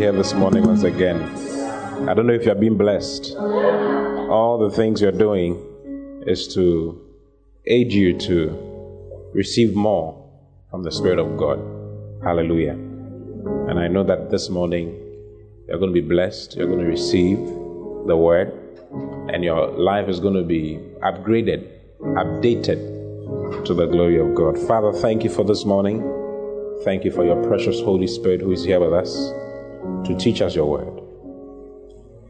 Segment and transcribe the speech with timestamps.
[0.00, 1.20] Here this morning once again.
[2.08, 3.36] I don't know if you're being blessed.
[3.36, 5.62] All the things you're doing
[6.26, 6.98] is to
[7.66, 10.26] aid you to receive more
[10.70, 11.58] from the Spirit of God.
[12.24, 12.72] Hallelujah.
[13.68, 14.86] And I know that this morning
[15.68, 17.36] you're going to be blessed, you're going to receive
[18.06, 18.54] the word,
[19.30, 21.68] and your life is going to be upgraded,
[22.00, 24.58] updated to the glory of God.
[24.66, 26.00] Father, thank you for this morning.
[26.84, 29.30] Thank you for your precious Holy Spirit who is here with us
[30.04, 31.00] to teach us your word.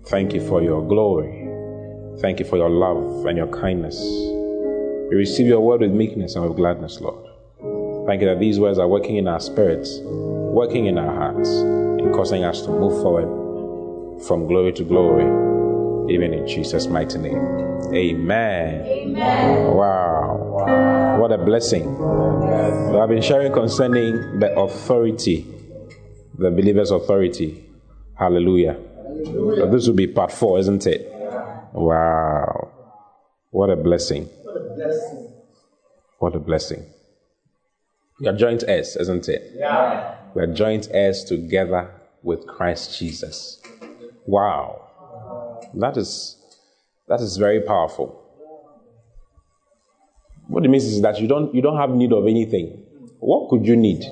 [0.06, 1.48] Thank you for your glory.
[2.20, 3.98] Thank you for your love and your kindness.
[4.00, 7.26] We receive your word with meekness and with gladness, Lord.
[8.06, 12.12] Thank you that these words are working in our spirits, working in our hearts, and
[12.14, 15.24] causing us to move forward from glory to glory,
[16.12, 17.38] even in Jesus' mighty name.
[17.94, 18.84] Amen.
[18.86, 19.74] Amen.
[19.74, 21.16] Wow.
[21.20, 21.88] What a blessing.
[22.96, 25.46] I've been sharing concerning the authority,
[26.40, 27.66] the believer's authority.
[28.14, 28.78] Hallelujah.
[29.24, 31.06] So this will be part four, isn't it?
[31.72, 32.72] Wow.
[33.50, 34.28] What a blessing.
[36.18, 36.86] What a blessing.
[38.18, 39.52] We are joint heirs, isn't it?
[39.54, 40.16] Yeah.
[40.34, 41.90] We are joint heirs together
[42.22, 43.60] with Christ Jesus.
[44.26, 45.68] Wow.
[45.74, 46.36] That is
[47.08, 48.16] that is very powerful.
[50.48, 52.82] What it means is that you don't you don't have need of anything.
[53.18, 54.04] What could you need?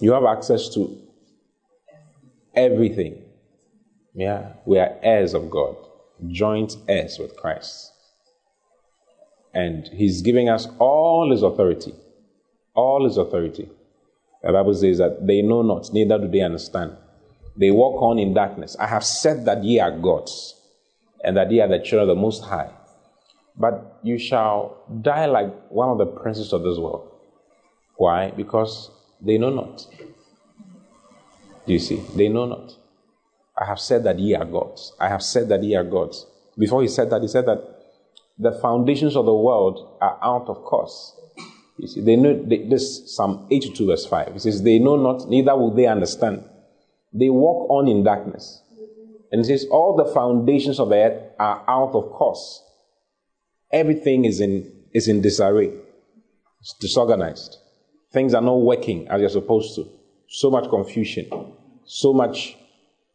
[0.00, 0.96] You have access to
[2.54, 3.22] everything.
[4.14, 5.76] Yeah, we are heirs of God,
[6.28, 7.92] joint heirs with Christ.
[9.54, 11.94] And He's giving us all His authority.
[12.74, 13.68] All His authority.
[14.42, 16.96] The Bible says that they know not, neither do they understand.
[17.56, 18.76] They walk on in darkness.
[18.78, 20.54] I have said that ye are gods,
[21.24, 22.70] and that ye are the children of the Most High.
[23.56, 27.10] But you shall die like one of the princes of this world.
[27.96, 28.30] Why?
[28.30, 28.90] Because
[29.20, 29.86] they know not.
[31.66, 32.02] Do you see?
[32.16, 32.76] They know not.
[33.60, 34.92] I have said that ye are gods.
[35.00, 36.26] I have said that ye are gods.
[36.56, 37.62] Before he said that, he said that
[38.38, 41.14] the foundations of the world are out of course.
[41.78, 44.36] You see, they know they, this Psalm 82, verse 5.
[44.36, 46.44] It says, They know not, neither will they understand.
[47.12, 48.62] They walk on in darkness.
[49.30, 52.62] And it says, All the foundations of the earth are out of course.
[53.72, 55.70] Everything is in is in disarray.
[56.60, 57.58] It's disorganized.
[58.12, 59.88] Things are not working as you're supposed to.
[60.28, 61.30] So much confusion,
[61.84, 62.56] so much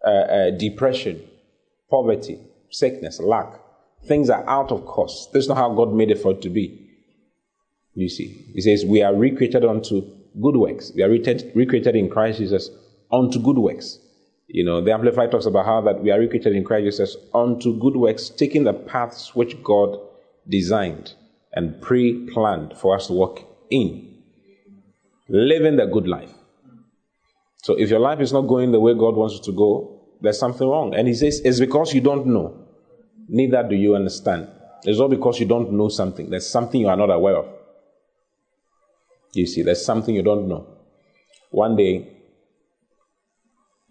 [0.05, 1.21] uh, uh, depression,
[1.89, 2.39] poverty,
[2.69, 3.59] sickness, lack.
[4.05, 5.29] Things are out of course.
[5.33, 6.89] That's not how God made it for it to be.
[7.95, 10.01] You see, He says, We are recreated unto
[10.41, 10.91] good works.
[10.95, 12.69] We are recreated in Christ Jesus
[13.11, 13.99] unto good works.
[14.47, 17.79] You know, the Amplified talks about how that we are recreated in Christ Jesus unto
[17.79, 19.97] good works, taking the paths which God
[20.47, 21.13] designed
[21.53, 24.12] and pre planned for us to walk in.
[25.29, 26.31] Living the good life.
[27.63, 30.39] So if your life is not going the way God wants it to go, there's
[30.39, 30.94] something wrong.
[30.95, 32.67] And he says, it's because you don't know.
[33.29, 34.50] Neither do you understand.
[34.84, 36.29] It's not because you don't know something.
[36.29, 37.47] There's something you are not aware of.
[39.34, 40.67] You see, there's something you don't know.
[41.51, 42.09] One day,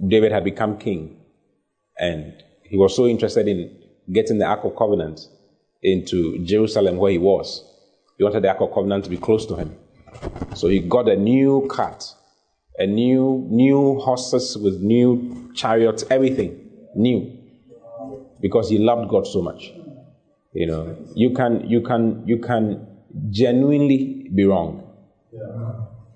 [0.06, 1.20] David had become king,
[1.98, 2.34] and
[2.64, 3.78] he was so interested in
[4.12, 5.20] getting the Ark of Covenant
[5.82, 7.64] into Jerusalem where he was.
[8.18, 9.76] He wanted the Ark of Covenant to be close to him.
[10.54, 12.04] So he got a new cart,
[12.78, 16.58] a new new horses with new chariots, everything
[16.94, 17.38] new.
[18.40, 19.72] Because he loved God so much.
[20.52, 22.86] You know, you can you can you can
[23.30, 24.82] genuinely be wrong.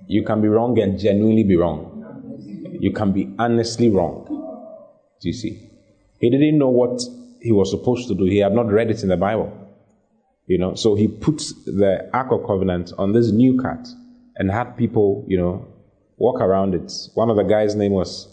[0.06, 1.92] You can be wrong and genuinely be wrong.
[2.78, 4.26] You can be honestly wrong.
[5.20, 5.70] Do you see?
[6.20, 7.00] He didn't know what
[7.40, 8.24] he was supposed to do.
[8.24, 9.65] He had not read it in the Bible.
[10.46, 13.88] You know, so he put the Ark of Covenant on this new cart
[14.36, 15.66] and had people, you know,
[16.18, 16.92] walk around it.
[17.14, 18.28] One of the guys' name was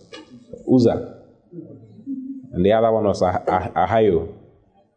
[0.71, 1.21] Uzzah,
[2.51, 4.31] and the other one was ah- ah- Ahio.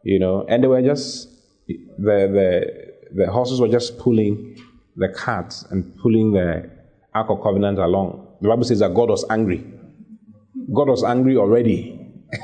[0.03, 1.27] You know, and they were just
[1.67, 2.85] the the
[3.15, 4.57] the horses were just pulling
[4.95, 6.69] the cart and pulling the
[7.15, 8.37] Ark of Covenant along.
[8.41, 9.65] The Bible says that God was angry.
[10.73, 11.99] God was angry already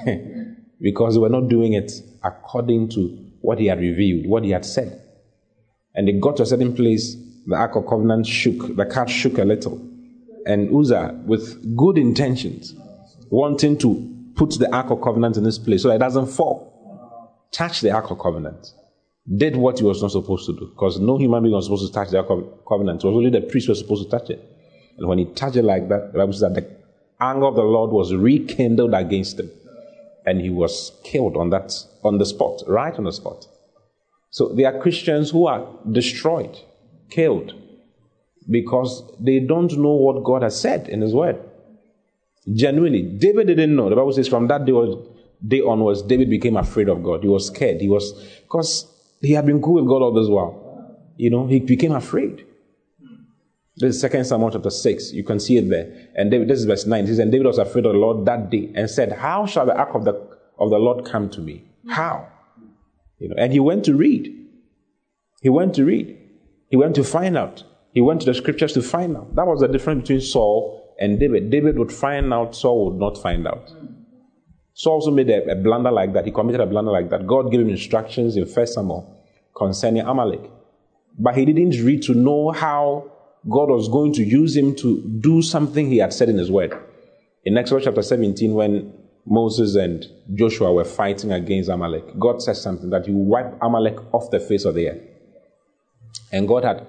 [0.81, 1.91] because they were not doing it
[2.23, 5.01] according to what He had revealed, what He had said.
[5.93, 9.37] And they got to a certain place, the Ark of Covenant shook, the cart shook
[9.37, 9.79] a little.
[10.45, 12.73] And Uzzah, with good intentions,
[13.29, 17.81] wanting to put the Ark of Covenant in this place so it doesn't fall, touched
[17.81, 18.73] the Ark of Covenant
[19.37, 21.93] did what he was not supposed to do because no human being was supposed to
[21.93, 23.03] touch the Ark of covenant.
[23.03, 24.43] It was only the priest was supposed to touch it.
[24.97, 26.67] And when he touched it like that, the Bible says that the
[27.19, 29.49] anger of the Lord was rekindled against him.
[30.25, 31.73] And he was killed on that,
[32.03, 33.47] on the spot, right on the spot.
[34.29, 36.57] So there are Christians who are destroyed,
[37.09, 37.53] killed,
[38.49, 41.39] because they don't know what God has said in his word.
[42.51, 43.03] Genuinely.
[43.03, 43.89] David didn't know.
[43.89, 44.73] The Bible says from that day,
[45.47, 47.21] day onwards, David became afraid of God.
[47.21, 47.79] He was scared.
[47.79, 48.87] He was, because
[49.21, 50.97] he had been cool with God all this while.
[51.15, 52.45] You know, he became afraid.
[53.75, 55.13] This is Second Samuel chapter 6.
[55.13, 56.09] You can see it there.
[56.15, 57.05] And David, this is verse 9.
[57.05, 59.65] He says, And David was afraid of the Lord that day and said, How shall
[59.65, 60.13] the ark of the,
[60.59, 61.63] of the Lord come to me?
[61.89, 62.27] How?
[63.19, 64.31] You know, and he went to read.
[65.41, 66.17] He went to read.
[66.69, 67.63] He went to find out.
[67.93, 69.35] He went to the scriptures to find out.
[69.35, 71.49] That was the difference between Saul and David.
[71.49, 73.71] David would find out, Saul would not find out.
[74.73, 76.25] Saul also made a, a, blunder like that.
[76.25, 77.27] He committed a blunder like that.
[77.27, 79.23] God gave him instructions in First Samuel
[79.55, 80.49] concerning Amalek.
[81.17, 83.12] But he didn't read to know how
[83.49, 86.77] God was going to use him to do something he had said in his word.
[87.43, 88.93] In Exodus chapter 17, when
[89.25, 94.31] Moses and Joshua were fighting against Amalek, God said something that you wipe Amalek off
[94.31, 95.01] the face of the earth.
[96.31, 96.87] And God had,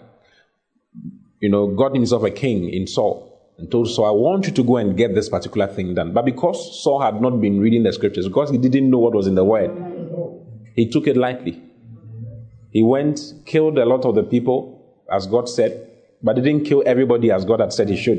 [1.41, 4.63] you know, got himself a king in Saul and told Saul, I want you to
[4.63, 6.13] go and get this particular thing done.
[6.13, 9.27] But because Saul had not been reading the scriptures, because he didn't know what was
[9.27, 9.71] in the word,
[10.75, 11.63] he took it lightly.
[12.71, 15.91] He went, killed a lot of the people, as God said,
[16.25, 18.19] but he didn't kill everybody as God had said he should.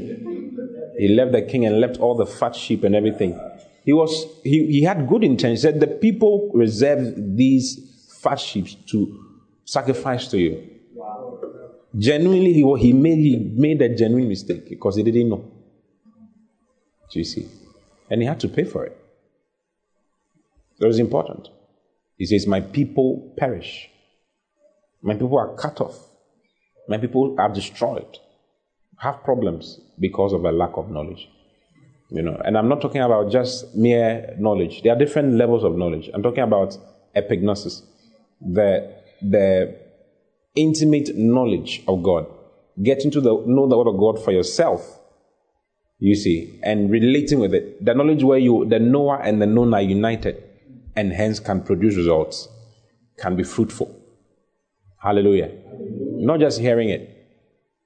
[0.97, 3.37] He left the king and left all the fat sheep and everything.
[3.83, 5.63] He was he, he had good intentions.
[5.63, 8.97] He said the people reserved these fat sheep to
[9.65, 10.69] sacrifice to you.
[11.97, 15.49] Genuinely, he, he, made, he made a genuine mistake because he didn't know.
[17.09, 17.47] Do you see?
[18.09, 18.97] And he had to pay for it.
[20.79, 21.49] That was important.
[22.17, 23.89] He says, My people perish.
[25.01, 25.97] My people are cut off.
[26.87, 28.19] My people are destroyed.
[28.97, 31.29] Have problems because of a lack of knowledge.
[32.09, 34.83] You know, and I'm not talking about just mere knowledge.
[34.83, 36.09] There are different levels of knowledge.
[36.13, 36.77] I'm talking about
[37.15, 37.81] epignosis,
[38.39, 39.75] the the
[40.55, 42.27] intimate knowledge of God.
[42.81, 44.99] Getting to the, know the word of God for yourself,
[45.99, 47.83] you see, and relating with it.
[47.83, 50.43] The knowledge where you, the knower and the known are united
[50.95, 52.49] and hence can produce results,
[53.17, 53.95] can be fruitful.
[55.01, 55.47] Hallelujah.
[55.47, 56.14] Hallelujah.
[56.25, 57.11] Not just hearing it,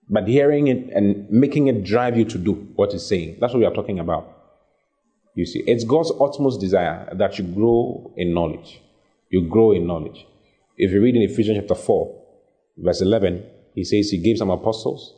[0.09, 3.37] but hearing it and making it drive you to do what it's saying.
[3.39, 4.35] That's what we are talking about.
[5.35, 8.81] You see, it's God's utmost desire that you grow in knowledge.
[9.29, 10.25] You grow in knowledge.
[10.77, 12.23] If you read in Ephesians chapter 4,
[12.77, 13.45] verse 11,
[13.75, 15.15] he says he gave some apostles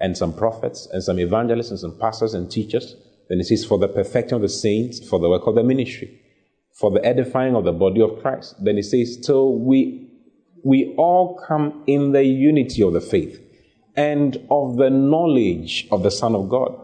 [0.00, 2.96] and some prophets and some evangelists and some pastors and teachers.
[3.28, 6.20] Then he says, for the perfecting of the saints, for the work of the ministry,
[6.72, 8.56] for the edifying of the body of Christ.
[8.64, 10.07] Then he says, till we,
[10.64, 13.40] we all come in the unity of the faith
[13.96, 16.74] and of the knowledge of the Son of God.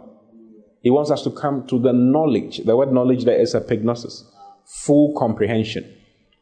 [0.80, 2.58] He wants us to come to the knowledge.
[2.58, 4.22] The word knowledge there is a epignosis,
[4.64, 5.90] full comprehension,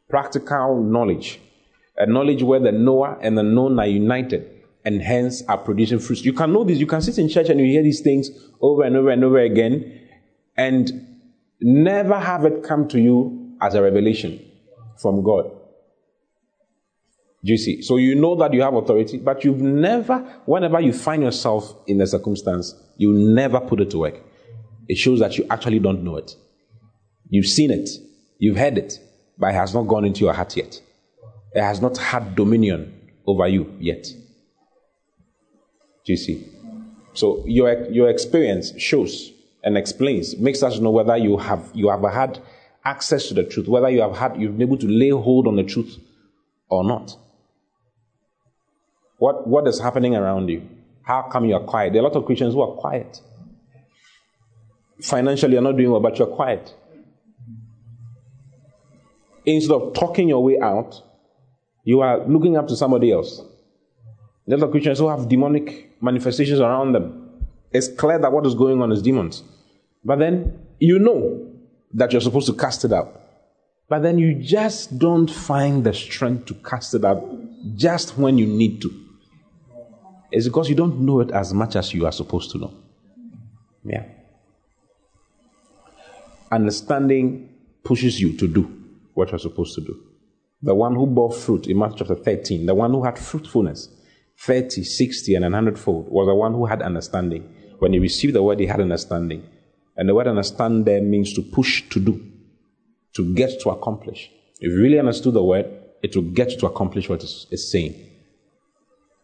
[0.09, 1.41] practical knowledge
[1.97, 4.49] a knowledge where the knower and the known are united
[4.85, 6.25] and hence are producing fruits.
[6.25, 6.79] You can know this.
[6.79, 9.39] You can sit in church and you hear these things over and over and over
[9.39, 10.01] again
[10.57, 10.91] and
[11.61, 14.45] never have it come to you as a revelation
[15.01, 15.51] from God.
[17.45, 17.83] Do you see?
[17.83, 22.01] So you know that you have authority, but you've never, whenever you find yourself in
[22.01, 24.21] a circumstance, you never put it to work.
[24.89, 26.37] It shows that you actually don't know it.
[27.29, 27.89] You've seen it,
[28.39, 29.01] you've heard it,
[29.39, 30.81] but it has not gone into your heart yet.
[31.53, 34.05] It has not had dominion over you yet.
[36.05, 36.49] Do you see?
[37.15, 39.33] So your, your experience shows
[39.65, 42.41] and explains, makes us know whether you have you have had
[42.85, 45.57] access to the truth, whether you have had you've been able to lay hold on
[45.57, 45.99] the truth
[46.69, 47.17] or not.
[49.23, 50.69] What what is happening around you?
[51.05, 51.93] How come you are quiet?
[51.93, 53.21] There are a lot of Christians who are quiet.
[55.01, 56.75] Financially, you're not doing well, but you're quiet.
[59.47, 61.01] Instead of talking your way out,
[61.85, 63.41] you are looking up to somebody else.
[64.49, 67.47] There are Christians who have demonic manifestations around them.
[67.71, 69.45] It's clear that what is going on is demons.
[70.05, 71.49] But then you know
[71.95, 73.21] that you're supposed to cast it out.
[73.89, 77.23] But then you just don't find the strength to cast it out
[77.77, 79.02] just when you need to.
[80.33, 82.75] It's because you don't know it as much as you are supposed to know.
[83.85, 84.07] Yeah.
[86.51, 87.51] Understanding
[87.85, 88.63] pushes you to do
[89.15, 90.01] what you're supposed to do.
[90.63, 93.89] The one who bore fruit in Matthew chapter 13, the one who had fruitfulness,
[94.39, 97.43] 30, 60, and 100 fold, was the one who had understanding.
[97.79, 99.47] When he received the word, he had understanding.
[99.97, 102.25] And the word understand there means to push to do,
[103.15, 104.31] to get to accomplish.
[104.61, 105.67] If you really understood the word,
[106.03, 107.95] it will get you to accomplish what it's saying.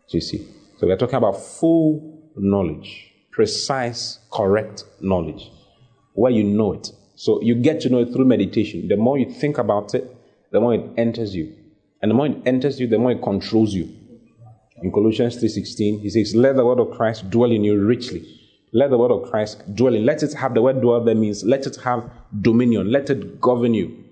[0.07, 0.49] So you see.
[0.79, 5.51] So we're talking about full knowledge, precise, correct knowledge,
[6.15, 6.93] where you know it.
[7.17, 8.87] So you get to know it through meditation.
[8.87, 10.09] The more you think about it,
[10.53, 11.53] the more it enters you.
[12.01, 13.93] And the more it enters you, the more it controls you.
[14.81, 18.25] In Colossians 3.16, he says, Let the word of Christ dwell in you richly.
[18.73, 20.07] Let the word of Christ dwell in.
[20.07, 22.09] Let it have the word dwell that means let it have
[22.41, 22.93] dominion.
[22.93, 24.05] Let it govern you.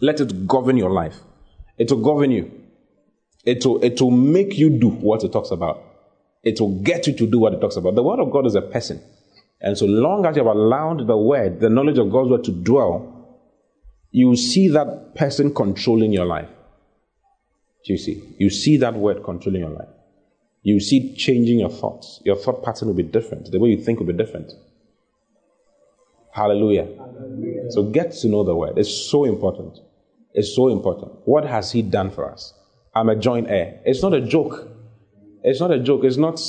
[0.00, 1.16] Let it govern your life.
[1.78, 2.63] It will govern you.
[3.44, 5.82] It will, it will make you do what it talks about.
[6.42, 7.94] It will get you to do what it talks about.
[7.94, 9.02] The word of God is a person.
[9.60, 12.52] And so long as you have allowed the word, the knowledge of God's word to
[12.52, 13.10] dwell,
[14.10, 16.48] you see that person controlling your life.
[17.84, 18.34] Do you see?
[18.38, 19.88] You see that word controlling your life.
[20.62, 22.20] You see changing your thoughts.
[22.24, 23.50] Your thought pattern will be different.
[23.50, 24.52] The way you think will be different.
[26.32, 26.88] Hallelujah.
[26.96, 27.70] Hallelujah.
[27.70, 28.78] So get to know the word.
[28.78, 29.78] It's so important.
[30.32, 31.12] It's so important.
[31.26, 32.54] What has he done for us?
[32.94, 33.80] I'm a joint heir.
[33.84, 34.68] It's not a joke.
[35.42, 36.04] It's not a joke.
[36.04, 36.40] It's not,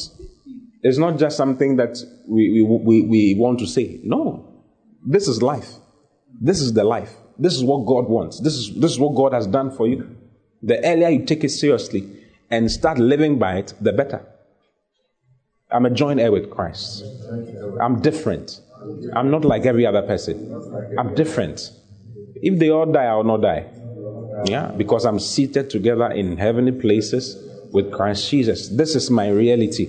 [0.83, 1.97] it's not just something that
[2.27, 3.99] we, we, we, we want to say.
[4.03, 4.63] No.
[5.05, 5.69] This is life.
[6.39, 7.13] This is the life.
[7.37, 8.39] This is what God wants.
[8.39, 10.15] This is, this is what God has done for you.
[10.61, 14.25] The earlier you take it seriously and start living by it, the better.
[15.71, 17.03] I'm a joint heir with Christ.
[17.81, 18.61] I'm different.
[19.13, 20.95] I'm not like every other person.
[20.97, 21.71] I'm different.
[22.35, 23.65] If they all die, I will not die.
[24.45, 27.37] Yeah, because I'm seated together in heavenly places
[27.71, 28.69] with Christ Jesus.
[28.69, 29.87] This is my reality.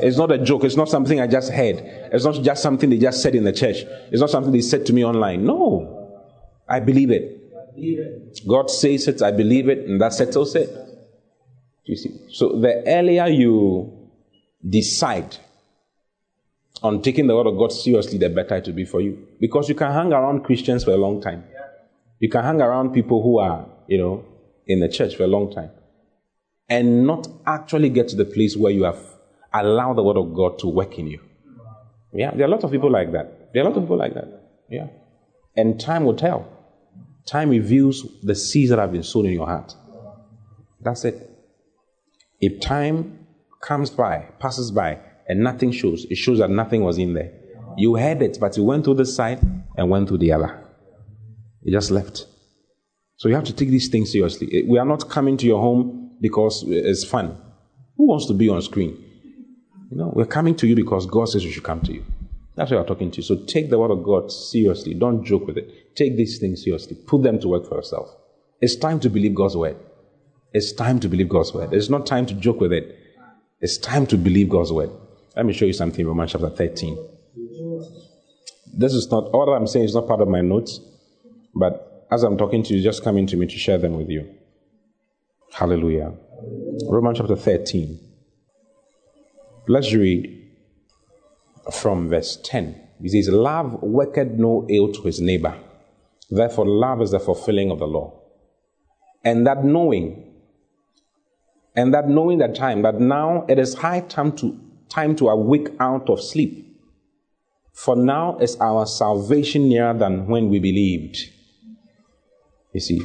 [0.00, 0.64] It's not a joke.
[0.64, 1.76] It's not something I just heard.
[2.12, 3.78] It's not just something they just said in the church.
[4.10, 5.44] It's not something they said to me online.
[5.44, 6.22] No.
[6.68, 7.38] I believe it.
[8.46, 10.68] God says it, I believe it, and that settles it.
[11.84, 12.20] You see?
[12.30, 14.10] So the earlier you
[14.68, 15.36] decide
[16.82, 19.26] on taking the word of God seriously, the better it will be for you.
[19.40, 21.44] Because you can hang around Christians for a long time.
[22.20, 24.24] You can hang around people who are, you know,
[24.66, 25.70] in the church for a long time
[26.68, 29.00] and not actually get to the place where you have
[29.52, 31.20] allowed the word of God to work in you.
[32.12, 33.52] Yeah, there are a lot of people like that.
[33.52, 34.28] There are a lot of people like that.
[34.68, 34.88] Yeah.
[35.56, 36.46] And time will tell.
[37.26, 39.74] Time reveals the seeds that have been sown in your heart.
[40.80, 41.30] That's it.
[42.40, 43.26] If time
[43.60, 47.32] comes by, passes by, and nothing shows, it shows that nothing was in there.
[47.76, 49.40] You heard it, but you went through the side
[49.76, 50.64] and went through the other.
[51.62, 52.26] You just left.
[53.18, 54.48] So you have to take these things seriously.
[54.52, 57.36] Eh, we are not coming to your home because eh, it's fun.
[57.96, 58.96] Who wants to be on screen?
[59.90, 62.04] You know, we're coming to you because God says we should come to you.
[62.54, 63.22] That's why I'm talking to you.
[63.24, 64.94] So take the word of God seriously.
[64.94, 65.96] Don't joke with it.
[65.96, 66.96] Take these things seriously.
[67.06, 68.08] Put them to work for yourself.
[68.60, 69.76] It's time to believe God's word.
[70.52, 71.72] It's time to believe God's word.
[71.72, 72.96] It's not time to joke with it.
[73.60, 74.90] It's time to believe God's word.
[75.34, 76.96] Let me show you something in Romans chapter 13.
[78.76, 80.80] This is not, all that I'm saying is not part of my notes,
[81.54, 84.34] but as I'm talking to you, just coming to me to share them with you.
[85.52, 86.14] Hallelujah.
[86.88, 87.98] Romans chapter 13.
[89.66, 90.50] Let's read
[91.72, 92.88] from verse 10.
[93.02, 95.58] He says, Love worketh no ill to his neighbor.
[96.30, 98.20] Therefore, love is the fulfilling of the law.
[99.24, 100.24] And that knowing
[101.76, 105.68] and that knowing the time that now it is high time to time to awake
[105.78, 106.64] out of sleep.
[107.72, 111.18] For now is our salvation nearer than when we believed.
[112.72, 113.00] You see,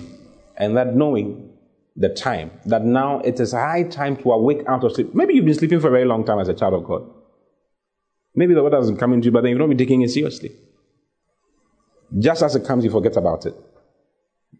[0.57, 1.53] and that knowing
[1.95, 5.13] the time that now it is high time to awake out of sleep.
[5.13, 7.07] Maybe you've been sleeping for a very long time as a child of God.
[8.35, 10.51] Maybe the word hasn't come into you, but then you don't be taking it seriously.
[12.17, 13.55] Just as it comes, you forget about it.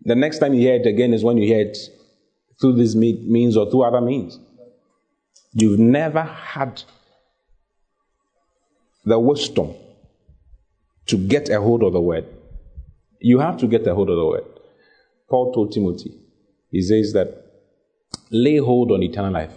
[0.04, 1.78] The next time you hear it again is when you hear it
[2.62, 4.40] through these means or through other means.
[5.54, 6.84] You've never had
[9.06, 9.74] the wisdom
[11.08, 12.26] to get a hold of the word.
[13.20, 14.53] You have to get a hold of the word.
[15.34, 16.12] Paul told Timothy,
[16.70, 17.28] he says that
[18.30, 19.56] lay hold on eternal life.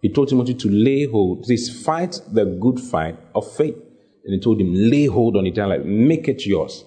[0.00, 1.46] He told Timothy to lay hold.
[1.46, 3.76] this fight the good fight of faith.
[4.24, 5.84] And he told him, lay hold on eternal life.
[5.84, 6.84] Make it yours.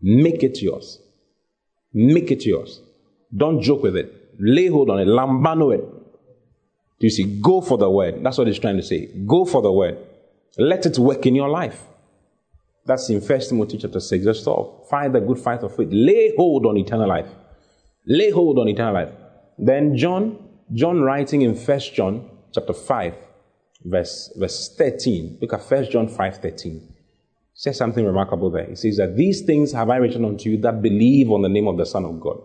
[0.00, 1.00] Make it yours.
[1.92, 2.80] Make it yours.
[3.36, 4.36] Don't joke with it.
[4.38, 5.08] Lay hold on it.
[5.08, 5.80] Lambano it.
[5.80, 7.40] Do you see?
[7.40, 8.22] Go for the word.
[8.22, 9.06] That's what he's trying to say.
[9.26, 9.98] Go for the word.
[10.56, 11.82] Let it work in your life.
[12.86, 14.88] That's in 1 Timothy chapter 6, verse 12.
[14.88, 15.88] Fight the good fight of faith.
[15.90, 17.28] Lay hold on eternal life.
[18.06, 19.12] Lay hold on eternal life.
[19.58, 20.38] Then John,
[20.72, 23.14] John writing in 1 John chapter 5,
[23.84, 25.38] verse, verse 13.
[25.40, 26.94] Look at 1 John 5, 13.
[27.52, 28.66] Says something remarkable there.
[28.66, 31.68] He says that these things have I written unto you that believe on the name
[31.68, 32.40] of the Son of God,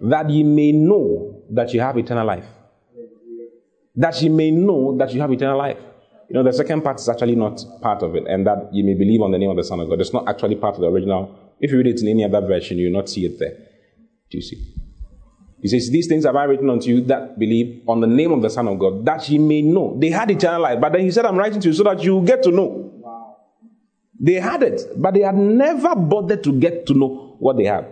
[0.00, 2.46] that ye may know that you have eternal life.
[3.96, 5.78] That ye may know that you have eternal life.
[6.28, 8.94] You know, the second part is actually not part of it, and that you may
[8.94, 10.00] believe on the name of the Son of God.
[10.00, 11.38] It's not actually part of the original.
[11.60, 13.56] If you read it in any other version, you will not see it there.
[14.30, 14.74] Do you see?
[15.60, 18.42] He says, These things have I written unto you that believe on the name of
[18.42, 19.96] the Son of God, that ye may know.
[19.98, 22.22] They had eternal life, but then he said, I'm writing to you so that you
[22.22, 22.66] get to know.
[22.66, 23.36] Wow.
[24.20, 27.86] They had it, but they had never bothered to get to know what they had.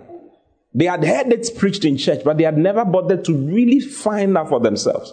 [0.75, 4.37] They had heard it preached in church, but they had never bothered to really find
[4.37, 5.13] out for themselves.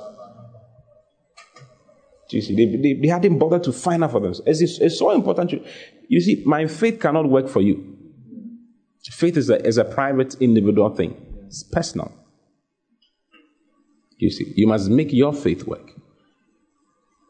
[2.32, 4.62] You see, they, they, they hadn't bothered to find out for themselves.
[4.62, 5.50] It's, it's so important.
[5.52, 5.66] To,
[6.08, 7.96] you see, my faith cannot work for you.
[9.12, 11.16] Faith is a, is a private, individual thing,
[11.48, 12.14] it's personal.
[14.18, 15.92] You see, you must make your faith work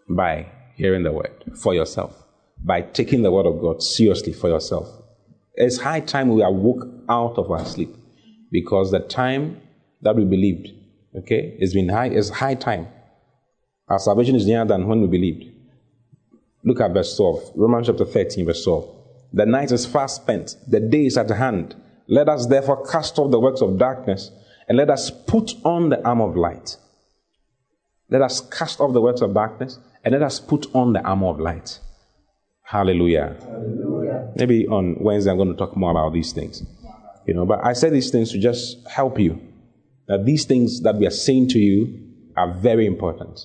[0.10, 2.26] by hearing the word for yourself,
[2.64, 4.90] by taking the word of God seriously for yourself.
[5.54, 7.96] It's high time we awoke out of our sleep
[8.52, 9.62] because the time
[10.02, 10.70] that we believed,
[11.16, 12.88] okay, it's been high, it's high time
[13.90, 15.52] our salvation is nearer than when we believed.
[16.64, 17.52] Look at verse 12.
[17.56, 18.96] Romans chapter 13, verse 12.
[19.34, 21.76] The night is fast spent, the day is at hand.
[22.08, 24.32] Let us therefore cast off the works of darkness
[24.68, 26.78] and let us put on the armor of light.
[28.10, 31.28] Let us cast off the works of darkness and let us put on the armor
[31.28, 31.80] of light.
[32.64, 33.38] Hallelujah.
[33.40, 34.32] Hallelujah.
[34.36, 36.64] Maybe on Wednesday I'm going to talk more about these things.
[37.28, 39.40] You know, but I say these things to just help you.
[40.08, 42.00] That these things that we are saying to you
[42.36, 43.40] are very important.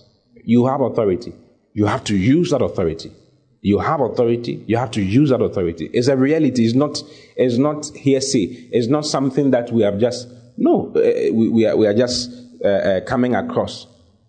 [0.44, 1.34] You have authority.
[1.72, 3.12] You have to use that authority.
[3.60, 4.62] You have authority.
[4.66, 5.90] You have to use that authority.
[5.92, 6.64] It's a reality.
[6.64, 7.02] It's not,
[7.36, 8.68] it's not hearsay.
[8.70, 12.30] It's not something that we have just, no, uh, we, we, are, we are just
[12.64, 13.86] uh, uh, coming across.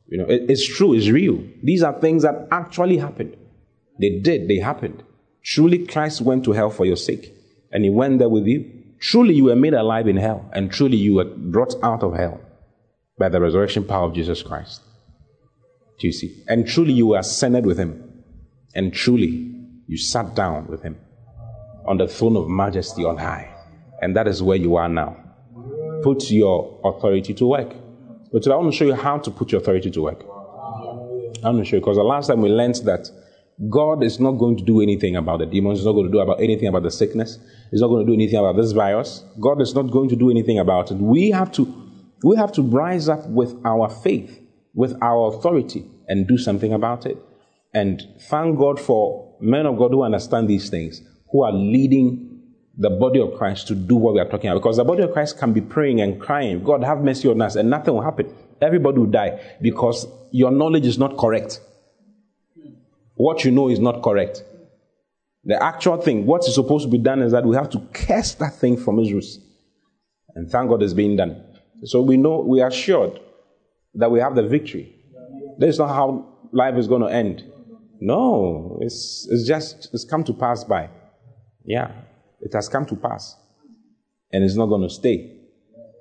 [0.07, 0.93] You know, it, it's true.
[0.93, 1.43] It's real.
[1.61, 3.35] These are things that actually happened.
[3.99, 4.47] They did.
[4.47, 5.03] They happened.
[5.43, 7.33] Truly, Christ went to hell for your sake.
[7.71, 8.71] And he went there with you.
[8.99, 10.49] Truly, you were made alive in hell.
[10.53, 12.39] And truly, you were brought out of hell
[13.19, 14.81] by the resurrection power of Jesus Christ.
[15.99, 16.43] Do you see?
[16.47, 18.23] And truly you were ascended with him.
[18.73, 19.53] And truly
[19.87, 20.97] you sat down with him
[21.87, 23.53] on the throne of majesty on high.
[24.01, 25.17] And that is where you are now.
[26.03, 27.73] Put your authority to work.
[28.31, 30.23] But today I want to show you how to put your authority to work.
[31.43, 33.09] I want to show you because the last time we learned that
[33.69, 35.79] God is not going to do anything about the demons.
[35.79, 37.39] He's not going to do about anything about the sickness.
[37.71, 39.23] He's not going to do anything about this virus.
[39.39, 40.95] God is not going to do anything about it.
[40.97, 41.73] We have to,
[42.23, 44.44] we have to rise up with our faith
[44.75, 47.17] with our authority and do something about it.
[47.73, 52.41] And thank God for men of God who understand these things, who are leading
[52.77, 54.59] the body of Christ to do what we are talking about.
[54.59, 57.55] Because the body of Christ can be praying and crying, God have mercy on us,
[57.55, 58.33] and nothing will happen.
[58.61, 61.61] Everybody will die because your knowledge is not correct.
[63.15, 64.43] What you know is not correct.
[65.45, 68.39] The actual thing, what is supposed to be done is that we have to cast
[68.39, 69.39] that thing from roots.
[70.33, 71.43] And thank God it's being done.
[71.83, 73.19] So we know, we are assured
[73.95, 74.95] that we have the victory.
[75.57, 77.43] That's not how life is going to end.
[77.99, 80.89] No, it's, it's just, it's come to pass by.
[81.63, 81.91] Yeah,
[82.41, 83.35] it has come to pass.
[84.31, 85.37] And it's not going to stay.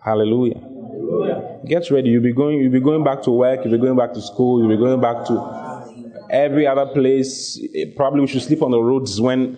[0.03, 0.59] Hallelujah.
[0.59, 1.61] Hallelujah.
[1.67, 2.11] Get ready.
[2.11, 4.61] You'll be going, you'll be going back to work, you'll be going back to school,
[4.61, 7.59] you'll be going back to every other place.
[7.97, 9.57] Probably we should sleep on the roads when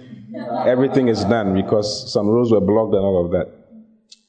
[0.66, 3.50] everything is done because some roads were blocked and all of that.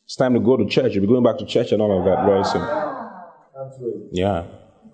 [0.06, 0.94] It's time to go to church.
[0.94, 2.87] You'll be going back to church and all of that very soon.
[4.12, 4.46] Yeah,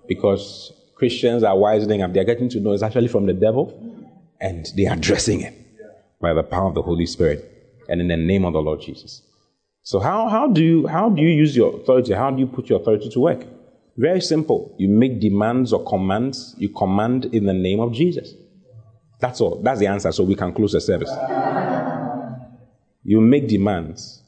[0.06, 2.12] because Christians are wisening up.
[2.12, 3.72] They're getting to know it's actually from the devil,
[4.40, 5.54] and they are addressing it
[6.20, 7.50] by the power of the Holy Spirit
[7.88, 9.22] and in the name of the Lord Jesus.
[9.82, 12.14] So how, how do you how do you use your authority?
[12.14, 13.44] How do you put your authority to work?
[13.96, 14.74] Very simple.
[14.78, 16.54] You make demands or commands.
[16.58, 18.32] You command in the name of Jesus.
[19.20, 19.62] That's all.
[19.62, 20.10] That's the answer.
[20.10, 21.10] So we can close the service.
[23.04, 24.22] You make demands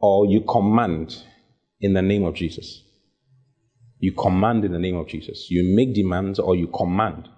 [0.00, 1.22] or you command
[1.80, 2.82] in the name of Jesus.
[4.02, 5.48] You command in the name of Jesus.
[5.48, 7.28] You make demands or you command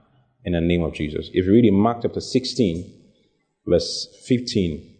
[0.47, 1.29] in the name of Jesus.
[1.35, 2.91] If you read in Mark chapter 16,
[3.67, 4.97] verse 15,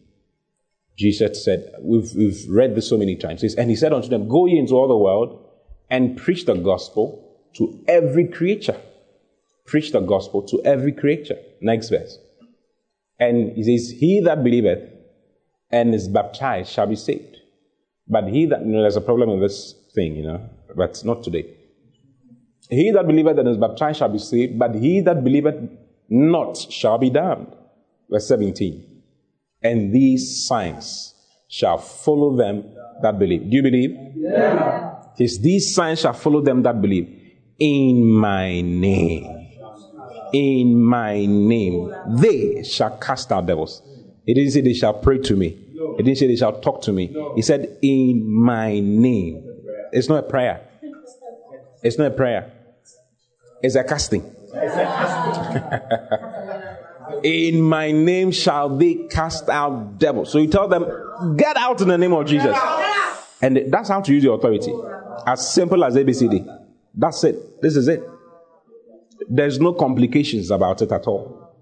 [0.99, 4.45] Jesus said, we've, we've read this so many times, and he said unto them, Go
[4.45, 5.43] ye into all the world
[5.89, 8.79] and preach the gospel to every creature.
[9.65, 11.39] Preach the gospel to every creature.
[11.63, 12.19] Next verse.
[13.19, 14.87] And he says, He that believeth
[15.71, 17.39] and is baptized shall be saved.
[18.07, 21.23] But he that, you know, there's a problem in this thing, you know but not
[21.23, 21.55] today.
[22.71, 25.57] He that believeth and is baptized shall be saved, but he that believeth
[26.09, 27.55] not shall be damned.
[28.11, 29.03] Verse 17.
[29.63, 31.15] And these signs
[31.49, 32.65] shall follow them
[33.03, 33.51] that believe.
[33.51, 33.91] Do you believe?
[34.17, 34.95] Yeah.
[35.17, 37.09] Says, these signs shall follow them that believe.
[37.59, 39.49] In my name.
[40.33, 41.95] In my name.
[42.09, 43.83] They shall cast out devils.
[44.27, 45.51] He didn't say they shall pray to me.
[45.97, 47.15] He didn't say they shall talk to me.
[47.37, 49.54] He said, In my name.
[49.95, 50.61] It's not a prayer.
[51.81, 52.51] It's not a prayer.
[53.63, 54.23] It's a casting.
[57.23, 60.33] in my name shall they cast out devils.
[60.33, 62.59] So you tell them, get out in the name of Jesus.
[63.41, 64.75] And that's how to use your authority.
[65.29, 66.45] As simple as ABCD.
[66.93, 67.63] That's it.
[67.63, 68.03] This is it.
[69.29, 71.55] There's no complications about it at all.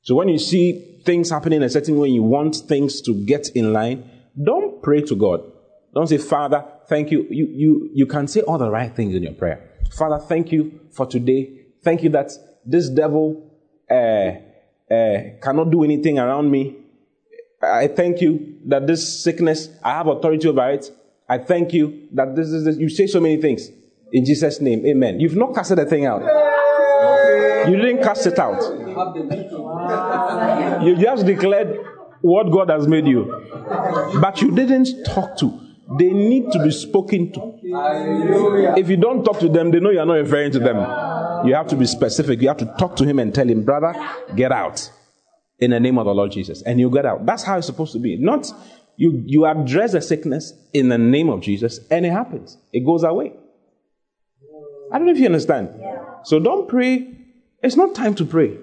[0.00, 3.74] So when you see things happening a certain way, you want things to get in
[3.74, 4.08] line,
[4.42, 5.42] don't pray to God.
[5.94, 7.26] Don't say, Father, thank you.
[7.30, 9.70] You, you, you can say all the right things in your prayer.
[9.90, 11.66] Father, thank you for today.
[11.82, 12.30] Thank you that
[12.64, 13.50] this devil
[13.90, 14.36] uh, uh,
[15.42, 16.76] cannot do anything around me.
[17.62, 20.90] I thank you that this sickness, I have authority over it.
[21.28, 22.76] I thank you that this is, this.
[22.76, 23.68] you say so many things.
[24.12, 25.20] In Jesus' name, amen.
[25.20, 26.22] You've not casted the thing out.
[27.68, 28.60] You didn't cast it out.
[30.82, 31.78] You just declared
[32.20, 33.24] what God has made you.
[34.20, 35.69] But you didn't talk to.
[35.98, 37.58] They need to be spoken to.
[38.76, 40.76] If you don't talk to them, they know you're not referring to them.
[41.46, 42.40] You have to be specific.
[42.40, 43.94] You have to talk to him and tell him, brother,
[44.36, 44.90] get out
[45.58, 46.62] in the name of the Lord Jesus.
[46.62, 47.26] And you get out.
[47.26, 48.16] That's how it's supposed to be.
[48.16, 48.52] Not
[48.96, 52.58] you, you address the sickness in the name of Jesus and it happens.
[52.72, 53.32] It goes away.
[54.92, 55.70] I don't know if you understand.
[56.24, 57.16] So don't pray.
[57.62, 58.58] It's not time to pray.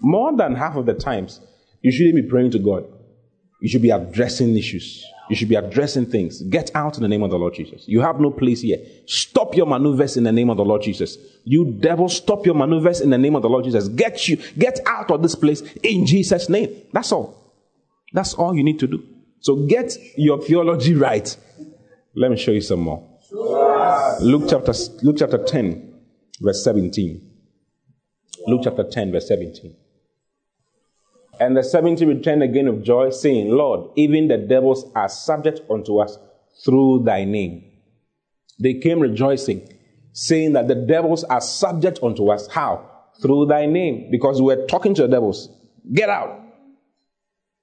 [0.00, 1.40] More than half of the times,
[1.82, 2.86] you shouldn't be praying to God.
[3.60, 5.04] You should be addressing issues.
[5.30, 6.42] You should be addressing things.
[6.42, 7.86] Get out in the name of the Lord Jesus.
[7.86, 8.78] You have no place here.
[9.06, 11.16] Stop your maneuvers in the name of the Lord Jesus.
[11.44, 13.86] You devil, stop your maneuvers in the name of the Lord Jesus.
[13.86, 16.82] Get you, get out of this place in Jesus' name.
[16.92, 17.54] That's all.
[18.12, 19.06] That's all you need to do.
[19.38, 21.36] So get your theology right.
[22.16, 23.08] Let me show you some more.
[24.20, 25.94] Luke chapter, Luke chapter 10,
[26.40, 27.30] verse 17.
[28.48, 29.76] Luke chapter 10, verse 17.
[31.40, 35.98] And the seventy returned again of joy, saying, Lord, even the devils are subject unto
[35.98, 36.18] us
[36.64, 37.64] through thy name.
[38.60, 39.66] They came rejoicing,
[40.12, 42.46] saying that the devils are subject unto us.
[42.48, 42.86] How?
[43.22, 44.10] Through thy name.
[44.10, 45.48] Because we were talking to the devils.
[45.90, 46.42] Get out.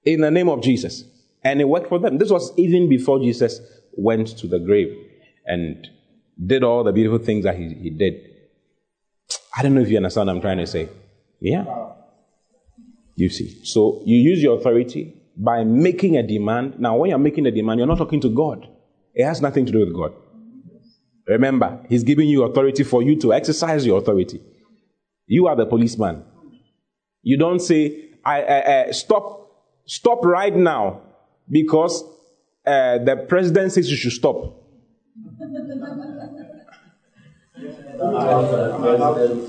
[0.04, 1.04] In the name of Jesus.
[1.44, 2.18] And it worked for them.
[2.18, 3.60] This was even before Jesus
[3.92, 4.88] went to the grave
[5.46, 5.88] and
[6.44, 8.14] did all the beautiful things that he, he did.
[9.56, 10.88] I don't know if you understand what I'm trying to say.
[11.40, 11.64] Yeah.
[13.18, 13.64] You see.
[13.64, 16.78] So you use your authority by making a demand.
[16.78, 18.68] Now, when you're making a demand, you're not talking to God.
[19.12, 20.12] It has nothing to do with God.
[21.26, 24.40] Remember, He's giving you authority for you to exercise your authority.
[25.26, 26.22] You are the policeman.
[27.22, 29.50] You don't say, I, stop,
[29.84, 31.00] stop right now
[31.50, 32.04] because
[32.64, 34.62] uh, the president says you should stop.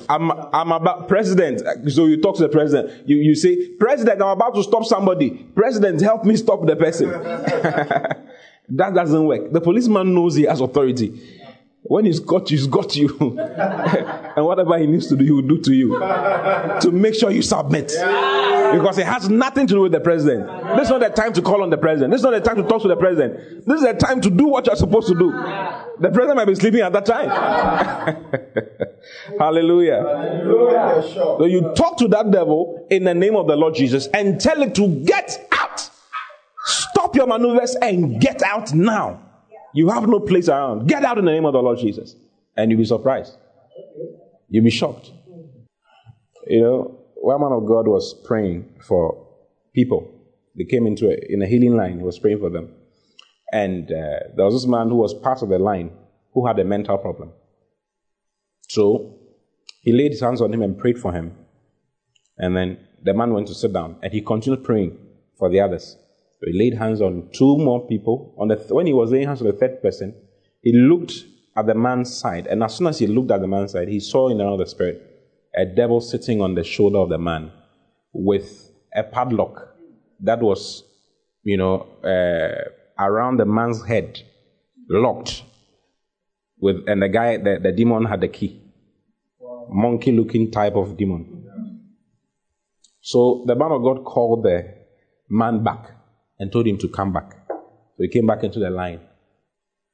[0.10, 1.62] I'm, I'm about president.
[1.92, 3.08] So you talk to the president.
[3.08, 5.32] You, you say, President, I'm about to stop somebody.
[5.56, 7.10] President, help me stop the person.
[8.70, 9.52] that doesn't work.
[9.52, 11.22] The policeman knows he has authority.
[11.84, 13.10] When he's got you, he's got you.
[13.40, 16.00] and whatever he needs to do, he will do to you.
[16.00, 17.92] to make sure you submit.
[18.72, 20.48] Because it has nothing to do with the president.
[20.76, 22.12] This is not the time to call on the president.
[22.12, 23.66] This is not the time to talk to the president.
[23.66, 25.32] This is the time to do what you're supposed to do.
[25.32, 27.30] The president might be sleeping at that time.
[29.38, 30.04] Hallelujah.
[30.06, 31.04] Hallelujah.
[31.14, 34.62] So you talk to that devil in the name of the Lord Jesus and tell
[34.62, 35.90] it to get out.
[36.66, 39.22] Stop your maneuvers and get out now.
[39.74, 40.88] You have no place around.
[40.88, 42.16] Get out in the name of the Lord Jesus.
[42.56, 43.38] And you'll be surprised.
[44.50, 45.12] You'll be shocked.
[46.48, 49.28] You know, one man of God was praying for
[49.74, 50.12] people.
[50.58, 51.98] They came into a, in a healing line.
[51.98, 52.74] He was praying for them.
[53.52, 55.92] And uh, there was this man who was part of the line
[56.34, 57.32] who had a mental problem.
[58.68, 59.16] So
[59.82, 61.36] he laid his hands on him and prayed for him.
[62.38, 64.98] And then the man went to sit down and he continued praying
[65.38, 65.98] for the others.
[66.40, 68.36] So he laid hands on two more people.
[68.38, 70.16] On the th- when he was laying hands on the third person,
[70.62, 71.14] he looked
[71.58, 72.48] at the man's side.
[72.48, 75.09] And as soon as he looked at the man's side, he saw in the spirit
[75.60, 77.52] a devil sitting on the shoulder of the man
[78.14, 79.76] with a padlock
[80.22, 80.84] that was,
[81.44, 84.22] you know, uh, around the man's head,
[84.90, 85.44] locked.
[86.62, 88.62] With and the guy, the, the demon had the key.
[89.70, 91.44] Monkey-looking type of demon.
[93.02, 94.76] So the man of God called the
[95.30, 95.92] man back
[96.40, 97.34] and told him to come back.
[97.50, 99.02] So he came back into the line.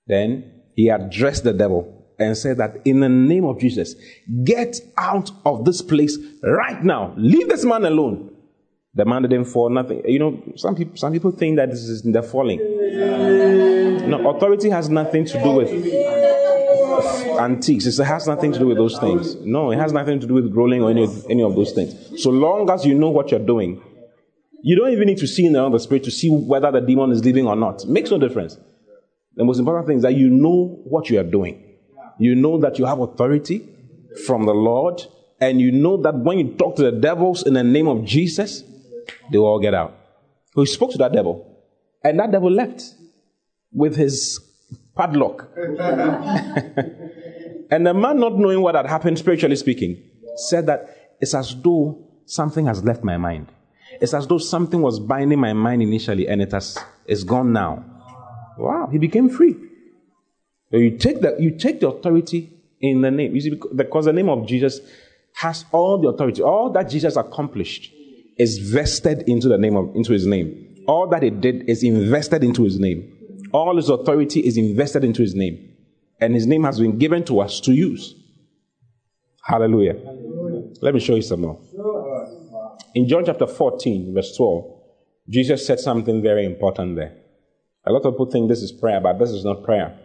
[0.08, 3.96] Then he addressed the devil and said that in the name of Jesus,
[4.44, 7.14] get out of this place right now.
[7.18, 8.32] Leave this man alone.
[8.94, 10.02] The man didn't fall, nothing.
[10.06, 12.60] You know, some people, some people think that this is the falling.
[14.10, 15.70] No, authority has nothing to do with
[17.40, 17.86] antiques.
[17.86, 19.36] It has nothing to do with those things.
[19.36, 22.22] No, it has nothing to do with rolling or any, any of those things.
[22.24, 23.82] So long as you know what you're doing,
[24.62, 27.12] you don't even need to see in the the spirit to see whether the demon
[27.12, 27.84] is leaving or not.
[27.84, 28.58] It makes no difference.
[29.36, 31.65] The most important thing is that you know what you are doing.
[32.18, 33.68] You know that you have authority
[34.26, 35.02] from the Lord,
[35.40, 38.64] and you know that when you talk to the devils in the name of Jesus,
[39.32, 39.94] they will all get out.
[40.56, 41.62] He spoke to that devil,
[42.04, 42.82] and that devil left
[43.72, 44.40] with his
[44.96, 45.50] padlock.
[45.58, 45.78] and
[47.86, 50.02] the man, not knowing what had happened, spiritually speaking,
[50.38, 53.48] said that it's as though something has left my mind.
[54.02, 57.86] It's as though something was binding my mind initially, and it has it's gone now.
[58.58, 59.56] Wow, he became free.
[60.72, 62.52] You take the you take the authority
[62.82, 63.36] in the name.
[63.36, 64.82] You see, because the name of Jesus
[65.34, 67.94] has all the authority, all that Jesus accomplished
[68.38, 70.84] is vested into the name of into his name.
[70.88, 73.12] All that he did is invested into his name.
[73.52, 75.72] All his authority is invested into his name.
[76.20, 78.16] And his name has been given to us to use.
[79.44, 79.94] Hallelujah.
[79.94, 80.74] Hallelujah.
[80.82, 81.60] Let me show you some more.
[82.94, 84.82] In John chapter 14, verse 12,
[85.30, 87.16] Jesus said something very important there.
[87.86, 89.98] A lot of people think this is prayer, but this is not prayer.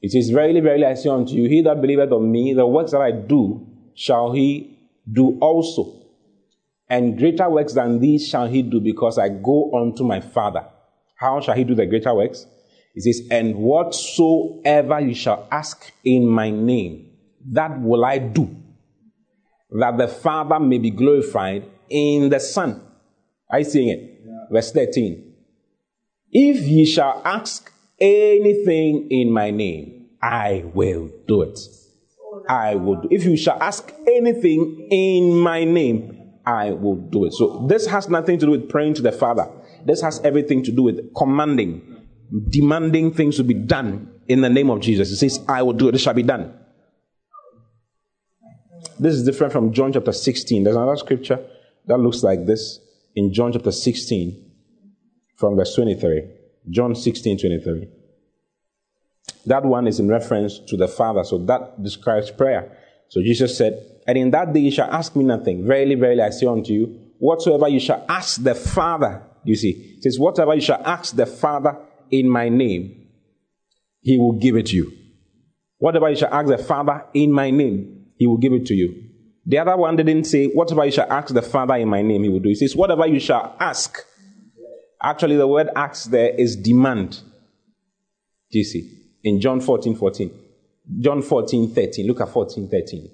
[0.00, 2.92] It is verily, verily, I say unto you, he that believeth on me, the works
[2.92, 4.78] that I do, shall he
[5.10, 6.00] do also
[6.90, 10.66] and greater works than these shall he do because I go unto my Father.
[11.14, 12.46] How shall he do the greater works?
[12.94, 17.12] He says, And whatsoever you shall ask in my name,
[17.52, 18.56] that will I do,
[19.70, 22.82] that the Father may be glorified in the Son.
[23.48, 24.22] Are you seeing it?
[24.26, 24.46] Yeah.
[24.50, 25.32] Verse 13.
[26.32, 31.58] If ye shall ask anything in my name, I will do it.
[32.48, 33.08] I will do.
[33.10, 37.32] If you shall ask anything in my name, I will do it.
[37.32, 39.48] So this has nothing to do with praying to the Father.
[39.84, 42.06] This has everything to do with commanding,
[42.48, 45.10] demanding things to be done in the name of Jesus.
[45.10, 46.54] It says, I will do it, it shall be done.
[48.98, 50.64] This is different from John chapter 16.
[50.64, 51.46] There's another scripture
[51.86, 52.80] that looks like this
[53.14, 54.50] in John chapter 16
[55.36, 56.39] from verse 23.
[56.68, 57.88] John 16, 23.
[59.46, 62.76] That one is in reference to the Father, so that describes prayer.
[63.08, 65.66] So Jesus said, and in that day you shall ask me nothing.
[65.66, 70.02] Verily, verily, I say unto you, whatsoever you shall ask the Father, you see, it
[70.02, 71.76] says, whatever you shall ask the Father
[72.10, 73.08] in my name,
[74.00, 74.92] he will give it to you.
[75.78, 79.04] Whatever you shall ask the Father in my name, he will give it to you.
[79.46, 82.28] The other one didn't say, whatever you shall ask the Father in my name, he
[82.28, 82.50] will do.
[82.50, 84.04] He says, whatever you shall ask.
[85.02, 87.20] Actually, the word ask there is demand.
[88.50, 88.98] Do you see?
[89.24, 90.30] In John 14, 14.
[91.00, 92.06] John 14, 13.
[92.06, 93.10] Look at 14, 13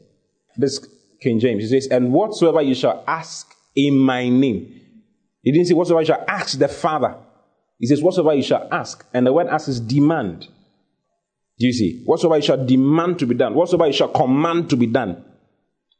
[0.56, 0.86] this
[1.20, 1.62] King James.
[1.62, 4.80] He says, And whatsoever you shall ask in my name.
[5.42, 7.16] He didn't say whatsoever you shall ask the Father.
[7.78, 9.06] He says, Whatsoever you shall ask.
[9.12, 10.48] And the word ask is demand.
[11.58, 12.02] Do you see?
[12.04, 15.24] Whatsoever you shall demand to be done, whatsoever you shall command to be done,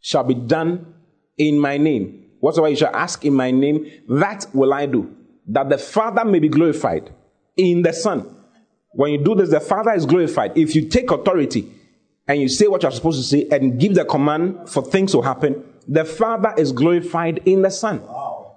[0.01, 0.95] shall be done
[1.39, 2.25] in my name.
[2.41, 5.15] Whatsoever you shall ask in my name, that will I do,
[5.49, 7.13] that the Father may be glorified
[7.57, 8.35] in the Son.
[8.93, 10.57] When you do this, the Father is glorified.
[10.57, 11.73] If you take authority,
[12.29, 15.23] and you say what you're supposed to say and give the command for things to
[15.23, 17.99] happen, the Father is glorified in the Son.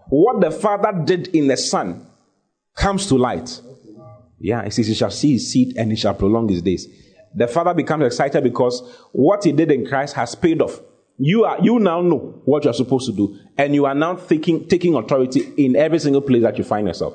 [0.09, 2.07] What the Father did in the Son
[2.75, 3.61] comes to light.
[4.39, 6.87] Yeah, it says he shall see his seed and he shall prolong his days.
[7.35, 10.79] The Father becomes excited because what he did in Christ has paid off.
[11.19, 14.67] You are you now know what you're supposed to do, and you are now taking
[14.67, 17.13] taking authority in every single place that you find yourself.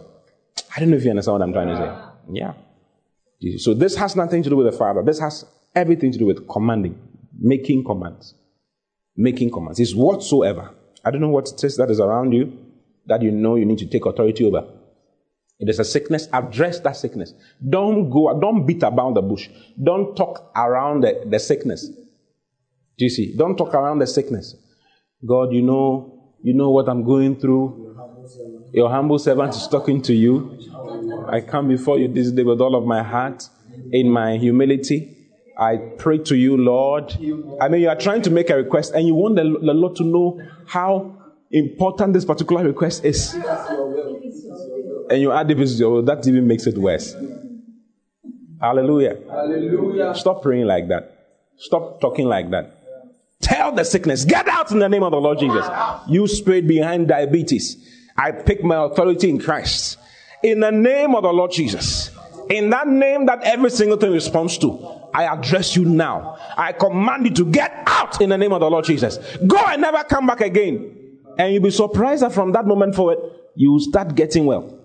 [0.76, 2.32] I don't know if you understand what I'm trying to say.
[2.32, 3.58] Yeah.
[3.58, 5.02] So this has nothing to do with the Father.
[5.02, 6.98] This has everything to do with commanding,
[7.38, 8.34] making commands.
[9.16, 9.80] Making commands.
[9.80, 10.70] It's whatsoever.
[11.04, 12.58] I don't know what it is that is around you
[13.06, 14.66] that you know you need to take authority over.
[15.58, 17.32] If there's a sickness, address that sickness.
[17.66, 19.48] Don't go, don't beat about the bush.
[19.82, 21.90] Don't talk around the, the sickness.
[22.96, 23.34] Do you see?
[23.36, 24.54] Don't talk around the sickness.
[25.26, 27.96] God, you know, you know what I'm going through.
[28.72, 30.58] Your humble servant is talking to you.
[31.28, 33.48] I come before you this day with all of my heart
[33.92, 35.16] in my humility.
[35.56, 37.12] I pray to you, Lord.
[37.60, 39.96] I mean, you are trying to make a request and you want the, the Lord
[39.96, 41.16] to know how
[41.50, 43.34] important this particular request is.
[45.10, 47.14] And you add the this, that even makes it worse.
[48.60, 49.18] Hallelujah.
[49.30, 50.14] Hallelujah.
[50.14, 51.10] Stop praying like that.
[51.56, 52.83] Stop talking like that.
[53.44, 55.66] Tell the sickness, get out in the name of the Lord Jesus.
[56.08, 57.76] You spirit behind diabetes.
[58.16, 59.98] I pick my authority in Christ.
[60.42, 62.10] In the name of the Lord Jesus.
[62.48, 64.70] In that name that every single thing responds to.
[65.12, 66.38] I address you now.
[66.56, 69.18] I command you to get out in the name of the Lord Jesus.
[69.46, 71.20] Go and never come back again.
[71.38, 73.18] And you'll be surprised that from that moment forward,
[73.54, 74.80] you start getting well.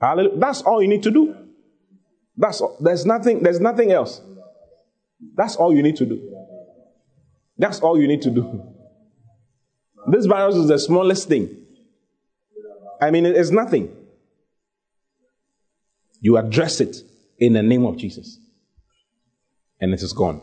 [0.00, 1.34] That's all you need to do.
[2.36, 2.76] That's all.
[2.80, 4.20] There's nothing, there's nothing else.
[5.34, 6.37] That's all you need to do.
[7.58, 8.62] That's all you need to do.
[10.06, 11.54] This virus is the smallest thing.
[13.00, 13.94] I mean, it's nothing.
[16.20, 16.96] You address it
[17.38, 18.38] in the name of Jesus,
[19.80, 20.40] and it is gone.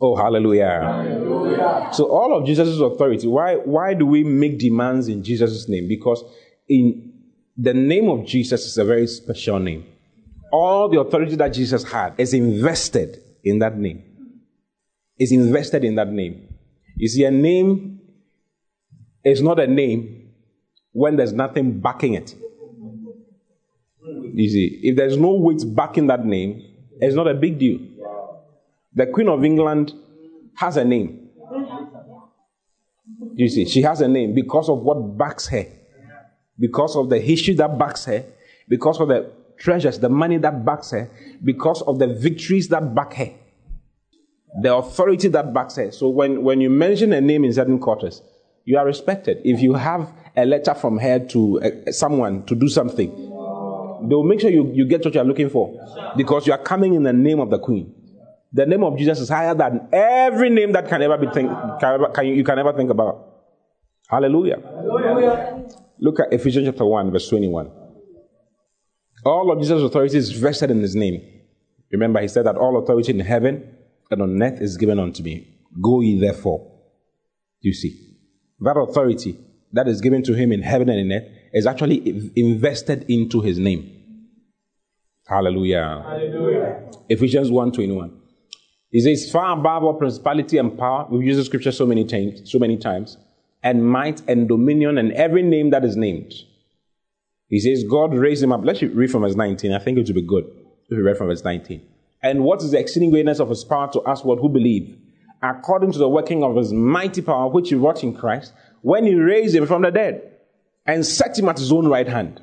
[0.00, 0.80] Oh, hallelujah.
[0.82, 1.88] hallelujah.
[1.92, 5.88] So, all of Jesus' authority, why, why do we make demands in Jesus' name?
[5.88, 6.22] Because
[6.68, 7.12] in
[7.56, 9.86] the name of Jesus is a very special name.
[10.52, 14.04] All the authority that Jesus had is invested in that name.
[15.18, 16.54] Is invested in that name.
[16.96, 18.00] You see, a name
[19.24, 20.30] is not a name
[20.92, 22.34] when there's nothing backing it.
[24.04, 26.62] You see, if there's no weight backing that name,
[27.00, 27.80] it's not a big deal.
[28.94, 29.92] The Queen of England
[30.54, 31.30] has a name.
[33.34, 35.66] You see, she has a name because of what backs her,
[36.58, 38.24] because of the history that backs her,
[38.68, 41.10] because of the treasures, the money that backs her,
[41.42, 43.30] because of the victories that back her,
[44.62, 45.92] the authority that backs her.
[45.92, 48.22] So when, when you mention a name in certain quarters,
[48.64, 49.38] you are respected.
[49.44, 54.24] If you have a letter from her to uh, someone to do something, they will
[54.24, 55.74] make sure you, you get what you are looking for
[56.16, 57.94] because you are coming in the name of the queen.
[58.52, 61.94] The name of Jesus is higher than every name that can ever be think, can,
[61.94, 63.26] ever, can you, you can ever think about.
[64.08, 64.60] Hallelujah.
[64.64, 65.66] Hallelujah.
[65.98, 67.70] Look at Ephesians chapter 1, verse 21.
[69.24, 71.22] All of Jesus' authority is vested in his name.
[71.90, 73.77] Remember, he said that all authority in heaven
[74.10, 75.58] and on earth is given unto me.
[75.80, 76.66] Go ye therefore.
[77.60, 78.16] You see.
[78.60, 79.38] That authority
[79.72, 83.58] that is given to him in heaven and in earth is actually invested into his
[83.58, 83.94] name.
[85.26, 86.02] Hallelujah.
[86.06, 86.90] Hallelujah.
[87.08, 88.18] Ephesians 1 21.
[88.90, 91.06] He says, far above all principality and power.
[91.10, 93.18] We've used the scripture so many times, so many times,
[93.62, 96.32] and might and dominion and every name that is named.
[97.48, 98.60] He says, God raised him up.
[98.64, 99.72] Let's read from verse 19.
[99.72, 101.82] I think it would be good if we read from verse 19.
[102.22, 104.98] And what is the exceeding greatness of his power to us what who believe?
[105.42, 108.52] According to the working of his mighty power, which he wrought in Christ,
[108.82, 110.22] when he raised him from the dead
[110.84, 112.42] and set him at his own right hand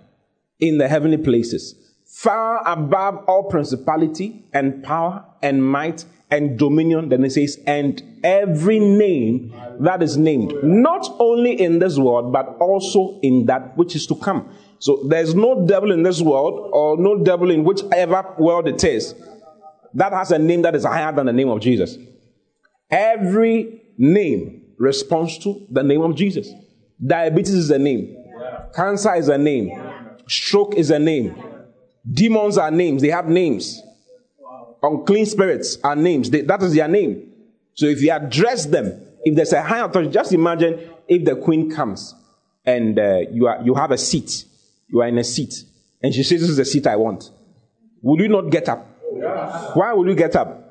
[0.60, 7.10] in the heavenly places, far above all principality and power and might and dominion.
[7.10, 12.48] Then it says, and every name that is named, not only in this world, but
[12.60, 14.50] also in that which is to come.
[14.80, 19.16] So there's no devil in this world or no devil in whichever world it is
[19.96, 21.98] that has a name that is higher than the name of Jesus.
[22.90, 26.50] Every name responds to the name of Jesus.
[27.04, 28.16] Diabetes is a name.
[28.74, 29.72] Cancer is a name.
[30.28, 31.36] Stroke is a name.
[32.10, 33.02] Demons are names.
[33.02, 33.82] They have names.
[34.84, 36.30] Unclean spirits are names.
[36.30, 37.32] They, that is their name.
[37.74, 41.72] So if you address them, if there's a high authority, just imagine if the queen
[41.72, 42.14] comes
[42.66, 44.46] and uh, you, are, you have a seat.
[44.88, 45.54] You are in a seat.
[46.04, 47.32] And she says, This is the seat I want.
[48.02, 48.88] Will you not get up?
[49.74, 50.62] Why will you get up?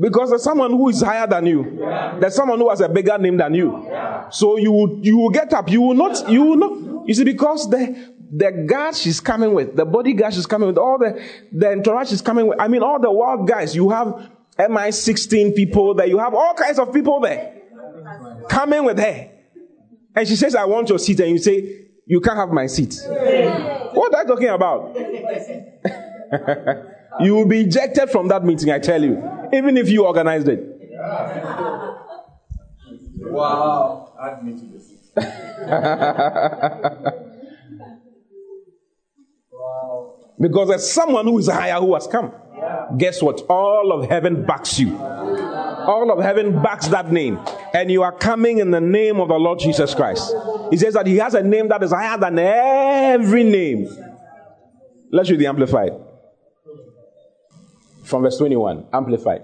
[0.00, 1.78] Because there's someone who is higher than you.
[2.20, 3.88] There's someone who has a bigger name than you.
[4.30, 5.70] So you will, you will get up.
[5.70, 9.76] You will not, you will not, you see, because the, the guard she's coming with,
[9.76, 12.98] the bodyguard she's coming with, all the, the entourage she's coming with, I mean, all
[13.00, 17.54] the wild guys, you have MI16 people there, you have all kinds of people there
[18.48, 19.30] coming with her.
[20.16, 21.20] And she says, I want your seat.
[21.20, 22.96] And you say, You can't have my seat.
[23.04, 24.96] What are you talking about?
[27.20, 29.22] You will be ejected from that meeting, I tell you,
[29.52, 30.70] even if you organized it.
[33.34, 34.12] Wow.
[34.20, 34.92] Add me to this.
[40.40, 42.32] Because there's someone who is higher who has come.
[42.56, 42.86] Yeah.
[42.96, 43.40] Guess what?
[43.48, 44.96] All of heaven backs you.
[44.96, 47.40] All of heaven backs that name.
[47.72, 50.32] And you are coming in the name of the Lord Jesus Christ.
[50.70, 53.88] He says that he has a name that is higher than every name.
[55.10, 55.92] Let's read the Amplified
[58.04, 59.42] from verse 21, amplified.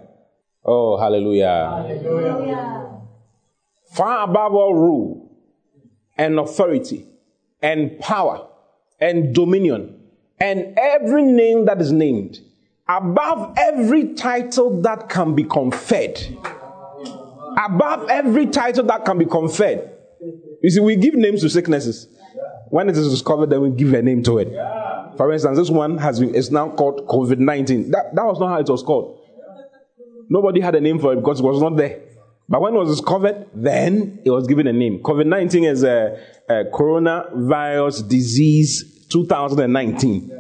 [0.64, 1.84] Oh, hallelujah.
[1.88, 3.00] hallelujah.
[3.92, 5.36] Far above all rule
[6.16, 7.06] and authority
[7.62, 8.46] and power
[9.00, 10.00] and dominion
[10.38, 12.40] and every name that is named,
[12.88, 16.18] above every title that can be conferred.
[17.58, 19.90] Above every title that can be conferred.
[20.62, 22.08] You see, we give names to sicknesses.
[22.68, 24.48] When it is discovered, then we give a name to it.
[25.20, 27.90] For instance, this one has been is now called COVID 19.
[27.90, 29.20] That, that was not how it was called.
[30.30, 32.00] Nobody had a name for it because it was not there.
[32.48, 35.02] But when it was discovered, then it was given a name.
[35.02, 36.18] COVID 19 is a,
[36.48, 40.30] a, coronavirus disease 2019.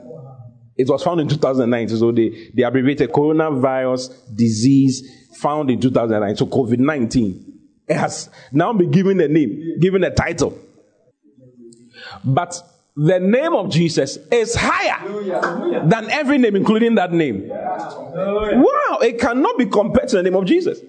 [0.78, 6.36] It was found in 2009, so they, they abbreviated coronavirus disease found in 2009.
[6.36, 10.58] So COVID 19 has now been given a name, given a title.
[12.24, 12.62] But
[13.02, 15.08] the name of Jesus is higher
[15.88, 17.48] than every name, including that name.
[17.48, 20.80] Wow, it cannot be compared to the name of Jesus.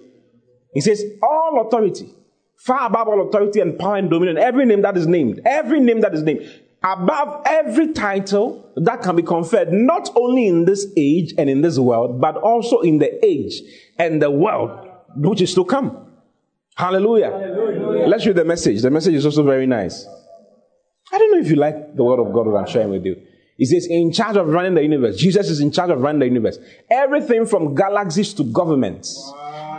[0.73, 2.13] He says, All authority,
[2.57, 6.01] far above all authority and power and dominion, every name that is named, every name
[6.01, 6.41] that is named,
[6.83, 11.79] above every title that can be conferred, not only in this age and in this
[11.79, 13.61] world, but also in the age
[13.97, 14.85] and the world
[15.15, 16.07] which is to come.
[16.75, 17.31] Hallelujah.
[17.31, 18.07] Hallelujah.
[18.07, 18.81] Let's read the message.
[18.81, 20.05] The message is also very nice.
[21.11, 23.21] I don't know if you like the word of God that I'm sharing with you.
[23.57, 25.17] He says, in charge of running the universe.
[25.17, 26.57] Jesus is in charge of running the universe.
[26.89, 29.31] Everything from galaxies to governments.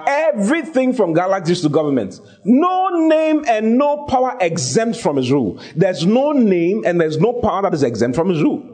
[0.07, 2.21] Everything from galaxies to governments.
[2.45, 5.61] No name and no power exempt from his rule.
[5.75, 8.69] There's no name and there's no power that is exempt from his rule.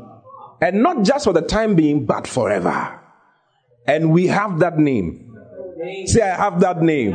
[0.61, 3.01] And not just for the time being, but forever.
[3.87, 5.25] And we have that name.
[6.07, 7.13] Say, I have that name.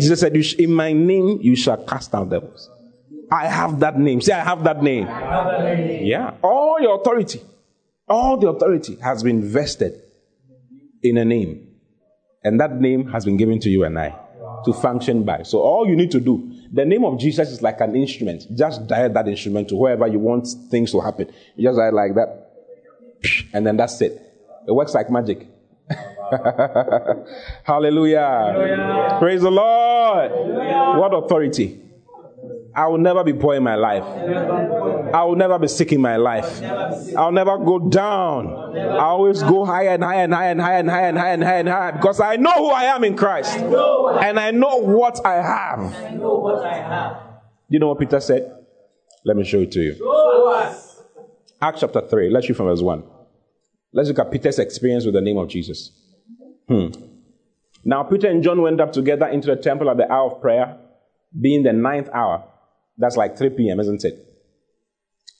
[0.00, 2.70] Jesus said, In my name you shall cast out devils.
[3.30, 4.20] I have that name.
[4.20, 5.06] Say, I have that name.
[5.06, 6.06] Have that name.
[6.06, 6.34] Yeah.
[6.42, 7.40] All your authority,
[8.08, 10.02] all the authority has been vested
[11.02, 11.68] in a name.
[12.42, 14.16] And that name has been given to you and I
[14.64, 15.42] to function by.
[15.42, 18.44] So all you need to do, the name of Jesus is like an instrument.
[18.54, 21.30] Just dial that instrument to wherever you want things to happen.
[21.56, 22.50] You just dial like that.
[23.52, 24.20] And then that's it.
[24.66, 25.46] It works like magic.
[27.64, 28.20] Hallelujah.
[28.20, 29.16] Hallelujah.
[29.18, 30.30] Praise the Lord.
[30.30, 30.98] Hallelujah.
[30.98, 31.80] What authority?
[32.74, 34.04] I will never be poor in my life.
[34.04, 36.62] I will never be sick in my life.
[37.16, 38.76] I'll never go down.
[38.76, 41.44] I always go higher and higher and higher and higher and higher and higher and
[41.44, 43.56] higher and higher because I know who I am in Christ.
[43.58, 45.92] And I know what I have.
[47.68, 48.56] Do you know what Peter said?
[49.24, 49.94] Let me show it to you.
[51.62, 52.30] Acts chapter 3.
[52.30, 53.02] Let's read from verse 1.
[53.92, 55.90] Let's look at Peter's experience with the name of Jesus.
[56.68, 56.88] Hmm.
[57.84, 60.78] Now, Peter and John went up together into the temple at the hour of prayer,
[61.38, 62.44] being the ninth hour.
[63.00, 64.14] That's like 3 p.m., isn't it?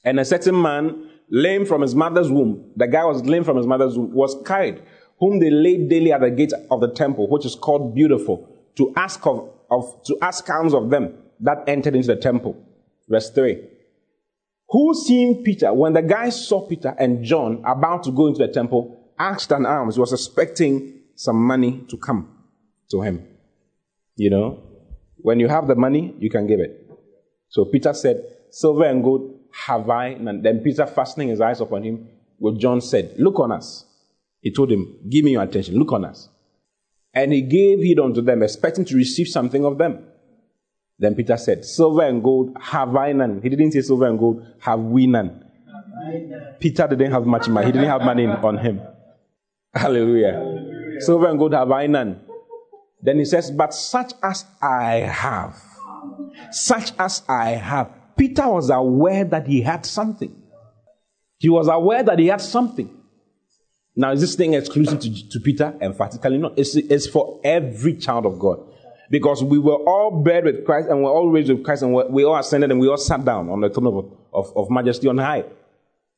[0.02, 3.66] And a certain man, lame from his mother's womb, the guy was lame from his
[3.66, 4.82] mother's womb, was carried,
[5.18, 8.92] whom they laid daily at the gate of the temple, which is called Beautiful, to
[8.96, 12.56] ask of, of to ask alms of them that entered into the temple.
[13.08, 13.62] Verse 3.
[14.70, 18.52] Who seeing Peter, when the guy saw Peter and John about to go into the
[18.52, 22.38] temple, asked an alms, he was expecting some money to come
[22.90, 23.26] to him.
[24.16, 24.62] You know,
[25.18, 26.79] when you have the money, you can give it.
[27.50, 30.06] So Peter said, Silver and gold have I.
[30.08, 33.84] And then Peter, fastening his eyes upon him, what John said, Look on us.
[34.40, 36.28] He told him, Give me your attention, look on us.
[37.12, 40.04] And he gave heed unto them, expecting to receive something of them.
[40.98, 43.40] Then Peter said, Silver and gold have I none.
[43.42, 45.44] He didn't say silver and gold have we none.
[46.60, 47.66] Peter didn't have much money.
[47.66, 48.80] He didn't have money on him.
[49.74, 50.32] Hallelujah.
[50.32, 51.00] Hallelujah.
[51.00, 52.20] Silver and gold have I none.
[53.02, 55.69] Then he says, But such as I have
[56.50, 57.92] such as I have.
[58.16, 60.34] Peter was aware that he had something.
[61.38, 62.96] He was aware that he had something.
[63.96, 65.74] Now, is this thing exclusive to, to Peter?
[65.80, 66.58] Emphatically not.
[66.58, 68.60] It's, it's for every child of God.
[69.10, 72.24] Because we were all buried with Christ and we're all raised with Christ and we
[72.24, 75.18] all ascended and we all sat down on the throne of, of, of majesty on
[75.18, 75.44] high.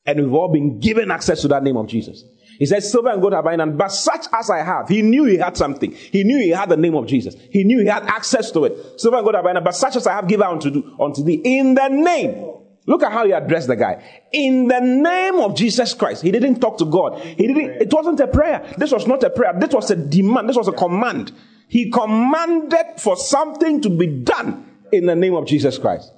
[0.05, 2.23] And we've all been given access to that name of Jesus.
[2.59, 4.89] He said, Silver and gold have I none, but such as I have.
[4.89, 5.91] He knew he had something.
[5.91, 7.35] He knew he had the name of Jesus.
[7.51, 8.99] He knew he had access to it.
[8.99, 11.41] Silver and gold have I none, but such as I have given unto, unto thee
[11.43, 12.51] in the name.
[12.85, 14.03] Look at how he addressed the guy.
[14.31, 16.21] In the name of Jesus Christ.
[16.21, 17.19] He didn't talk to God.
[17.21, 18.73] He didn't, it wasn't a prayer.
[18.77, 19.53] This was not a prayer.
[19.57, 20.49] This was a demand.
[20.49, 21.31] This was a command.
[21.69, 26.11] He commanded for something to be done in the name of Jesus Christ.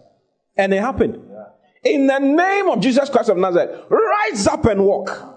[0.57, 1.21] And it happened.
[1.83, 5.34] In the name of Jesus Christ of Nazareth, rise up and walk.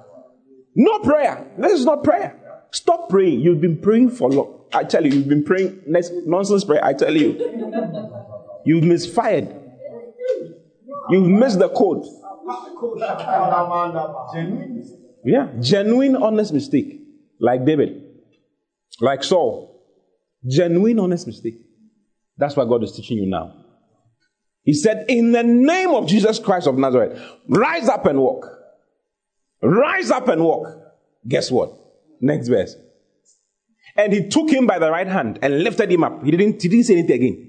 [0.79, 1.45] No prayer.
[1.59, 2.37] This is not prayer.
[2.70, 3.41] Stop praying.
[3.41, 4.61] You've been praying for long.
[4.72, 6.85] I tell you, you've been praying nonsense prayer.
[6.85, 7.35] I tell you.
[8.64, 9.49] You've misfired.
[11.11, 12.05] You've missed the code.
[15.24, 17.01] Yeah, genuine, honest mistake.
[17.41, 18.05] Like David.
[19.01, 19.85] Like Saul.
[20.47, 21.59] Genuine, honest mistake.
[22.37, 23.53] That's what God is teaching you now.
[24.62, 28.57] He said, In the name of Jesus Christ of Nazareth, rise up and walk.
[29.62, 30.68] Rise up and walk.
[31.26, 31.72] Guess what?
[32.20, 32.76] Next verse.
[33.96, 36.22] And he took him by the right hand and lifted him up.
[36.24, 37.48] He didn't, he didn't say anything again.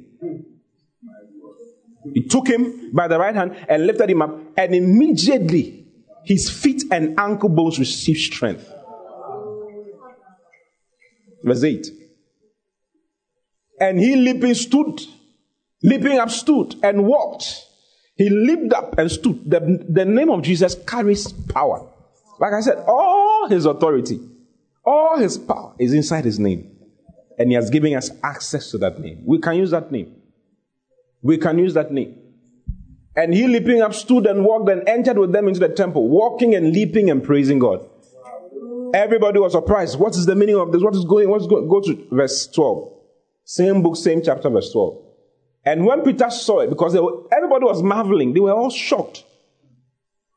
[2.14, 5.86] He took him by the right hand and lifted him up, and immediately
[6.24, 8.72] his feet and ankle bones received strength.
[11.44, 11.88] Verse 8.
[13.80, 15.02] And he leaping stood,
[15.84, 17.66] leaping up stood and walked.
[18.16, 19.50] He leaped up and stood.
[19.50, 21.88] The, the name of Jesus carries power.
[22.40, 24.20] Like I said, all his authority,
[24.86, 26.76] all his power is inside his name.
[27.38, 29.24] And he has given us access to that name.
[29.26, 30.16] We can use that name.
[31.22, 32.18] We can use that name.
[33.16, 36.56] And he leaping up stood and walked and entered with them into the temple, walking
[36.56, 37.86] and leaping and praising God.
[38.94, 40.00] Everybody was surprised.
[40.00, 40.82] What is the meaning of this?
[40.82, 41.30] What is going?
[41.30, 41.68] What's going?
[41.68, 42.94] Go to verse 12.
[43.44, 45.04] Same book, same chapter, verse 12.
[45.66, 49.24] And when Peter saw it, because were, everybody was marveling, they were all shocked.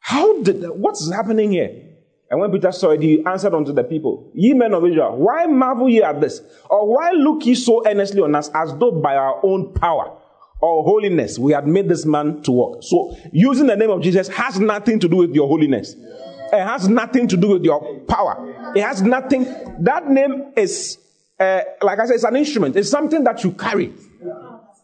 [0.00, 1.91] How did that, what's happening here?
[2.32, 5.44] And when Peter saw it, he answered unto the people, Ye men of Israel, why
[5.44, 6.40] marvel ye at this?
[6.70, 10.16] Or why look ye so earnestly on us as though by our own power
[10.58, 12.82] or holiness we had made this man to walk?
[12.84, 15.94] So using the name of Jesus has nothing to do with your holiness.
[15.94, 18.72] It has nothing to do with your power.
[18.74, 19.44] It has nothing.
[19.80, 20.96] That name is,
[21.38, 22.76] uh, like I said, it's an instrument.
[22.76, 23.92] It's something that you carry.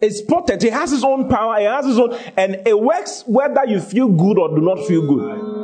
[0.02, 0.64] It's potent.
[0.64, 1.58] It has its own power.
[1.58, 5.06] It has its own, and it works whether you feel good or do not feel
[5.06, 5.57] good.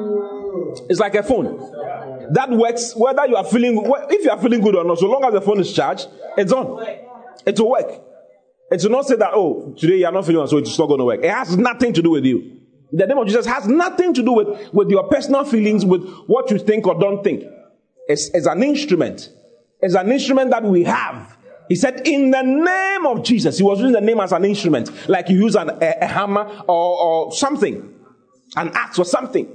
[0.89, 1.59] It's like a phone.
[2.33, 4.99] That works whether you are feeling, if you are feeling good or not.
[4.99, 6.87] So long as the phone is charged, it's on.
[7.47, 8.01] It will work.
[8.71, 10.87] It will not say that, oh, today you are not feeling well, so it's not
[10.87, 11.21] going to work.
[11.23, 12.61] It has nothing to do with you.
[12.93, 16.51] The name of Jesus has nothing to do with, with your personal feelings, with what
[16.51, 17.45] you think or don't think.
[18.09, 19.31] It's, it's an instrument.
[19.81, 21.37] It's an instrument that we have
[21.69, 23.59] he said, in the name of Jesus.
[23.59, 26.63] He was using the name as an instrument, like you use an, a, a hammer
[26.69, 27.95] or, or something,
[28.57, 29.49] an axe or something.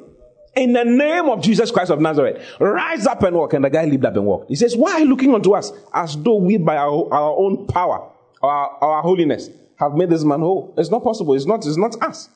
[0.60, 3.54] In the name of Jesus Christ of Nazareth, rise up and walk.
[3.54, 4.50] And the guy leaped up and walked.
[4.50, 7.66] He says, Why are you looking unto us as though we, by our, our own
[7.68, 8.12] power,
[8.44, 10.74] our, our holiness, have made this man whole?
[10.78, 11.34] It's not possible.
[11.34, 12.28] It's not, it's not us.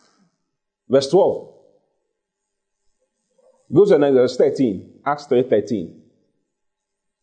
[0.88, 1.50] Verse 12.
[3.74, 5.02] Go to verse 13.
[5.06, 6.00] Acts 3 13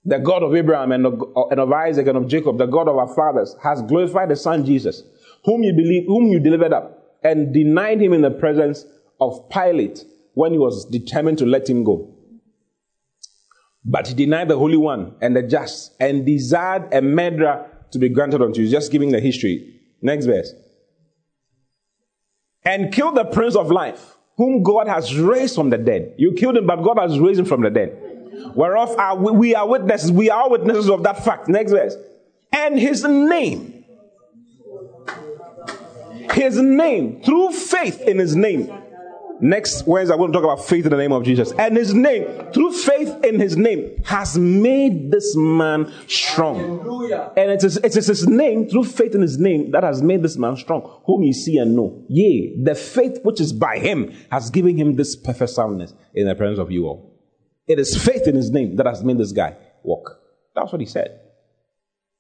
[0.05, 3.55] the God of Abraham and of, Isaac and of Jacob, the God of our fathers,
[3.63, 5.03] has glorified the Son Jesus,
[5.45, 8.87] whom you believe, whom you delivered up, and denied him in the presence
[9.21, 10.05] of Pilate
[10.35, 12.15] when he was determined to let him go.
[13.85, 18.09] But he denied the Holy One and the just, and desired a murderer to be
[18.09, 18.69] granted unto you.
[18.69, 19.81] Just giving the history.
[20.03, 20.53] Next verse.
[22.65, 26.15] And killed the Prince of Life, whom God has raised from the dead.
[26.19, 28.11] You killed him, but God has raised him from the dead
[28.55, 30.13] whereof are we, we are witnesses.
[30.13, 31.49] We are witnesses of that fact.
[31.49, 31.97] Next verse.
[32.53, 33.85] And his name,
[36.33, 38.73] his name, through faith in his name.
[39.43, 41.53] Next Wednesday, I'm going to talk about faith in the name of Jesus.
[41.53, 46.59] And his name, through faith in his name, has made this man strong.
[47.37, 50.23] And it is, it is his name, through faith in his name, that has made
[50.23, 52.05] this man strong, whom you see and know.
[52.09, 56.35] Yea, the faith which is by him has given him this perfect soundness in the
[56.35, 57.19] presence of you all.
[57.67, 60.19] It is faith in his name that has made this guy walk.
[60.55, 61.19] That's what he said.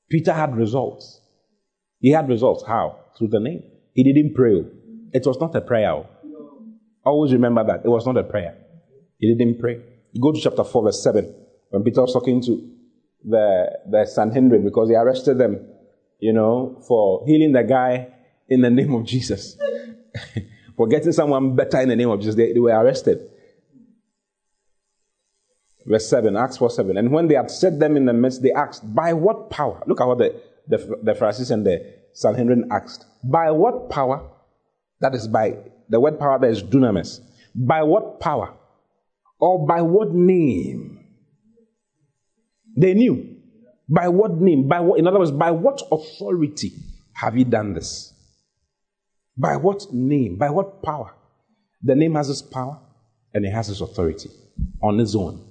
[0.08, 1.20] Peter had results.
[1.98, 2.64] He had results.
[2.66, 2.98] How?
[3.18, 3.62] Through the name.
[3.92, 4.64] He didn't pray.
[5.12, 6.04] It was not a prayer.
[7.04, 7.82] Always remember that.
[7.84, 8.56] It was not a prayer.
[9.18, 9.80] He didn't pray.
[10.20, 11.34] Go to chapter 4, verse 7.
[11.70, 12.70] When Peter was talking to
[13.24, 15.66] the, the Sanhedrin because he arrested them,
[16.18, 18.08] you know, for healing the guy
[18.48, 19.56] in the name of Jesus.
[20.76, 22.34] for getting someone better in the name of Jesus.
[22.34, 23.30] They, they were arrested.
[25.86, 26.96] Verse 7, Acts 4 7.
[26.96, 29.82] And when they had set them in the midst, they asked, By what power?
[29.86, 33.06] Look at what the, the, the Pharisees and the Sanhedrin asked.
[33.24, 34.28] By what power?
[35.00, 35.56] That is by
[35.90, 37.20] the word power that is dunamis.
[37.54, 38.54] By what power?
[39.38, 41.04] Or by what name?
[42.76, 43.36] They knew.
[43.88, 44.68] By what name?
[44.68, 46.72] By what, in other words, by what authority
[47.14, 48.14] have you done this?
[49.36, 50.36] By what name?
[50.36, 51.14] By what power?
[51.82, 52.78] The name has its power
[53.34, 54.30] and it has its authority
[54.82, 55.44] on its own.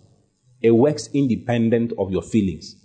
[0.61, 2.75] It works independent of your feelings.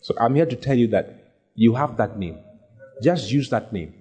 [0.00, 2.38] So I'm here to tell you that you have that name.
[3.02, 3.92] Just use that name.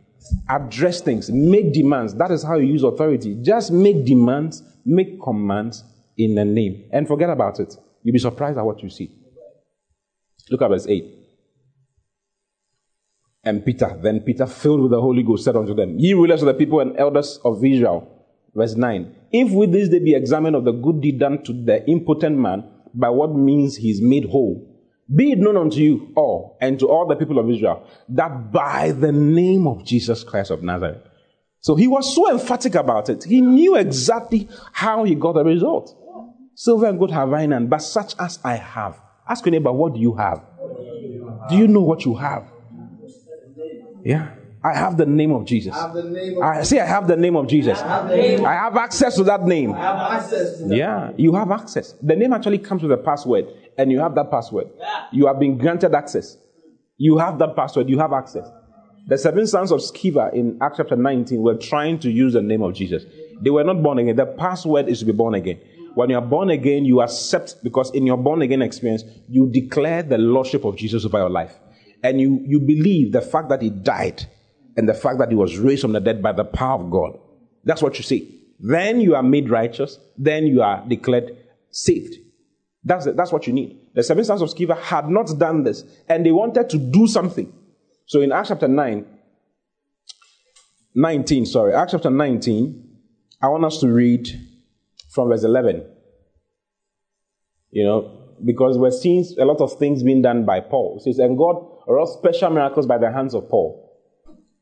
[0.50, 2.16] Address things, make demands.
[2.16, 3.38] That is how you use authority.
[3.42, 5.84] Just make demands, make commands
[6.18, 7.76] in the name, and forget about it.
[8.04, 9.12] You'll be surprised at what you see.
[10.50, 11.04] Look at verse 8.
[13.44, 16.48] And Peter, then Peter, filled with the Holy Ghost, said unto them, Ye rulers of
[16.48, 18.16] the people and elders of Israel,
[18.56, 19.14] Verse 9.
[19.34, 22.64] If with this they be examined of the good deed done to the impotent man,
[22.94, 24.75] by what means he is made whole,
[25.14, 28.92] be it known unto you all and to all the people of Israel that by
[28.92, 31.02] the name of Jesus Christ of Nazareth.
[31.60, 33.24] So he was so emphatic about it.
[33.24, 35.96] He knew exactly how he got the result.
[36.56, 39.00] Silver and gold have I none, but such as I have.
[39.28, 40.42] Ask your neighbor, what do you have?
[41.50, 42.48] Do you know what you have?
[44.04, 44.32] Yeah.
[44.66, 45.76] I have the name of Jesus.
[45.76, 46.80] I, name of I see.
[46.80, 47.80] I have the name of Jesus.
[47.80, 49.74] I have, I have access to that name.
[49.74, 51.92] That yeah, you have access.
[52.02, 53.46] The name actually comes with a password,
[53.78, 54.68] and you have that password.
[55.12, 56.38] You have been granted access.
[56.98, 57.90] You have that password.
[57.90, 58.48] You have access.
[59.08, 62.64] The seven sons of Sceva in Acts chapter 19 were trying to use the name
[62.64, 63.06] of Jesus.
[63.42, 64.16] They were not born again.
[64.16, 65.60] The password is to be born again.
[65.94, 70.04] When you are born again, you accept, because in your born again experience, you declare
[70.04, 71.54] the lordship of Jesus over your life.
[72.04, 74.26] And you, you believe the fact that he died
[74.76, 77.20] and the fact that he was raised from the dead by the power of God.
[77.64, 78.28] That's what you say.
[78.60, 80.00] Then you are made righteous.
[80.18, 81.38] Then you are declared
[81.72, 82.16] saved.
[82.86, 83.18] That's, it.
[83.18, 83.80] that's what you need.
[83.96, 87.52] The seven sons of Sceva had not done this, and they wanted to do something.
[88.06, 89.06] So in Acts chapter 9,
[90.94, 92.98] 19, sorry, Acts chapter 19,
[93.42, 94.30] I want us to read
[95.10, 95.84] from verse 11.
[97.72, 100.98] You know, because we're seeing a lot of things being done by Paul.
[101.00, 101.56] It says, and God
[101.88, 103.82] wrought special miracles by the hands of Paul,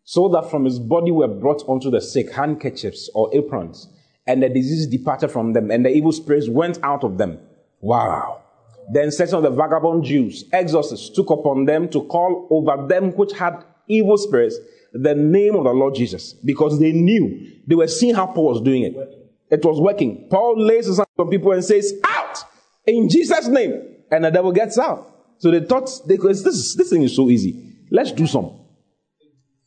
[0.05, 3.89] so that from his body were brought unto the sick handkerchiefs or aprons,
[4.25, 7.37] and the disease departed from them, and the evil spirits went out of them.
[7.83, 8.41] Wow.
[8.93, 13.33] Then certain of the vagabond Jews, exorcists, took upon them to call over them which
[13.33, 14.57] had evil spirits
[14.93, 18.61] the name of the Lord Jesus because they knew they were seeing how Paul was
[18.61, 18.95] doing it.
[19.51, 20.27] It was working.
[20.29, 22.37] Paul lays his hands on people and says, Out
[22.85, 23.97] in Jesus' name.
[24.11, 25.09] And the devil gets out.
[25.39, 27.75] So they thought, they, this, this thing is so easy.
[27.91, 28.59] Let's do some.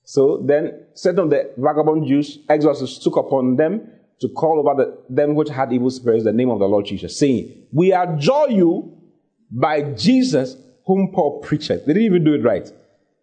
[0.04, 3.90] So then certain of the vagabond Jews, exorcists, took upon them
[4.20, 7.18] to call over the, them which had evil spirits the name of the Lord Jesus,
[7.18, 8.96] saying, We adjure you
[9.50, 10.56] by Jesus
[10.86, 11.68] whom Paul preached.
[11.68, 12.70] They didn't even do it right.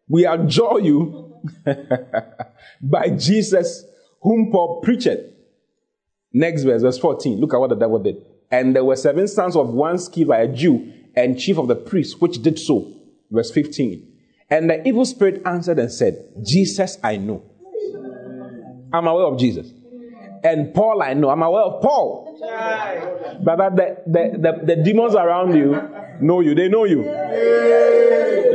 [0.08, 1.42] We adjure you
[2.82, 3.86] by Jesus
[4.22, 5.08] whom Paul preached.
[6.32, 7.40] Next verse, verse 14.
[7.40, 8.18] Look at what the devil did.
[8.52, 12.20] And there were seven sons of one Sceva, a Jew, and chief of the priests,
[12.20, 12.92] which did so.
[13.32, 14.12] Verse 15.
[14.50, 17.44] And the evil spirit answered and said, Jesus I know.
[18.94, 19.72] I'm aware of Jesus.
[20.44, 21.30] And Paul I know.
[21.30, 22.38] I'm aware of Paul.
[23.44, 25.72] But that the, the, the, the demons around you
[26.22, 26.54] know you.
[26.54, 27.04] They know you.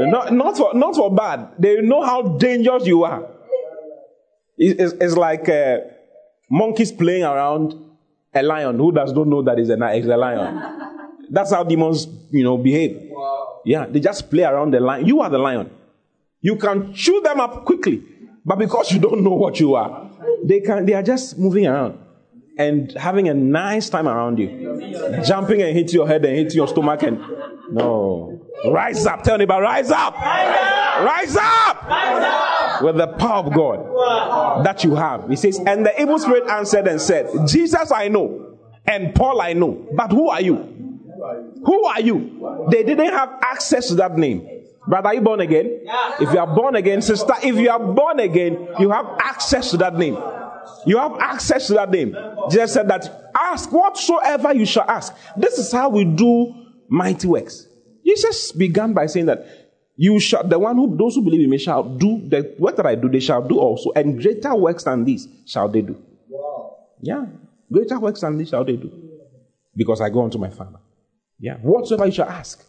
[0.06, 1.54] Not, not, for, not for bad.
[1.58, 3.26] They know how dangerous you are.
[4.56, 5.78] It's, it's like uh,
[6.50, 7.74] monkeys playing around
[8.34, 10.62] a lion who does not know that it's a, a lion.
[11.30, 13.10] That's how demons, you know, behave.
[13.64, 15.06] Yeah, they just play around the lion.
[15.06, 15.70] You are the lion.
[16.40, 18.02] You can chew them up quickly,
[18.44, 20.07] but because you don't know what you are,
[20.48, 20.86] they can.
[20.86, 21.98] They are just moving around
[22.58, 26.68] and having a nice time around you, jumping and hitting your head and hitting your
[26.68, 27.20] stomach and
[27.70, 28.40] no.
[28.66, 29.22] Rise up.
[29.22, 30.14] Tell rise up.
[30.16, 31.82] Rise up.
[31.88, 32.82] Rise up.
[32.82, 35.28] With the power of God that you have.
[35.28, 39.52] He says, and the evil spirit answered and said, Jesus I know, and Paul I
[39.52, 40.56] know, but who are you?
[41.64, 42.66] Who are you?
[42.70, 44.57] They didn't have access to that name.
[44.88, 45.80] Brother, are you born again?
[46.20, 49.76] If you are born again, sister, if you are born again, you have access to
[49.78, 50.16] that name.
[50.86, 52.16] You have access to that name.
[52.50, 55.14] Jesus said that ask whatsoever you shall ask.
[55.36, 56.54] This is how we do
[56.88, 57.66] mighty works.
[58.04, 59.46] Jesus began by saying that
[59.96, 62.86] you shall, the one who, those who believe in me shall do the work that
[62.86, 66.00] I do, they shall do also, and greater works than these shall they do.
[66.28, 66.76] Wow.
[67.02, 67.26] Yeah,
[67.70, 68.90] greater works than these shall they do,
[69.74, 70.78] because I go unto my Father.
[71.38, 72.64] Yeah, whatsoever you shall ask.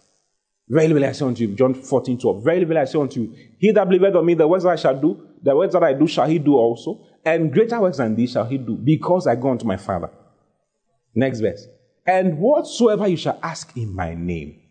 [0.70, 2.44] Verily, verily, I say unto you, John 14, 12.
[2.44, 4.76] Verily, verily, I say unto you, he that believeth on me, the works that I
[4.76, 8.16] shall do, the works that I do shall he do also, and greater works than
[8.16, 10.12] these shall he do, because I go unto my Father.
[11.16, 11.68] Next verse.
[12.06, 14.62] And whatsoever you shall ask in my name.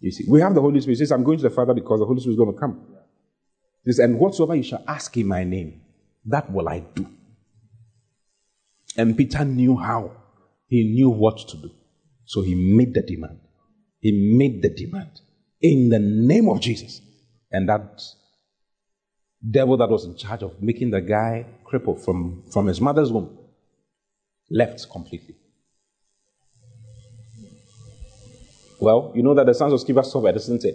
[0.00, 0.94] You see, we have the Holy Spirit.
[0.94, 2.86] He says, I'm going to the Father because the Holy Spirit is going to come.
[3.84, 5.82] He says, and whatsoever you shall ask in my name,
[6.26, 7.06] that will I do.
[8.96, 10.10] And Peter knew how.
[10.66, 11.70] He knew what to do.
[12.24, 13.38] So he made the demand.
[14.00, 15.20] He made the demand
[15.60, 17.00] in the name of Jesus.
[17.50, 18.02] And that
[19.48, 23.38] devil that was in charge of making the guy cripple from, from his mother's womb
[24.50, 25.36] left completely.
[28.78, 30.74] Well, you know that the sons of Sceva suffered, isn't it?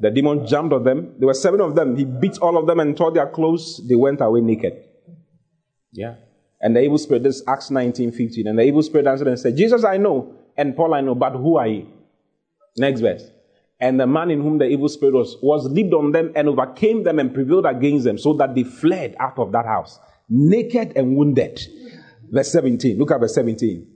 [0.00, 1.14] The demon jumped on them.
[1.18, 1.96] There were seven of them.
[1.96, 3.80] He beat all of them and tore their clothes.
[3.88, 4.74] They went away naked.
[5.92, 6.16] Yeah.
[6.60, 8.46] And the evil spirit, this Acts 19, 15.
[8.46, 11.32] And the evil spirit answered and said, Jesus I know, and Paul I know, but
[11.32, 11.86] who are ye?
[12.78, 13.24] Next verse.
[13.80, 17.04] And the man in whom the evil spirit was, was leaped on them and overcame
[17.04, 19.98] them and prevailed against them, so that they fled out of that house,
[20.28, 21.60] naked and wounded.
[22.30, 22.98] Verse 17.
[22.98, 23.86] Look at verse 17.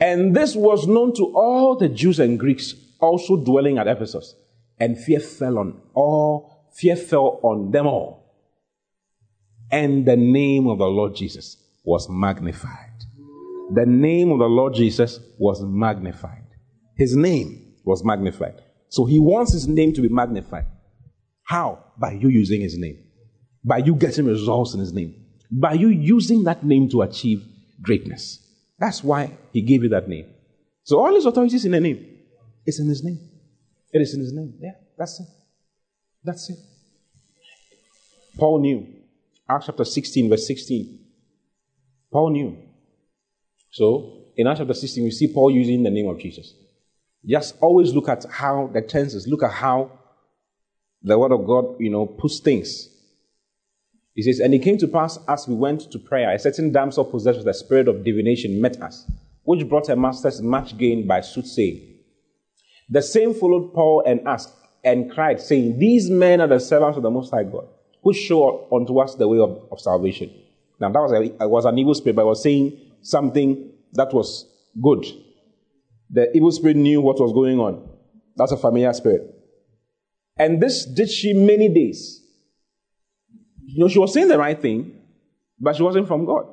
[0.00, 4.34] And this was known to all the Jews and Greeks also dwelling at Ephesus.
[4.78, 8.24] And fear fell on all, fear fell on them all.
[9.70, 12.90] And the name of the Lord Jesus was magnified.
[13.72, 16.44] The name of the Lord Jesus was magnified.
[16.96, 18.60] His name was magnified.
[18.88, 20.66] So he wants his name to be magnified.
[21.44, 21.84] How?
[21.98, 22.98] By you using his name.
[23.64, 25.14] By you getting results in his name.
[25.50, 27.44] By you using that name to achieve
[27.82, 28.40] greatness.
[28.78, 30.26] That's why he gave you that name.
[30.84, 32.18] So all his authority is in the name.
[32.66, 33.18] It's in his name.
[33.92, 34.54] It is in his name.
[34.60, 35.26] Yeah, that's it.
[36.22, 36.58] That's it.
[38.36, 38.86] Paul knew.
[39.48, 40.98] Acts chapter 16, verse 16.
[42.10, 42.58] Paul knew.
[43.70, 46.54] So, in Acts chapter 16, we see Paul using the name of Jesus.
[47.26, 49.90] Just always look at how the tenses, look at how
[51.02, 52.88] the word of God, you know, puts things.
[54.14, 57.04] He says, And it came to pass as we went to prayer, a certain damsel
[57.04, 59.10] possessed with the spirit of divination met us,
[59.42, 61.94] which brought her masters much gain by soothsaying.
[62.88, 64.52] The same followed Paul and us
[64.84, 67.66] and cried, saying, These men are the servants of the Most High God,
[68.02, 70.30] who show unto us the way of, of salvation.
[70.78, 74.46] Now, that was, a, was an evil spirit, but I was saying something that was
[74.82, 75.04] good.
[76.10, 77.88] The evil spirit knew what was going on.
[78.36, 79.22] That's a familiar spirit.
[80.36, 82.20] And this did she many days.
[83.66, 85.00] You know, she was saying the right thing,
[85.58, 86.46] but she wasn't from God.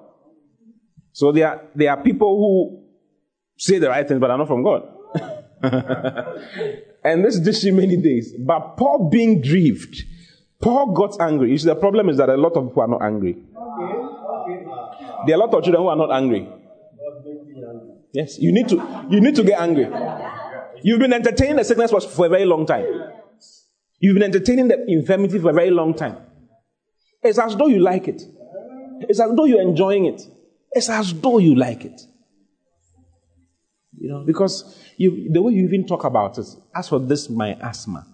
[1.14, 2.84] So there are, there are people who
[3.58, 4.88] say the right thing, but are not from God.
[7.04, 8.34] and this did she many days.
[8.40, 10.04] But Paul being grieved,
[10.62, 11.52] Paul got angry.
[11.52, 13.38] You see, the problem is that a lot of people are not angry.
[15.28, 16.48] There are a lot of children who are not angry.
[18.14, 19.88] Yes, you need to you need to get angry.
[20.84, 22.86] You've been entertaining the sickness for a very long time.
[24.00, 26.18] You've been entertaining the infirmity for a very long time.
[27.22, 28.24] It's as though you like it.
[29.02, 30.22] It's as though you're enjoying it.
[30.72, 32.02] It's as though you like it.
[33.98, 37.56] You know, because you, the way you even talk about it, as for this, my
[37.62, 38.08] asthma,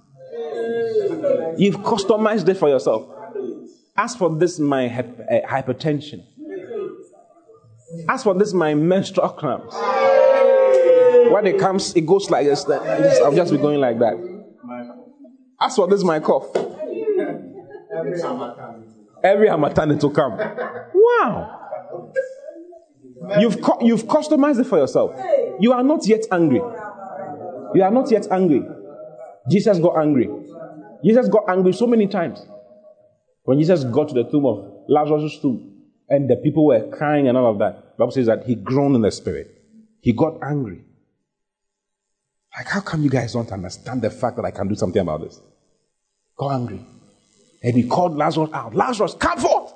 [1.58, 3.08] you've customized it for yourself.
[3.95, 6.26] As for this, my uh, hypertension.
[8.10, 9.76] As for this, my menstrual cramps.
[11.32, 12.66] When it comes, it goes like this.
[12.70, 14.16] I'll just be going like that.
[15.60, 16.56] As for this, my cough.
[19.24, 20.38] Every Harmattan to come.
[20.94, 21.54] Wow.
[23.40, 25.16] You've, you've customized it for yourself.
[25.60, 26.62] You are not yet angry.
[27.74, 28.64] You are not yet angry.
[29.50, 30.30] Jesus got angry.
[31.04, 32.46] Jesus got angry so many times.
[33.44, 35.77] When Jesus got to the tomb of Lazarus' tomb
[36.10, 38.95] and the people were crying and all of that, the Bible says that he groaned
[38.95, 39.62] in the spirit.
[40.01, 40.84] He got angry.
[42.58, 45.22] Like, how come you guys don't understand the fact that I can do something about
[45.22, 45.41] this?
[46.38, 46.86] Got angry.
[47.62, 48.74] And he called Lazarus out.
[48.74, 49.74] Lazarus, come forth.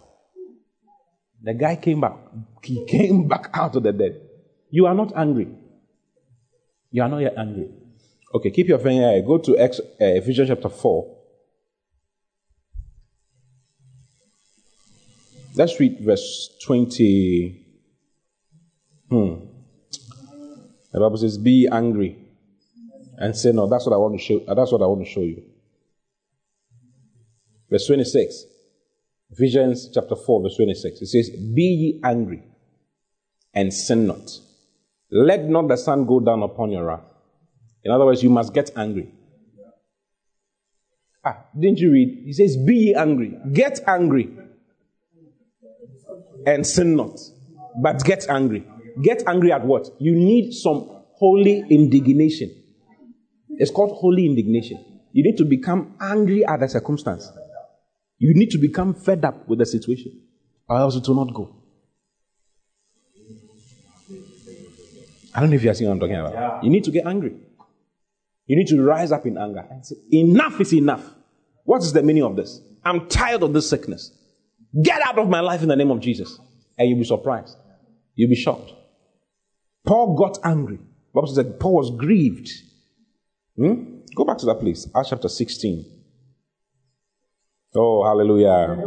[1.43, 2.15] The guy came back.
[2.63, 4.21] He came back out of the dead.
[4.69, 5.47] You are not angry.
[6.91, 7.69] You are not yet angry.
[8.34, 9.21] Okay, keep your finger here.
[9.21, 9.67] Go to uh,
[9.99, 11.17] Ephesians chapter 4.
[15.54, 17.66] Let's read verse 20.
[19.10, 19.34] Hmm.
[20.93, 22.18] The Bible says, Be angry
[23.18, 24.39] and say, No, that's what I want to show.
[24.39, 25.43] That's what I want to show you.
[27.70, 28.45] Verse 26.
[29.32, 31.02] Ephesians chapter 4, verse 26.
[31.02, 32.43] It says, Be ye angry
[33.54, 34.30] and sin not.
[35.10, 37.14] Let not the sun go down upon your wrath.
[37.84, 39.12] In other words, you must get angry.
[41.26, 42.24] Ah, didn't you read?
[42.26, 43.38] He says, Be ye angry.
[43.52, 44.30] Get angry
[46.45, 47.19] and sin not.
[47.81, 48.65] But get angry.
[49.01, 49.87] Get angry at what?
[49.99, 52.53] You need some holy indignation.
[53.49, 54.83] It's called holy indignation.
[55.13, 57.29] You need to become angry at the circumstance.
[58.17, 60.21] You need to become fed up with the situation,
[60.69, 61.55] or else it will not go.
[65.33, 66.33] I don't know if you are seeing what I'm talking about.
[66.33, 66.61] Yeah.
[66.61, 67.35] You need to get angry.
[68.47, 71.03] You need to rise up in anger and say, Enough is enough.
[71.63, 72.61] What is the meaning of this?
[72.83, 74.11] I'm tired of this sickness.
[74.80, 76.39] Get out of my life in the name of Jesus.
[76.78, 77.57] And you'll be surprised.
[78.15, 78.72] You'll be shocked.
[79.86, 80.80] Paul got angry.
[81.13, 82.49] Bible says that Paul was grieved.
[83.57, 83.99] Hmm?
[84.15, 85.86] Go back to that place, Acts chapter 16.
[87.76, 88.78] Oh, hallelujah.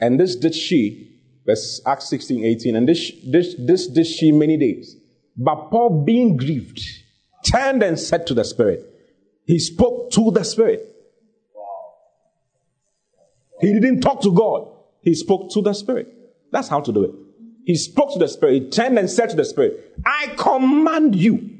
[0.00, 4.56] And this did she, verse Acts 16, 18, and this, this, this did she many
[4.56, 4.96] days.
[5.36, 6.80] But Paul, being grieved,
[7.46, 8.84] turned and said to the Spirit,
[9.46, 10.89] He spoke to the Spirit.
[13.60, 14.68] He didn't talk to God,
[15.02, 16.08] he spoke to the Spirit.
[16.50, 17.10] That's how to do it.
[17.64, 21.58] He spoke to the Spirit, he turned and said to the Spirit, I command you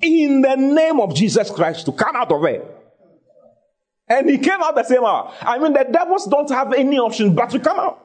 [0.00, 2.64] in the name of Jesus Christ to come out of it.
[4.08, 5.34] And he came out the same hour.
[5.42, 8.04] I mean, the devils don't have any option but to come out.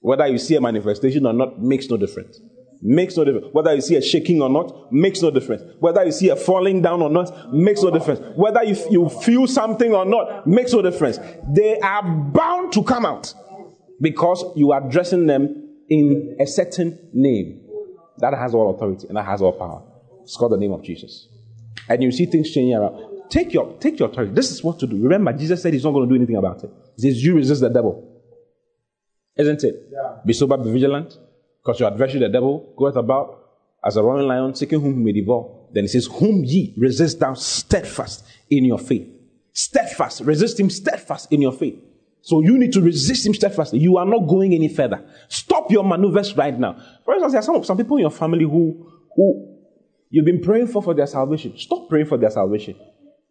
[0.00, 2.40] Whether you see a manifestation or not makes no difference.
[2.82, 3.46] Makes no difference.
[3.52, 5.62] Whether you see a shaking or not makes no difference.
[5.80, 8.20] Whether you see a falling down or not makes no difference.
[8.36, 11.18] Whether you, you feel something or not makes no difference.
[11.48, 13.32] They are bound to come out
[14.00, 17.62] because you are addressing them in a certain name
[18.18, 19.82] that has all authority and that has all power.
[20.22, 21.28] It's called the name of Jesus.
[21.88, 23.28] And you see things changing around.
[23.30, 24.32] Take your, take your authority.
[24.32, 24.96] This is what to do.
[25.02, 26.70] Remember, Jesus said he's not going to do anything about it.
[26.96, 28.12] He says, You resist the devil.
[29.36, 29.88] Isn't it?
[29.92, 30.16] Yeah.
[30.24, 31.16] Be sober, be vigilant,
[31.66, 33.42] because your adversary, the devil, goeth about
[33.84, 35.66] as a roaring lion, seeking whom he may devour.
[35.72, 39.08] Then he says, Whom ye resist thou steadfast in your faith.
[39.52, 40.20] Steadfast.
[40.20, 41.74] Resist him steadfast in your faith.
[42.20, 43.80] So you need to resist him steadfastly.
[43.80, 45.04] You are not going any further.
[45.28, 46.76] Stop your maneuvers right now.
[47.04, 49.58] For instance, there are some, some people in your family who, who
[50.10, 51.56] you've been praying for for their salvation.
[51.58, 52.76] Stop praying for their salvation.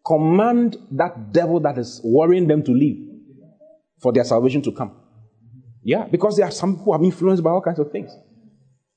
[0.04, 2.98] Command that devil that is worrying them to leave
[4.00, 4.94] for their salvation to come.
[5.82, 8.10] Yeah, because there are some who are influenced by all kinds of things.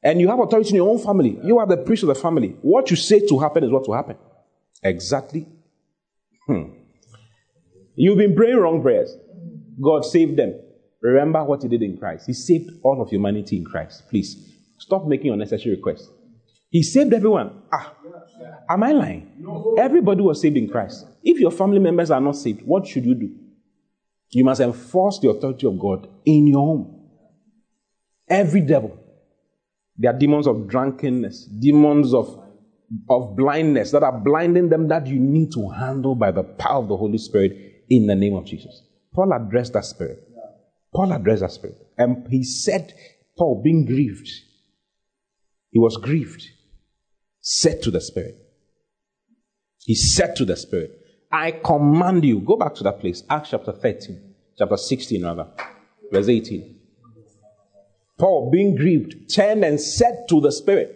[0.02, 1.40] And you have authority in your own family.
[1.44, 2.56] You are the priest of the family.
[2.62, 4.18] What you say to happen is what will happen.
[4.82, 5.48] Exactly.
[6.48, 6.72] Hmm.
[7.96, 9.16] You've been praying wrong prayers.
[9.82, 10.58] God saved them.
[11.02, 12.28] Remember what He did in Christ.
[12.28, 14.10] He saved all of humanity in Christ.
[14.10, 14.38] Please
[14.78, 16.10] stop making unnecessary requests.
[16.70, 17.64] He saved everyone.
[17.74, 17.96] Ah,
[18.70, 19.76] am I lying?
[19.78, 21.06] Everybody was saved in Christ.
[21.24, 23.36] If your family members are not saved, what should you do?
[24.30, 27.10] You must enforce the authority of God in your home.
[28.30, 28.98] Every devil.
[30.00, 32.42] There are demons of drunkenness, demons of,
[33.10, 36.88] of blindness that are blinding them that you need to handle by the power of
[36.88, 38.82] the Holy Spirit in the name of Jesus.
[39.14, 40.26] Paul addressed that spirit.
[40.96, 41.76] Paul addressed that spirit.
[41.98, 42.94] And he said,
[43.38, 44.30] Paul, being grieved,
[45.72, 46.48] he was grieved,
[47.42, 48.38] said to the spirit.
[49.80, 50.92] He said to the spirit,
[51.30, 52.40] I command you.
[52.40, 53.24] Go back to that place.
[53.30, 55.48] Acts chapter 13, chapter 16, rather,
[56.12, 56.79] verse 18.
[58.20, 60.96] Paul, being grieved, turned and said to the Spirit,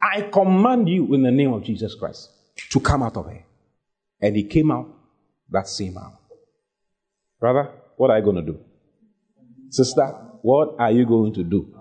[0.00, 2.30] I command you in the name of Jesus Christ
[2.70, 3.44] to come out of her.
[4.20, 4.88] And he came out
[5.50, 6.18] that same hour.
[7.38, 8.58] Brother, what are you going to do?
[9.68, 10.06] Sister,
[10.40, 11.72] what are you going to do?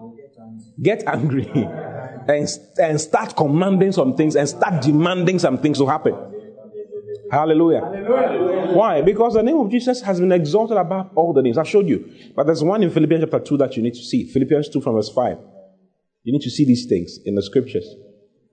[0.81, 2.47] Get angry and,
[2.81, 6.15] and start commanding some things and start demanding some things to happen.
[7.31, 7.79] Hallelujah.
[7.79, 8.73] Hallelujah.
[8.73, 9.01] Why?
[9.01, 11.57] Because the name of Jesus has been exalted above all the names.
[11.57, 12.13] I showed you.
[12.35, 14.25] But there's one in Philippians chapter 2 that you need to see.
[14.25, 15.37] Philippians 2 from verse 5.
[16.23, 17.87] You need to see these things in the scriptures.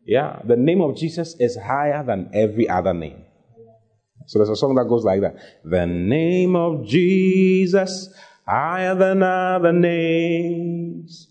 [0.06, 0.40] Yeah.
[0.44, 3.24] The name of Jesus is higher than every other name.
[4.26, 5.36] So there's a song that goes like that.
[5.64, 8.14] The name of Jesus
[8.46, 11.28] higher than other names.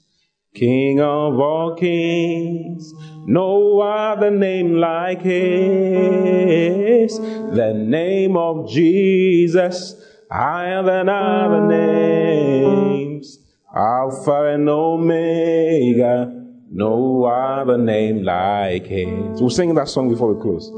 [0.58, 2.92] King of all kings,
[3.28, 7.20] no other name like his.
[7.20, 9.96] The name of Jesus,
[10.32, 13.38] higher than other names.
[13.76, 16.34] Alpha and Omega,
[16.72, 19.40] no other name like his.
[19.40, 20.72] We'll sing that song before we close.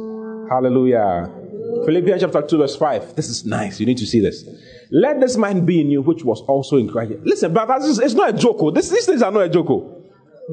[0.49, 1.31] Hallelujah.
[1.85, 3.15] Philippians chapter 2, verse 5.
[3.15, 3.79] This is nice.
[3.79, 4.43] You need to see this.
[4.91, 7.13] Let this mind be in you, which was also in Christ.
[7.23, 8.57] Listen, but it's not a joke.
[8.59, 8.71] Oh.
[8.71, 9.69] This, these things are not a joke.
[9.69, 10.03] Oh.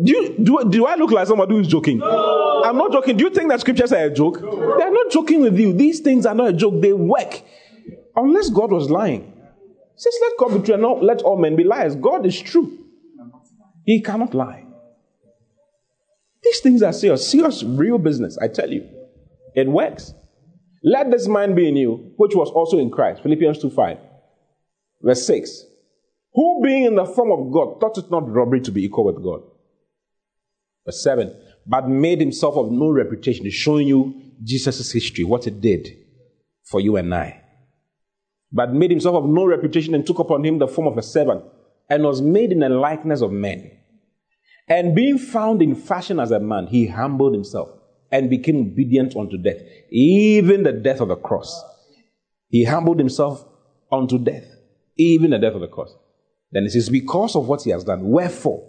[0.03, 1.99] Do, you, do, do I look like somebody who is joking?
[1.99, 2.63] No.
[2.65, 3.17] I'm not joking.
[3.17, 4.43] Do you think that scriptures are a joke?
[4.43, 4.77] No.
[4.77, 5.73] They're not joking with you.
[5.73, 6.83] These things are not a joke.
[6.83, 7.43] They work.
[8.15, 9.33] Unless God was lying.
[9.97, 11.97] Says, let God be true and not let all men be liars.
[11.97, 12.79] God is true.
[13.85, 14.67] He cannot lie.
[16.43, 18.37] These things are serious, serious, real business.
[18.41, 18.87] I tell you.
[19.55, 20.13] It works.
[20.85, 23.23] Let this mind be in you, which was also in Christ.
[23.23, 23.99] Philippians 2 5.
[25.03, 25.65] Verse 6.
[26.35, 29.23] Who being in the form of God thought it not robbery to be equal with
[29.23, 29.41] God.
[30.85, 31.35] Verse 7.
[31.67, 35.97] But made himself of no reputation, showing you Jesus' history, what it did
[36.63, 37.43] for you and I.
[38.53, 41.45] But made himself of no reputation and took upon him the form of a servant
[41.89, 43.71] and was made in the likeness of men.
[44.69, 47.71] And being found in fashion as a man, he humbled himself
[48.11, 51.63] and became obedient unto death, even the death of the cross.
[52.49, 53.45] He humbled himself
[53.91, 54.56] unto death
[54.97, 55.95] even the death of the cross.
[56.53, 58.09] Then it says, because of what he has done.
[58.09, 58.69] Wherefore?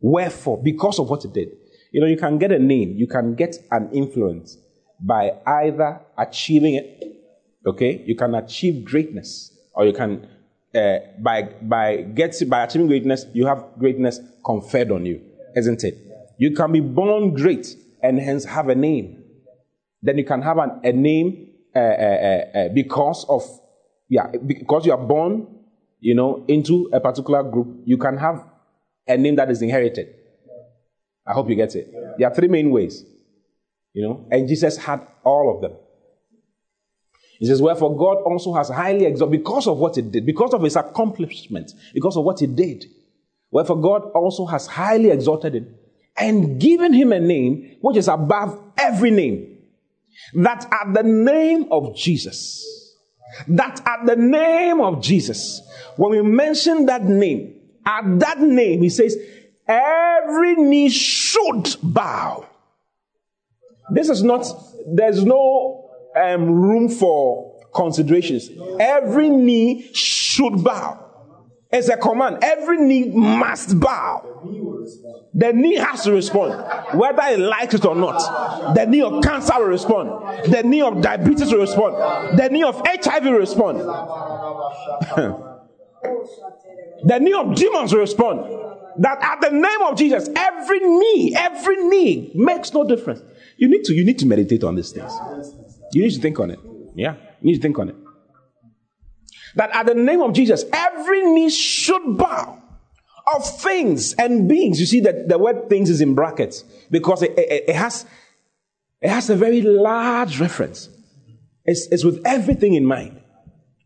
[0.00, 0.62] Wherefore?
[0.62, 1.48] Because of what he did.
[1.92, 4.58] You know, you can get a name, you can get an influence
[5.00, 7.22] by either achieving it,
[7.66, 8.02] okay?
[8.06, 10.26] You can achieve greatness, or you can,
[10.74, 15.20] uh, by, by, get, by achieving greatness, you have greatness conferred on you,
[15.54, 15.98] isn't it?
[16.38, 19.22] You can be born great and hence have a name.
[20.02, 23.42] Then you can have an, a name uh, uh, uh, uh because of
[24.08, 25.46] yeah, because you are born,
[26.00, 28.44] you know, into a particular group, you can have
[29.06, 30.14] a name that is inherited.
[31.26, 31.92] I hope you get it.
[32.18, 33.04] There are three main ways,
[33.92, 35.78] you know, and Jesus had all of them.
[37.38, 40.62] He says, Wherefore God also has highly exalted, because of what he did, because of
[40.62, 42.86] his accomplishment, because of what he did.
[43.50, 45.74] Wherefore God also has highly exalted him
[46.16, 49.58] and given him a name which is above every name.
[50.34, 52.75] That at the name of Jesus,
[53.48, 55.62] that at the name of Jesus,
[55.96, 57.54] when we mention that name,
[57.84, 59.16] at that name, he says,
[59.66, 62.46] every knee should bow.
[63.90, 64.46] This is not,
[64.86, 68.50] there's no um, room for considerations.
[68.80, 71.02] Every knee should bow.
[71.70, 72.38] It's a command.
[72.42, 74.22] Every knee must bow.
[75.34, 76.52] The knee has to respond,
[76.98, 78.74] whether it likes it or not.
[78.74, 80.10] The knee of cancer will respond.
[80.50, 82.38] The knee of diabetes will respond.
[82.38, 83.80] The knee of HIV will respond.
[87.04, 88.40] the knee of demons will respond.
[88.98, 93.20] That at the name of Jesus, every knee, every knee makes no difference.
[93.58, 95.12] You need to, you need to meditate on these things.
[95.92, 96.58] You need to think on it.
[96.94, 97.96] Yeah, you need to think on it.
[99.54, 102.62] That at the name of Jesus, every knee should bow
[103.34, 104.78] of things and beings.
[104.78, 108.06] You see that the word things is in brackets because it, it, it has,
[109.00, 110.88] it has a very large reference.
[111.64, 113.20] It's, it's with everything in mind.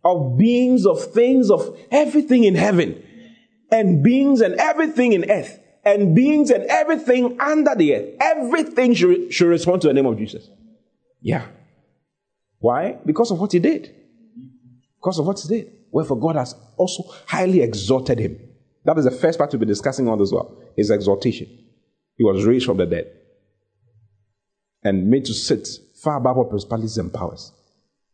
[0.04, 3.02] Of beings, of things, of everything in heaven,
[3.70, 8.14] and beings and everything in earth, and beings and everything under the earth.
[8.18, 10.48] Everything should, should respond to the name of Jesus.
[11.20, 11.46] Yeah.
[12.60, 12.98] Why?
[13.04, 13.94] Because of what he did.
[14.98, 15.70] Because of what he did.
[15.90, 18.38] Wherefore God has also highly exalted him
[18.84, 20.56] that is the first part we'll be discussing on this well.
[20.76, 21.46] His exaltation.
[22.16, 23.10] He was raised from the dead
[24.82, 25.68] and made to sit
[26.02, 27.52] far above all principalities and powers.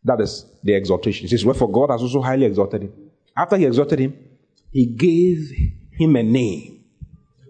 [0.05, 1.25] That is the exaltation.
[1.25, 2.93] He says, Wherefore God has also highly exalted him.
[3.37, 4.17] After he exalted him,
[4.73, 5.53] he gave
[5.93, 6.85] him a name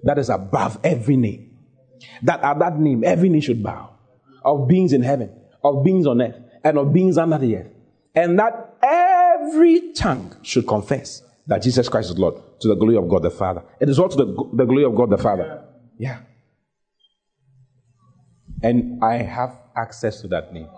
[0.03, 1.57] that is above every name.
[2.23, 3.91] That at that name, every knee should bow.
[4.45, 5.31] Of beings in heaven,
[5.64, 7.73] of beings on earth, and of beings under the earth.
[8.14, 13.09] And that every tongue should confess that Jesus Christ is Lord to the glory of
[13.09, 13.63] God the Father.
[13.81, 15.63] It is all to the, the glory of God the Father.
[15.99, 16.21] Yeah.
[18.63, 20.69] And I have access to that name.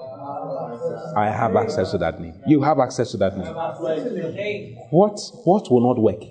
[1.16, 2.35] I have access to that name.
[2.47, 4.77] You have access to that name.
[4.91, 6.23] What, what will not work?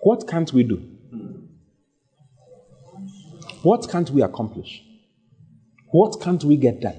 [0.00, 0.88] What can't we do?
[3.62, 4.82] What can't we accomplish?
[5.90, 6.96] What can't we get done?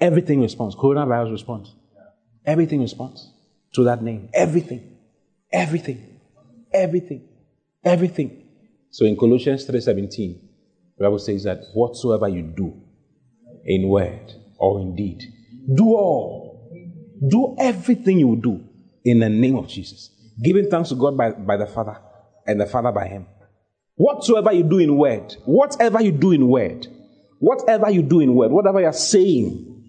[0.00, 0.74] Everything responds.
[0.74, 1.74] Coronavirus responds.
[2.50, 3.32] Everything responds
[3.74, 4.28] to that name.
[4.34, 4.96] Everything.
[5.52, 6.18] Everything.
[6.72, 7.28] Everything.
[7.84, 8.42] Everything.
[8.90, 10.40] So in Colossians 3:17,
[10.98, 12.74] the Bible says that whatsoever you do
[13.64, 15.22] in word or in deed,
[15.72, 16.50] do all.
[17.28, 18.64] Do everything you do
[19.04, 20.10] in the name of Jesus.
[20.42, 21.98] Giving thanks to God by, by the Father
[22.48, 23.26] and the Father by Him.
[23.94, 26.88] Whatsoever you do in word, whatever you do in word,
[27.38, 29.84] whatever you do in word, whatever you're saying,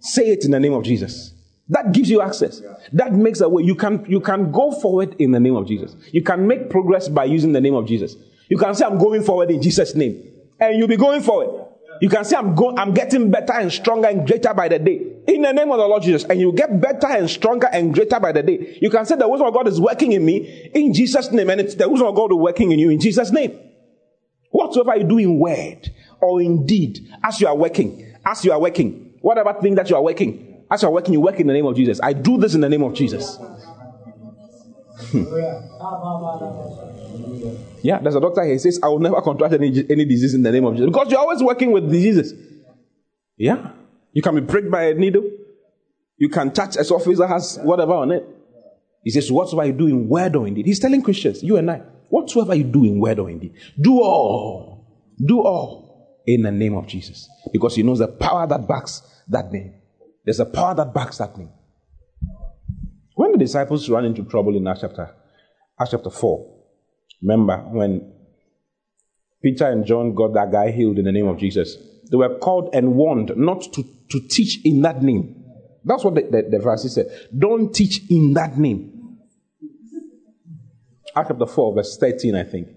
[0.00, 1.32] say it in the name of Jesus.
[1.68, 2.62] That gives you access.
[2.92, 3.64] That makes a way.
[3.64, 5.96] You can, you can go forward in the name of Jesus.
[6.12, 8.14] You can make progress by using the name of Jesus.
[8.48, 10.30] You can say, I'm going forward in Jesus' name.
[10.60, 11.66] And you'll be going forward.
[12.00, 15.14] You can say, I'm going, I'm getting better and stronger and greater by the day.
[15.26, 16.24] In the name of the Lord Jesus.
[16.24, 18.78] And you get better and stronger and greater by the day.
[18.80, 21.50] You can say, the wisdom of God is working in me in Jesus' name.
[21.50, 23.58] And it's the wisdom of God working in you in Jesus' name.
[24.50, 25.90] Whatsoever you do in word
[26.20, 29.96] or in deed, as you are working, as you are working, whatever thing that you
[29.96, 32.00] are working, as you're working, you work in the name of Jesus.
[32.02, 33.38] I do this in the name of Jesus.
[35.10, 35.24] Hmm.
[37.82, 38.54] yeah, there's a doctor here.
[38.54, 40.90] He says, I will never contract any, any disease in the name of Jesus.
[40.90, 42.32] Because you're always working with diseases.
[43.36, 43.72] Yeah.
[44.12, 45.30] You can be pricked by a needle.
[46.16, 48.26] You can touch a surface that has whatever on it.
[49.04, 50.66] He says, Whatsoever you do in word or in deed.
[50.66, 54.00] He's telling Christians, you and I, whatsoever you do in word or in deed, do
[54.00, 55.12] all.
[55.24, 57.28] Do all in the name of Jesus.
[57.52, 59.74] Because he knows the power that backs that name.
[60.26, 61.50] There's a power that backs that name.
[63.14, 65.14] When the disciples ran into trouble in Acts chapter,
[65.80, 66.54] Acts chapter 4,
[67.22, 68.12] remember when
[69.40, 71.76] Peter and John got that guy healed in the name of Jesus,
[72.10, 75.44] they were called and warned not to, to teach in that name.
[75.84, 77.28] That's what the, the, the Pharisees said.
[77.36, 79.18] Don't teach in that name.
[81.14, 82.68] Acts chapter 4, verse 13, I think.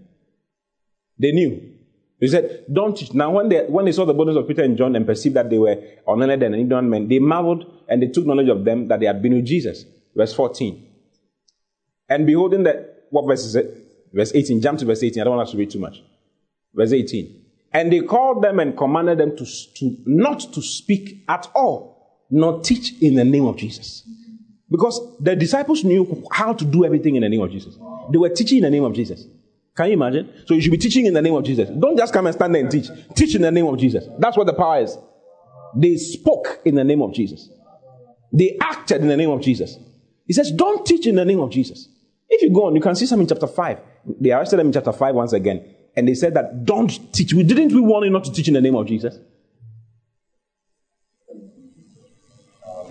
[1.18, 1.79] They knew.
[2.20, 3.14] He said, Don't teach.
[3.14, 5.50] Now, when they, when they saw the boldness of Peter and John and perceived that
[5.50, 9.00] they were unlearned and ignorant men, they marveled and they took knowledge of them that
[9.00, 9.86] they had been with Jesus.
[10.16, 10.86] Verse 14.
[12.10, 13.86] And beholding that, what verse is it?
[14.14, 14.62] Verse 18.
[14.62, 15.22] Jump to verse 18.
[15.22, 16.04] I don't want us to read too much.
[16.74, 17.46] Verse 18.
[17.72, 19.46] And they called them and commanded them to,
[19.76, 24.04] to not to speak at all, nor teach in the name of Jesus.
[24.70, 27.78] Because the disciples knew how to do everything in the name of Jesus.
[28.12, 29.26] They were teaching in the name of Jesus.
[29.80, 30.30] Can you imagine?
[30.46, 31.70] So you should be teaching in the name of Jesus.
[31.70, 32.90] Don't just come and stand there and teach.
[33.16, 34.04] Teach in the name of Jesus.
[34.18, 34.98] That's what the power is.
[35.74, 37.48] They spoke in the name of Jesus.
[38.34, 39.78] They acted in the name of Jesus.
[40.28, 41.88] He says, don't teach in the name of Jesus.
[42.28, 43.80] If you go on, you can see some in chapter 5.
[44.20, 45.74] They arrested them in chapter 5 once again.
[45.96, 47.34] And they said that don't teach.
[47.34, 49.18] We didn't we warn you not to teach in the name of Jesus?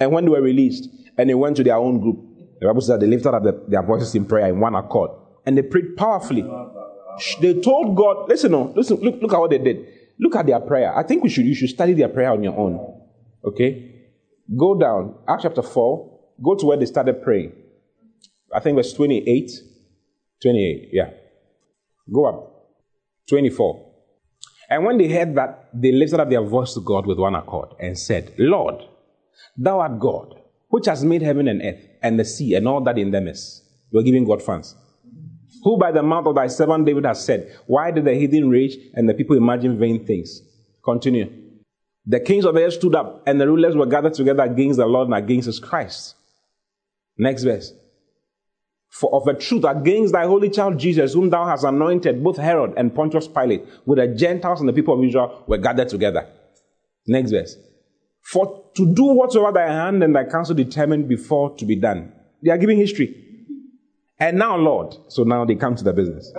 [0.00, 2.16] And when they were released and they went to their own group,
[2.60, 5.10] the Bible says that they lifted up the, their voices in prayer in one accord.
[5.44, 6.46] And they prayed powerfully.
[7.40, 9.86] They told God, listen, no, listen, look, look at what they did.
[10.20, 10.96] Look at their prayer.
[10.96, 13.02] I think we should, you should study their prayer on your own.
[13.44, 13.94] Okay?
[14.56, 17.52] Go down, Acts chapter 4, Go to where they started praying.
[18.54, 19.50] I think verse 28.
[20.42, 21.10] 28, yeah.
[22.12, 22.54] Go up.
[23.28, 23.86] 24.
[24.70, 27.70] And when they heard that, they lifted up their voice to God with one accord
[27.80, 28.76] and said, Lord,
[29.56, 32.98] thou art God, which has made heaven and earth and the sea and all that
[32.98, 33.62] in them is.
[33.90, 34.74] You're giving God thanks.
[35.68, 38.78] Who by the mouth of thy servant David has said, Why did the heathen rage
[38.94, 40.40] and the people imagine vain things?
[40.82, 41.30] Continue.
[42.06, 44.86] The kings of the earth stood up, and the rulers were gathered together against the
[44.86, 46.14] Lord and against his Christ.
[47.18, 47.74] Next verse.
[48.88, 52.72] For of a truth, against thy holy child Jesus, whom thou hast anointed, both Herod
[52.78, 56.26] and Pontius Pilate, with the Gentiles and the people of Israel, were gathered together.
[57.06, 57.58] Next verse.
[58.22, 62.10] For to do whatsoever thy hand and thy counsel determined before to be done.
[62.42, 63.26] They are giving history.
[64.20, 64.96] And now, Lord.
[65.08, 66.32] So now they come to the business.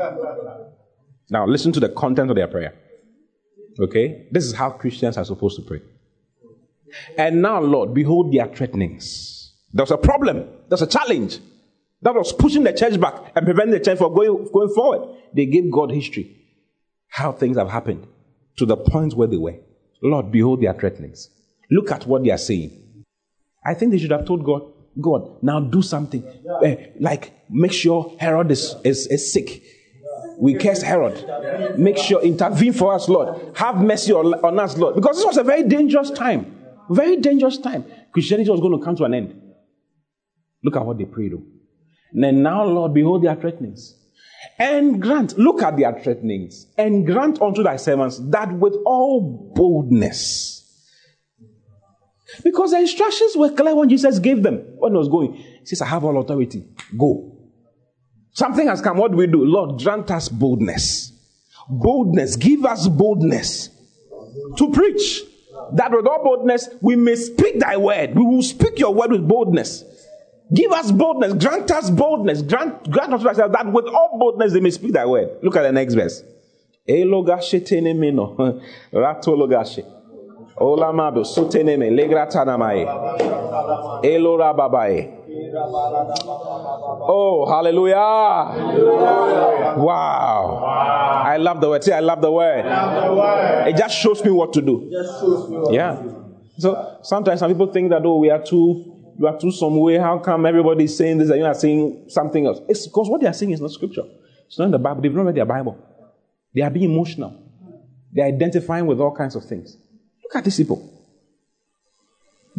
[1.29, 2.73] Now, listen to the content of their prayer.
[3.79, 4.27] Okay?
[4.31, 5.81] This is how Christians are supposed to pray.
[7.17, 9.53] And now, Lord, behold their threatenings.
[9.71, 11.39] There's a problem, there's a challenge
[12.01, 15.15] that was pushing the church back and preventing the church from going, going forward.
[15.33, 16.37] They gave God history,
[17.09, 18.07] how things have happened
[18.57, 19.57] to the point where they were.
[20.01, 21.29] Lord, behold their threatenings.
[21.69, 23.05] Look at what they are saying.
[23.63, 24.63] I think they should have told God,
[25.01, 26.23] God, now do something.
[26.47, 29.63] Uh, like, make sure Herod is, is, is sick.
[30.39, 31.77] We curse Herod.
[31.77, 33.57] Make sure, intervene for us, Lord.
[33.57, 34.95] Have mercy on, on us, Lord.
[34.95, 36.55] Because this was a very dangerous time.
[36.89, 37.85] Very dangerous time.
[38.11, 39.41] Christianity was going to come to an end.
[40.63, 41.33] Look at what they prayed.
[41.33, 41.43] Though.
[42.13, 43.95] And then now, Lord, behold their threatenings.
[44.57, 50.58] And grant, look at their threatenings, and grant unto thy servants that with all boldness.
[52.43, 55.33] Because the instructions were clear when Jesus gave them when he was going.
[55.33, 56.65] He says, I have all authority.
[56.97, 57.35] Go.
[58.33, 58.97] Something has come.
[58.97, 59.43] What do we do?
[59.43, 61.11] Lord, grant us boldness.
[61.69, 62.35] Boldness.
[62.35, 63.69] Give us boldness
[64.57, 65.23] to preach.
[65.73, 68.15] That with all boldness we may speak thy word.
[68.15, 69.83] We will speak your word with boldness.
[70.53, 71.33] Give us boldness.
[71.33, 72.41] Grant us boldness.
[72.41, 75.29] Grant, grant us that with all boldness they may speak thy word.
[75.43, 76.23] Look at the next verse.
[80.59, 82.85] Olamado soteneme legratanamae.
[84.03, 85.15] Elora babae.
[87.01, 87.95] Oh, hallelujah.
[89.77, 90.63] Wow.
[91.25, 91.83] I love the word.
[91.83, 92.65] See, I love the word.
[93.67, 94.89] It just shows me what to do.
[95.71, 96.01] Yeah.
[96.57, 99.97] So sometimes some people think that, oh, we are too you are too some way.
[99.97, 102.61] How come everybody is saying this and you are saying something else?
[102.69, 104.03] It's because what they are saying is not scripture.
[104.47, 105.01] It's not in the Bible.
[105.01, 105.77] They've not read their Bible.
[106.55, 107.35] They are being emotional.
[108.13, 109.75] They are identifying with all kinds of things.
[110.29, 110.93] Look at these people.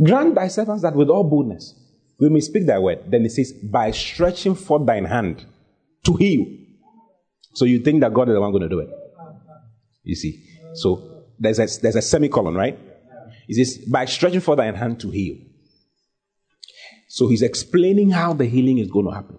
[0.03, 1.75] Grant thy servants that with all boldness
[2.21, 3.01] we may speak thy word.
[3.07, 5.47] Then it says, by stretching forth thine hand
[6.05, 6.47] to heal.
[7.55, 8.91] So you think that God is the one going to do it.
[10.05, 10.45] You see.
[10.75, 12.79] So there's a, there's a semicolon, right?
[13.49, 15.37] It says, by stretching forth thine hand to heal.
[17.09, 19.39] So he's explaining how the healing is going to happen.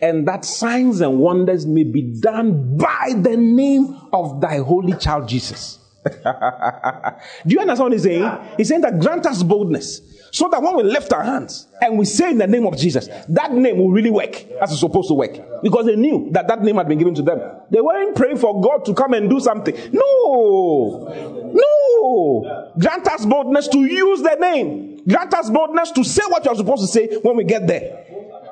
[0.00, 5.28] And that signs and wonders may be done by the name of thy holy child
[5.28, 5.78] Jesus.
[7.46, 8.38] Do you understand what he's saying?
[8.56, 10.02] He's saying that grant us boldness
[10.34, 13.08] so that when we lift our hands and we say in the name of Jesus,
[13.28, 15.62] that name will really work as it's supposed to work.
[15.62, 17.40] Because they knew that that name had been given to them.
[17.70, 19.74] They weren't praying for God to come and do something.
[19.92, 21.52] No.
[21.54, 22.72] No.
[22.78, 25.04] Grant us boldness to use the name.
[25.06, 28.04] Grant us boldness to say what you're supposed to say when we get there.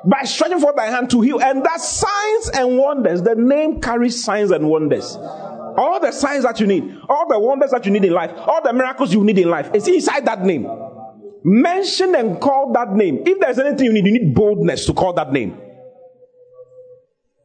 [0.05, 1.41] By stretching forth thy hand to heal.
[1.41, 5.17] And that signs and wonders, the name carries signs and wonders.
[5.77, 8.61] All the signs that you need, all the wonders that you need in life, all
[8.63, 10.67] the miracles you need in life, is inside that name.
[11.43, 13.23] Mention and call that name.
[13.25, 15.57] If there's anything you need, you need boldness to call that name.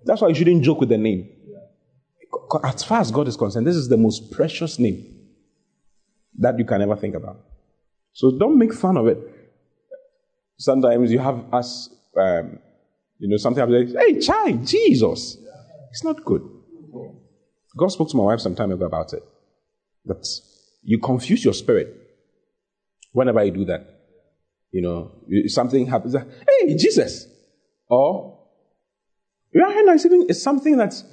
[0.04, 1.28] That's why you shouldn't joke with the name.
[2.64, 5.04] As far as God is concerned, this is the most precious name
[6.38, 7.40] that you can ever think about.
[8.12, 9.18] So don't make fun of it.
[10.56, 12.58] Sometimes you have us, um,
[13.18, 13.94] you know, something happens.
[13.94, 15.36] Hey, child, Jesus.
[15.90, 16.42] It's not good.
[17.78, 19.22] God spoke to my wife some time ago about it.
[20.04, 20.26] That
[20.82, 21.94] you confuse your spirit
[23.12, 23.86] whenever you do that.
[24.72, 25.12] You know,
[25.46, 26.14] something happens.
[26.14, 27.26] Hey, Jesus.
[27.88, 28.38] Or,
[29.54, 31.04] yeah, no, it's, even, it's something that's,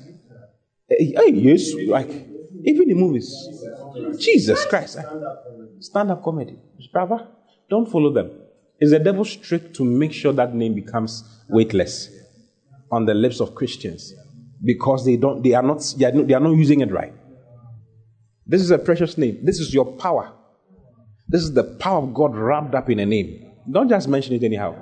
[0.90, 2.10] eh, hey, yes, like,
[2.66, 3.34] even in movies.
[4.20, 4.98] Jesus Christ.
[4.98, 5.04] Eh,
[5.80, 6.58] Stand up comedy.
[6.92, 7.28] Brother,
[7.70, 8.32] don't follow them.
[8.80, 12.10] It's the devil's trick to make sure that name becomes weightless
[12.92, 14.14] on the lips of Christians
[14.66, 17.14] because they don't they are not they are not, they are not using it right.
[18.48, 19.40] This is a precious name.
[19.44, 20.32] This is your power.
[21.28, 23.52] This is the power of God wrapped up in a name.
[23.70, 24.76] Don't just mention it anyhow.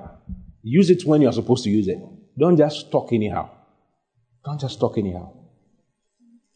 [0.62, 1.98] Use it when you're supposed to use it.
[2.38, 3.50] Don't just talk anyhow.
[4.44, 5.32] Don't just talk anyhow.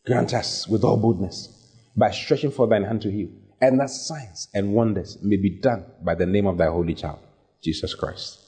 [0.05, 1.53] Grant us with all boldness
[1.95, 3.29] by stretching forth thine hand to heal.
[3.61, 7.19] And that signs and wonders may be done by the name of thy holy child,
[7.63, 8.39] Jesus Christ.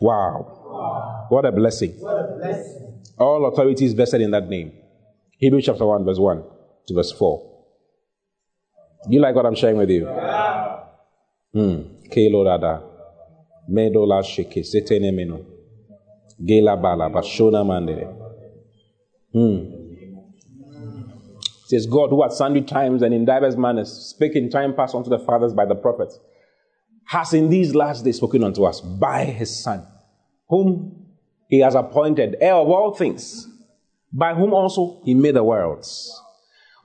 [0.00, 1.26] Wow.
[1.28, 1.94] What a blessing.
[3.18, 4.72] All authority is vested in that name.
[5.38, 6.42] Hebrews chapter 1, verse 1
[6.86, 7.48] to verse 4.
[9.08, 10.06] You like what I'm sharing with you?
[11.52, 11.82] Hmm.
[13.70, 14.64] Sheke.
[14.64, 15.44] Setene meno.
[19.32, 19.74] Hmm.
[21.66, 25.10] Says, God, who at sundry times and in diverse manners spake in time past unto
[25.10, 26.18] the fathers by the prophets,
[27.06, 29.86] has in these last days spoken unto us by his Son,
[30.48, 31.07] whom
[31.48, 33.48] he has appointed heir of all things,
[34.12, 36.10] by whom also he made the worlds,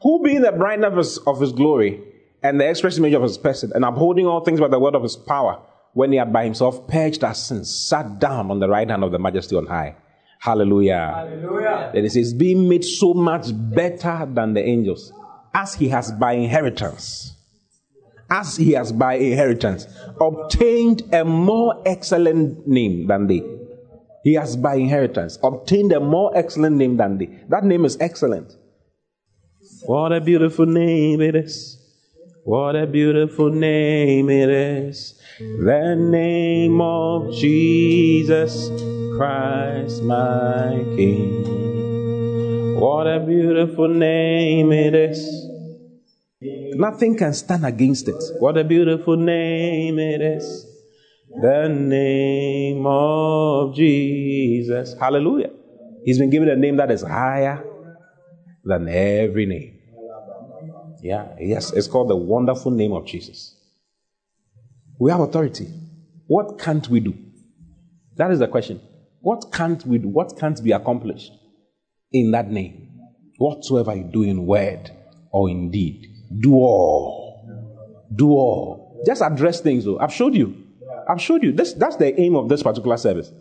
[0.02, 2.02] who being the brightness of his glory
[2.42, 5.04] and the express image of his person, and upholding all things by the word of
[5.04, 5.62] his power,
[5.94, 9.12] when he had by himself purged our sins, sat down on the right hand of
[9.12, 9.96] the majesty on high.
[10.40, 11.14] Hallelujah.
[11.16, 11.92] Hallelujah.
[11.94, 15.14] Then it says, being made so much better than the angels,
[15.54, 17.34] as he has by inheritance,
[18.30, 19.88] as he has by inheritance
[20.20, 23.42] obtained a more excellent name than they.
[24.24, 27.30] He has by inheritance obtained a more excellent name than they.
[27.50, 28.56] That name is excellent.
[29.86, 31.78] What a beautiful name it is.
[32.46, 35.20] What a beautiful name it is.
[35.40, 38.70] The name of Jesus
[39.18, 42.80] Christ my King.
[42.80, 45.50] What a beautiful name it is.
[46.76, 48.22] Nothing can stand against it.
[48.40, 50.73] What a beautiful name it is.
[51.42, 54.96] The name of Jesus.
[55.00, 55.50] Hallelujah.
[56.04, 57.64] He's been given a name that is higher
[58.64, 59.80] than every name.
[61.02, 63.56] Yeah, yes, it's called the wonderful name of Jesus.
[65.00, 65.68] We have authority.
[66.28, 67.14] What can't we do?
[68.16, 68.80] That is the question.
[69.20, 70.08] What can't we do?
[70.08, 71.32] What can't be accomplished
[72.12, 72.90] in that name?
[73.38, 74.92] Whatsoever you do in word
[75.32, 76.08] or in deed,
[76.40, 77.46] do all.
[78.16, 79.04] Do all.
[79.06, 80.00] Just address things though.
[80.00, 80.63] I've showed you.
[81.08, 81.52] I've showed you.
[81.52, 83.32] This, that's the aim of this particular service.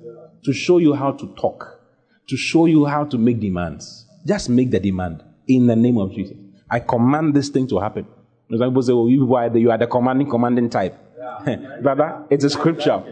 [0.44, 1.80] To show you how to talk.
[2.28, 4.06] To show you how to make demands.
[4.26, 6.36] Just make the demand in the name of Jesus.
[6.70, 8.06] I command this thing to happen.
[8.51, 10.98] Some people say, oh, you are the, you are the commanding, commanding type.
[11.82, 13.02] Brother, it's a scripture.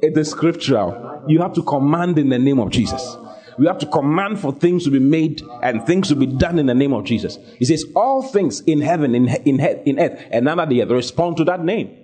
[0.00, 3.16] It's a scriptural you have to command in the name of Jesus.
[3.58, 6.66] We have to command for things to be made and things to be done in
[6.66, 7.38] the name of Jesus.
[7.58, 11.36] He says, All things in heaven, in, in, in earth, and under the earth respond
[11.38, 11.96] to that name.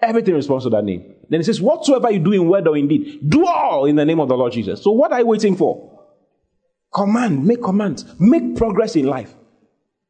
[0.00, 1.14] Everything responds to that name.
[1.28, 4.04] Then he says, Whatsoever you do in word or in deed, do all in the
[4.04, 4.82] name of the Lord Jesus.
[4.82, 5.98] So, what are you waiting for?
[6.94, 9.34] Command, make commands, make progress in life.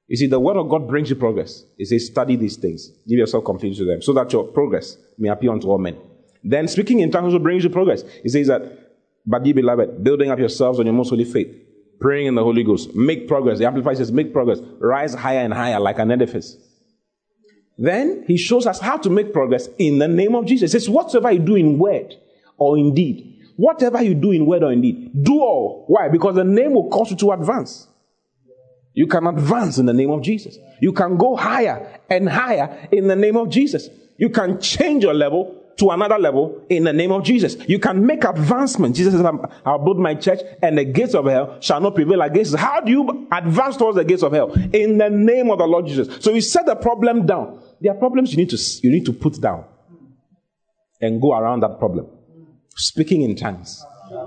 [0.07, 1.65] You see, the word of God brings you progress.
[1.77, 5.29] He says, Study these things, give yourself complete to them, so that your progress may
[5.29, 5.97] appear unto all men.
[6.45, 8.05] Then speaking in tongues will brings you progress.
[8.23, 8.63] He says that,
[9.27, 11.55] but ye beloved, building up yourselves on your most holy faith,
[12.01, 13.59] praying in the Holy Ghost, make progress.
[13.59, 16.57] The Amplified says, make progress, rise higher and higher like an edifice.
[17.79, 20.73] Then he shows us how to make progress in the name of Jesus.
[20.73, 22.15] Says, whatsoever you do in word
[22.57, 25.85] or in deed, whatever you do in word or in deed, do all.
[25.87, 26.09] Why?
[26.09, 27.87] Because the name will cause you to advance.
[28.95, 30.59] You can advance in the name of Jesus.
[30.81, 33.89] You can go higher and higher in the name of Jesus.
[34.17, 37.57] You can change your level to another level in the name of Jesus.
[37.69, 38.97] You can make advancement.
[38.97, 39.25] Jesus says,
[39.65, 42.59] I'll build my church and the gates of hell shall not prevail against it.
[42.59, 44.53] How do you advance towards the gates of hell?
[44.73, 46.09] In the name of the Lord Jesus.
[46.19, 47.63] So you set the problem down.
[47.81, 49.65] There are problems you need to, you need to put down
[51.01, 52.07] and go around that problem.
[52.77, 53.85] Speaking in tongues.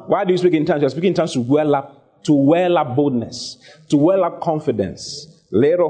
[0.08, 0.82] Why do you speak in tongues?
[0.82, 3.58] You're speaking in tongues to well up, to well up boldness,
[3.90, 5.28] to well up confidence.
[5.52, 5.82] That's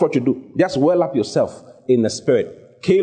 [0.00, 0.52] what you do.
[0.58, 2.56] Just well up yourself in the spirit.
[2.88, 2.96] And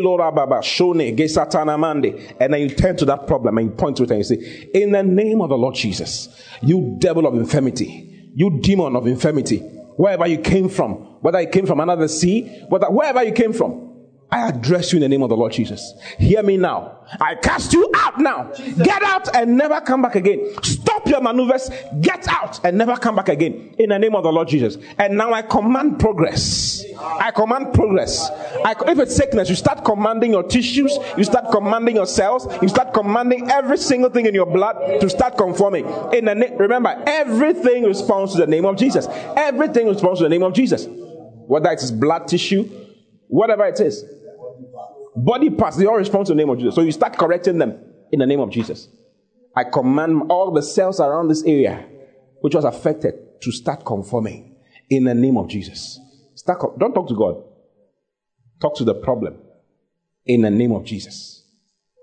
[2.52, 4.90] then you turn to that problem and you point to it and you say, In
[4.90, 6.28] the name of the Lord Jesus,
[6.60, 9.62] you devil of infirmity, you demon of infirmity,
[9.98, 13.87] wherever you came from, whether you came from another sea, whether, wherever you came from,
[14.30, 15.94] I address you in the name of the Lord Jesus.
[16.18, 16.98] Hear me now.
[17.18, 18.52] I cast you out now.
[18.52, 20.54] Get out and never come back again.
[20.62, 21.70] Stop your maneuvers.
[22.02, 24.76] Get out and never come back again in the name of the Lord Jesus.
[24.98, 26.84] And now I command progress.
[27.00, 28.28] I command progress.
[28.64, 32.68] I, if it's sickness, you start commanding your tissues, you start commanding your cells, you
[32.68, 35.86] start commanding every single thing in your blood to start conforming.
[36.12, 39.06] In the na- remember, everything responds to the name of Jesus.
[39.08, 40.86] Everything responds to the name of Jesus.
[40.86, 42.68] Whether it is blood tissue,
[43.28, 44.04] whatever it is.
[45.24, 46.74] Body parts, they all respond to the name of Jesus.
[46.74, 47.76] So you start correcting them
[48.12, 48.88] in the name of Jesus.
[49.56, 51.88] I command all the cells around this area
[52.40, 54.54] which was affected to start conforming
[54.88, 55.98] in the name of Jesus.
[56.36, 57.42] Start, don't talk to God.
[58.60, 59.38] Talk to the problem
[60.24, 61.44] in the name of Jesus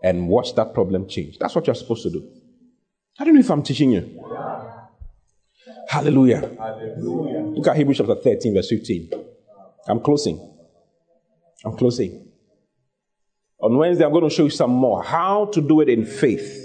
[0.04, 1.38] and watch that problem change.
[1.40, 2.30] That's what you're supposed to do.
[3.18, 4.24] I don't know if I'm teaching you.
[5.88, 6.54] Hallelujah.
[6.60, 7.42] Hallelujah.
[7.42, 9.10] Look at Hebrews chapter 13, verse 15.
[9.88, 10.54] I'm closing.
[11.64, 12.25] I'm closing.
[13.60, 16.62] On Wednesday, I'm going to show you some more how to do it in faith.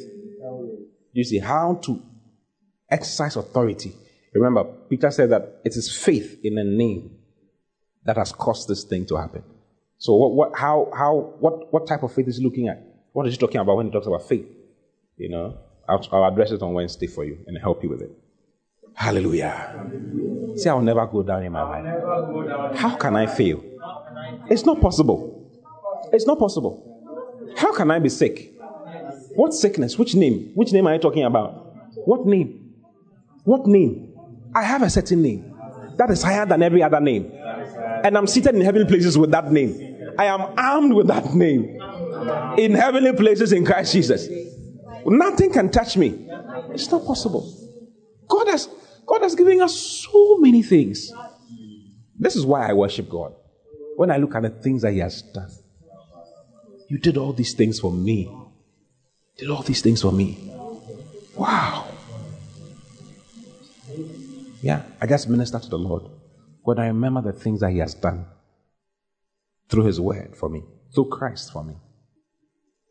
[1.12, 2.02] You see, how to
[2.88, 3.92] exercise authority.
[4.34, 7.16] Remember, Peter said that it is faith in a name
[8.04, 9.42] that has caused this thing to happen.
[9.98, 12.82] So, what, what, how, how, what, what type of faith is he looking at?
[13.12, 14.46] What is he talking about when he talks about faith?
[15.16, 15.58] You know,
[15.88, 18.12] I'll, I'll address it on Wednesday for you and help you with it.
[18.94, 19.90] Hallelujah.
[20.56, 22.76] See, I'll never go down in my life.
[22.76, 23.62] How can I fail?
[24.48, 25.39] It's not possible.
[26.12, 26.86] It's not possible.
[27.56, 28.54] How can I be sick?
[29.34, 29.98] What sickness?
[29.98, 30.52] Which name?
[30.54, 31.74] Which name are you talking about?
[32.04, 32.74] What name?
[33.44, 34.12] What name?
[34.54, 35.54] I have a certain name
[35.96, 37.30] that is higher than every other name.
[38.04, 40.12] And I'm seated in heavenly places with that name.
[40.18, 41.78] I am armed with that name
[42.58, 44.28] in heavenly places in Christ Jesus.
[45.06, 46.26] Nothing can touch me.
[46.70, 47.52] It's not possible.
[48.28, 48.68] God has
[49.06, 51.12] God has given us so many things.
[52.18, 53.34] This is why I worship God.
[53.96, 55.50] When I look at the things that He has done,
[56.90, 58.28] you did all these things for me.
[59.38, 60.52] Did all these things for me.
[61.36, 61.86] Wow.
[64.60, 66.10] Yeah, I just minister to the Lord
[66.62, 68.26] when I remember the things that He has done
[69.68, 71.76] through His word for me, through Christ for me.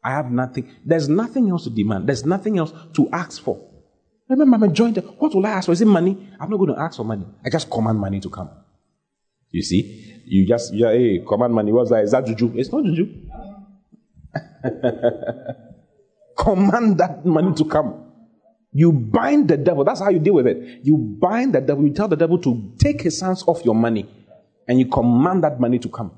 [0.01, 0.73] I have nothing.
[0.85, 2.07] There's nothing else to demand.
[2.07, 3.61] There's nothing else to ask for.
[4.29, 5.01] Remember, I'm enjoying the.
[5.01, 5.73] What will I ask for?
[5.73, 6.29] Is it money?
[6.39, 7.25] I'm not going to ask for money.
[7.45, 8.49] I just command money to come.
[9.51, 10.21] You see?
[10.25, 11.73] You just, yeah, hey, command money.
[11.73, 12.03] What's that?
[12.03, 12.53] Is that juju?
[12.55, 13.28] It's not juju.
[16.37, 18.05] command that money to come.
[18.71, 19.83] You bind the devil.
[19.83, 20.81] That's how you deal with it.
[20.83, 21.83] You bind the devil.
[21.83, 24.07] You tell the devil to take his hands off your money
[24.67, 26.11] and you command that money to come.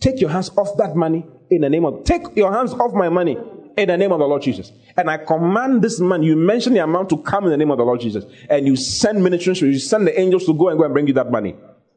[0.00, 3.08] Take your hands off that money in the name of, take your hands off my
[3.08, 3.36] money
[3.76, 4.72] in the name of the Lord Jesus.
[4.96, 7.78] And I command this man, you mention the amount to come in the name of
[7.78, 8.24] the Lord Jesus.
[8.48, 11.14] And you send ministers, you send the angels to go and go and bring you
[11.14, 11.54] that money.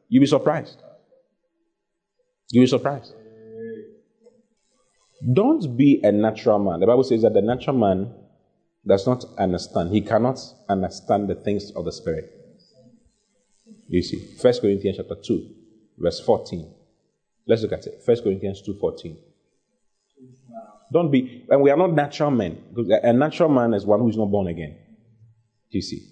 [0.08, 0.82] You'll be surprised.
[2.50, 3.14] You'll be surprised.
[5.30, 6.80] Don't be a natural man.
[6.80, 8.12] The Bible says that the natural man
[8.86, 9.90] does not understand.
[9.90, 12.30] He cannot understand the things of the Spirit.
[13.88, 15.48] You see, First Corinthians chapter 2,
[15.98, 16.74] verse 14.
[17.46, 18.02] Let's look at it.
[18.04, 19.16] First Corinthians 2.14.
[20.92, 22.62] Don't be, and we are not natural men.
[23.02, 24.76] A natural man is one who is not born again.
[25.70, 26.08] Do you see?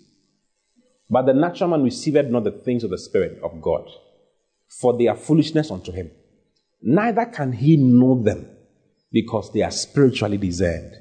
[1.08, 3.88] But the natural man received not the things of the Spirit of God,
[4.68, 6.10] for they are foolishness unto him.
[6.82, 8.46] Neither can he know them,
[9.12, 10.94] because they are spiritually discerned.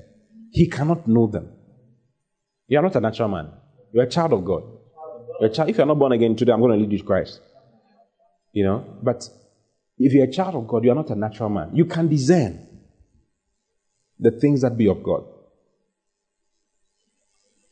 [0.52, 1.52] He cannot know them.
[2.68, 3.52] You are not a natural man.
[3.94, 4.64] You are a child of God.
[5.40, 5.70] You're child.
[5.70, 7.40] If you are not born again today, I'm going to lead you to Christ.
[8.52, 9.30] You know, but
[9.98, 11.70] if you're a child of God, you are not a natural man.
[11.74, 12.68] You can discern
[14.20, 15.24] the things that be of God.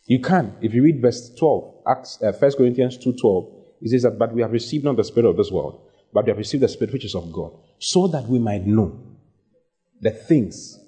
[0.06, 0.56] You can.
[0.62, 4.42] If you read verse 12, Acts, uh, 1 Corinthians 2.12, it says that, but we
[4.42, 5.82] have received not the spirit of this world,
[6.14, 9.17] but we have received the spirit which is of God, so that we might know
[10.02, 10.80] the things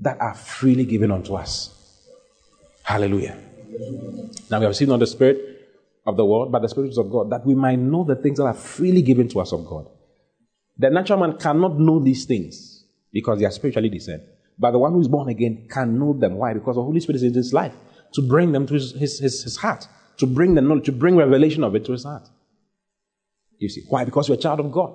[0.00, 1.74] that are freely given unto us.
[2.82, 3.36] Hallelujah.
[4.50, 5.58] Now we have received not the spirit
[6.06, 8.44] of the world, but the spirit of God, that we might know the things that
[8.44, 9.86] are freely given to us of God.
[10.78, 14.22] The natural man cannot know these things because they are spiritually discerned.
[14.58, 16.36] But the one who is born again can know them.
[16.36, 16.54] Why?
[16.54, 17.74] Because the Holy Spirit is in his life
[18.14, 19.86] to bring them to his, his, his, his heart,
[20.18, 22.28] to bring the knowledge, to bring revelation of it to his heart.
[23.58, 23.82] You see.
[23.88, 24.04] Why?
[24.04, 24.94] Because you're a child of God.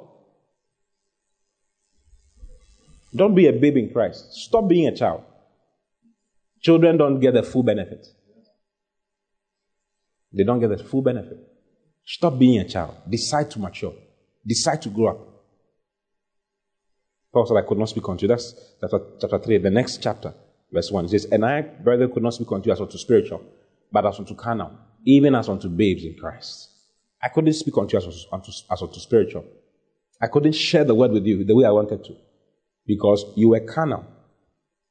[3.15, 4.34] Don't be a baby in Christ.
[4.34, 5.23] Stop being a child.
[6.61, 8.07] Children don't get the full benefit.
[10.31, 11.38] They don't get the full benefit.
[12.06, 12.95] Stop being a child.
[13.07, 13.94] Decide to mature.
[14.45, 15.19] Decide to grow up.
[17.31, 18.27] Paul said, I could not speak unto you.
[18.27, 20.34] That's chapter, chapter 3, the next chapter,
[20.72, 21.06] verse 1.
[21.06, 23.44] It says, And I, brother, could not speak unto you as unto spiritual,
[23.91, 24.72] but as unto carnal,
[25.06, 26.69] even as unto babes in Christ.
[27.22, 29.45] I couldn't speak unto you as unto, as unto spiritual.
[30.22, 32.15] I couldn't share the word with you the way I wanted to
[32.86, 34.06] because you were carnal.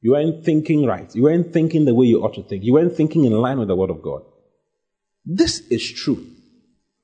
[0.01, 1.15] You weren't thinking right.
[1.15, 2.65] You weren't thinking the way you ought to think.
[2.65, 4.23] You weren't thinking in line with the word of God.
[5.25, 6.27] This is true.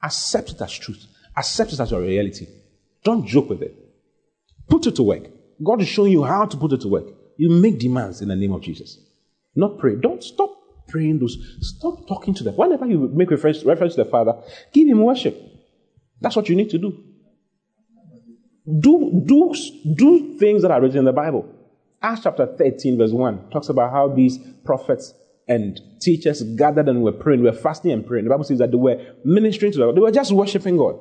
[0.02, 1.06] Accept it as truth.
[1.36, 2.46] Accept it as your reality.
[3.04, 3.74] Don't joke with it.
[4.68, 5.24] Put it to work.
[5.62, 7.06] God is showing you how to put it to work.
[7.36, 8.98] You make demands in the name of Jesus.
[9.54, 9.94] Not pray.
[9.94, 10.50] Don't stop
[10.88, 11.36] praying those.
[11.60, 12.54] Stop talking to them.
[12.56, 14.34] Whenever you make reference, reference to the Father,
[14.72, 15.40] give him worship.
[16.20, 17.04] That's what you need to do.
[18.68, 19.54] Do, do,
[19.94, 21.48] do things that are written in the Bible.
[22.02, 25.14] Acts chapter 13, verse 1 talks about how these prophets
[25.48, 28.24] and teachers gathered and were praying, were fasting and praying.
[28.24, 29.96] The Bible says that they were ministering to God.
[29.96, 30.98] They were just worshiping God.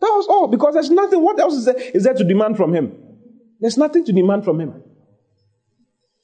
[0.00, 1.22] That was all because there's nothing.
[1.22, 2.96] What else is there, is there to demand from Him?
[3.58, 4.82] There's nothing to demand from Him.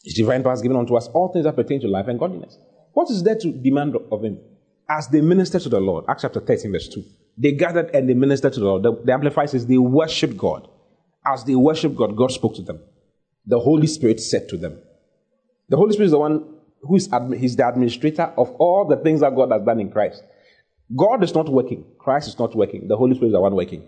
[0.02, 2.56] His divine power has given unto us all things that pertain to life and godliness.
[2.92, 4.38] What is there to demand of Him?
[4.88, 7.02] As they ministered to the Lord, Acts chapter 13, verse 2,
[7.36, 8.84] they gathered and they ministered to the Lord.
[8.84, 10.68] The, the Amplified says they worshiped God.
[11.26, 12.80] As they worshiped God, God spoke to them.
[13.46, 14.80] The Holy Spirit said to them.
[15.68, 19.20] The Holy Spirit is the one who is he's the administrator of all the things
[19.20, 20.22] that God has done in Christ.
[20.94, 21.84] God is not working.
[21.98, 22.86] Christ is not working.
[22.86, 23.84] The Holy Spirit is the one working.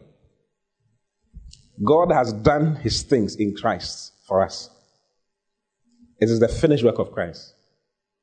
[1.84, 4.70] God has done his things in Christ for us.
[6.20, 7.54] It is the finished work of Christ.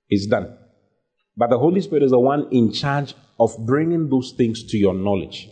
[0.10, 0.58] It's done.
[1.38, 4.94] But the Holy Spirit is the one in charge of bringing those things to your
[4.94, 5.50] knowledge,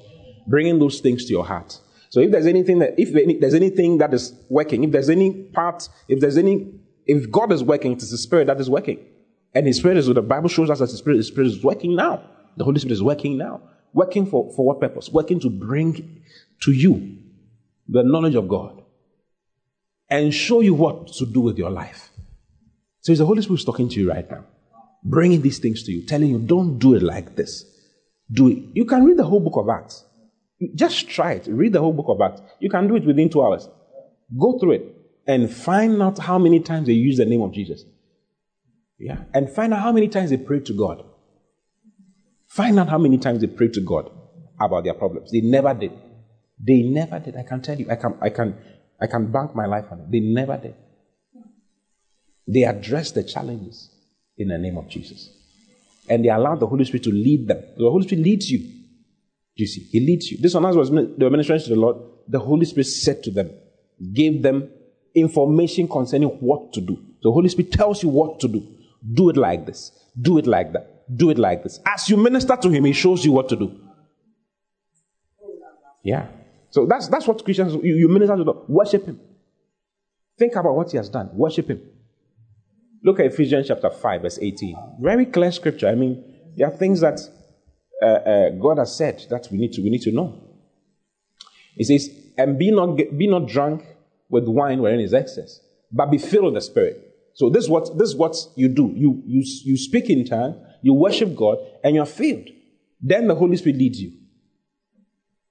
[0.48, 1.80] bringing those things to your heart.
[2.14, 3.12] So if there's anything that, if
[3.42, 6.72] there's anything that is working, if there's any part, if there's any,
[7.08, 9.00] if God is working, it is the Spirit that is working.
[9.56, 11.64] And His Spirit is what the Bible shows us that the Spirit, the Spirit is
[11.64, 12.24] working now.
[12.56, 13.62] The Holy Spirit is working now.
[13.94, 15.10] Working for, for what purpose?
[15.10, 16.22] Working to bring
[16.62, 17.18] to you
[17.90, 18.84] the knowledge of God
[20.08, 22.12] and show you what to do with your life.
[23.02, 24.46] So it's the Holy Spirit talking to you right now,
[25.04, 27.66] bringing these things to you, telling you, don't do it like this.
[28.32, 28.60] Do it.
[28.74, 30.06] You can read the whole book of Acts.
[30.76, 31.48] Just try it.
[31.48, 32.42] Read the whole book of Acts.
[32.60, 33.68] You can do it within two hours.
[34.40, 34.96] Go through it
[35.28, 37.84] and find out how many times they use the name of Jesus.
[39.00, 39.24] Yeah.
[39.34, 41.04] And find out how many times they prayed to God.
[42.48, 44.12] Find out how many times they prayed to God
[44.60, 45.32] about their problems.
[45.32, 45.92] They never did.
[46.60, 47.36] They never did.
[47.36, 47.90] I can tell you.
[47.90, 48.56] I can, I can,
[49.02, 50.12] I can bank my life on it.
[50.12, 50.76] They never did.
[52.48, 53.90] They addressed the challenges
[54.38, 55.30] in the name of Jesus.
[56.10, 57.64] And they allowed the Holy Spirit to lead them.
[57.78, 58.83] The Holy Spirit leads you.
[59.56, 60.38] You see, He leads you.
[60.40, 61.98] This one as was the ministering to the Lord.
[62.28, 63.52] The Holy Spirit said to them,
[64.14, 64.70] gave them
[65.16, 66.98] information concerning what to do.
[67.22, 68.68] The Holy Spirit tells you what to do.
[69.14, 69.92] Do it like this.
[70.20, 71.04] Do it like that.
[71.16, 71.80] Do it like this.
[71.86, 73.80] As you minister to Him, He shows you what to do.
[76.04, 76.28] Yeah.
[76.70, 78.68] So that's that's what Christians you, you minister to God.
[78.68, 79.20] Worship Him.
[80.38, 81.30] Think about what He has done.
[81.34, 81.82] Worship Him.
[83.04, 84.76] Look at Ephesians chapter 5, verse 18.
[85.02, 85.90] Very clear scripture.
[85.90, 86.24] I mean,
[86.56, 87.20] there are things that
[88.04, 90.40] uh, uh, God has said that we need to we need to know.
[91.76, 93.86] He says, "And be not be not drunk
[94.30, 95.60] with wine wherein is excess,
[95.92, 98.92] but be filled with the Spirit." So this is what this is what you do.
[98.96, 102.50] You you you speak in tongues, you worship God, and you're filled.
[103.02, 104.14] Then the Holy Spirit leads you.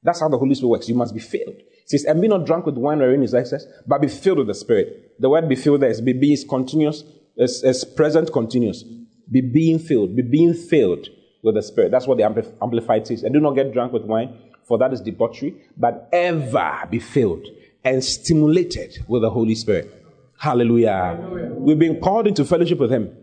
[0.02, 0.88] That's how the Holy Spirit works.
[0.88, 1.56] You must be filled.
[1.56, 4.46] It says, "And be not drunk with wine wherein is excess, but be filled with
[4.46, 7.04] the Spirit." The word "be filled" there is be, be is continuous
[7.36, 8.82] it's, it's present continuous.
[9.30, 10.16] Be being filled.
[10.16, 11.08] Be being filled
[11.42, 11.90] with the Spirit.
[11.90, 13.22] That's what the Amplified says.
[13.22, 17.46] And do not get drunk with wine, for that is debauchery, but ever be filled
[17.84, 20.04] and stimulated with the Holy Spirit.
[20.38, 21.16] Hallelujah.
[21.20, 21.50] Hallelujah.
[21.54, 23.16] We've been called into fellowship with Him.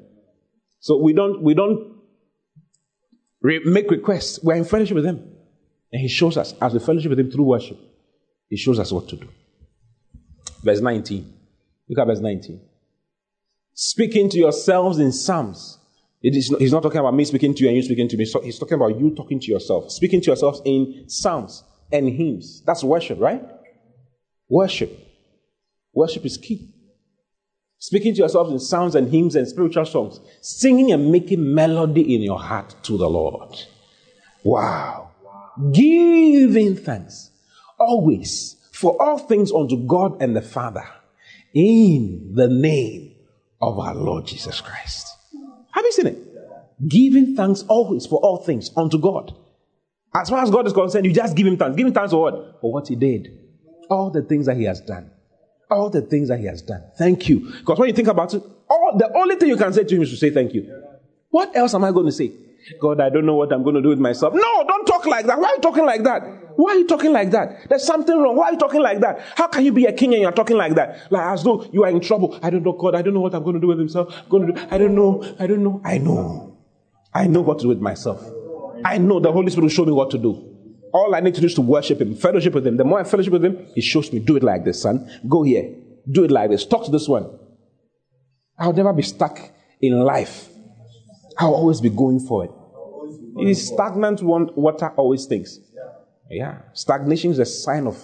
[0.80, 1.96] So we don't, we don't
[3.42, 4.40] re- make requests.
[4.42, 5.18] We're in fellowship with Him.
[5.92, 7.78] And He shows us, as we fellowship with Him through worship,
[8.50, 9.28] He shows us what to do.
[10.64, 11.34] Verse 19.
[11.90, 12.62] Look at verse 19
[13.82, 15.79] speaking to yourselves in Psalms.
[16.22, 18.26] Not, he's not talking about me speaking to you and you speaking to me.
[18.26, 22.62] So he's talking about you talking to yourself, speaking to yourself in Psalms and hymns.
[22.66, 23.42] That's worship, right?
[24.50, 25.08] Worship.
[25.94, 26.74] Worship is key.
[27.78, 32.22] Speaking to yourselves in sounds and hymns and spiritual songs, singing and making melody in
[32.22, 33.64] your heart to the Lord.
[34.44, 35.12] Wow.
[35.24, 35.72] wow.
[35.72, 37.32] Giving thanks
[37.80, 40.86] always for all things unto God and the Father
[41.54, 43.16] in the name
[43.62, 45.09] of our Lord Jesus Christ.
[45.80, 46.90] Have you seen it?
[46.90, 49.34] Giving thanks always for all things unto God.
[50.14, 51.78] As far as God is concerned, you just give him thanks.
[51.78, 52.60] Give him thanks for what?
[52.60, 53.30] For what he did.
[53.90, 55.10] All the things that he has done.
[55.72, 56.84] All the things that he has done.
[56.98, 57.50] Thank you.
[57.60, 60.02] Because when you think about it, all the only thing you can say to him
[60.02, 60.70] is to say thank you.
[61.30, 62.34] What else am I going to say?
[62.82, 64.34] God, I don't know what I'm going to do with myself.
[64.34, 65.40] No, don't talk like that.
[65.40, 66.24] Why are you talking like that?
[66.60, 67.70] Why are you talking like that?
[67.70, 68.36] There's something wrong.
[68.36, 69.22] Why are you talking like that?
[69.38, 71.10] How can you be a king and you're talking like that?
[71.10, 72.38] Like as though you are in trouble.
[72.44, 72.96] I don't know, God.
[72.96, 74.14] I don't know what I'm going to do with myself.
[74.14, 74.68] I'm going to do.
[74.70, 75.24] I don't know.
[75.40, 75.80] I don't know.
[75.86, 76.58] I know.
[77.14, 78.22] I know what to do with myself.
[78.84, 80.32] I know the Holy Spirit will show me what to do.
[80.92, 82.76] All I need to do is to worship Him, fellowship with Him.
[82.76, 85.10] The more I fellowship with Him, He shows me, do it like this, son.
[85.30, 85.74] Go here.
[86.12, 86.66] Do it like this.
[86.66, 87.40] Talk to this one.
[88.58, 89.40] I'll never be stuck
[89.80, 90.50] in life.
[91.38, 92.50] I'll always be going forward.
[93.38, 95.58] It is stagnant water always stinks.
[96.30, 96.60] Yeah.
[96.74, 97.98] Stagnation is a sign of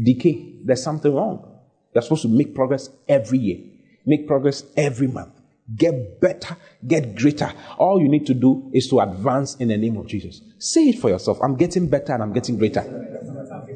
[0.00, 0.56] decay.
[0.64, 1.58] There's something wrong.
[1.94, 3.58] You're supposed to make progress every year,
[4.04, 5.32] make progress every month,
[5.74, 7.52] get better, get greater.
[7.78, 10.42] All you need to do is to advance in the name of Jesus.
[10.58, 11.38] Say it for yourself.
[11.42, 12.82] I'm getting better and I'm getting greater.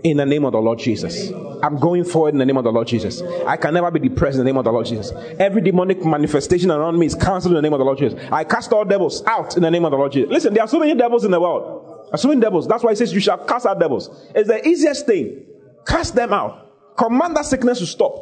[0.05, 1.31] In the name of the Lord Jesus.
[1.62, 3.23] I'm going forward in the name of the Lord Jesus.
[3.47, 5.12] I can never be depressed in the name of the Lord Jesus.
[5.39, 8.20] Every demonic manifestation around me is cancelled in the name of the Lord Jesus.
[8.31, 10.31] I cast all devils out in the name of the Lord Jesus.
[10.31, 11.82] Listen, there are so many devils in the world.
[12.12, 12.68] Assuming devils.
[12.68, 14.09] That's why he says you shall cast out devils.
[14.34, 15.44] It's the easiest thing.
[15.86, 16.97] Cast them out.
[16.97, 18.14] Command that sickness to stop.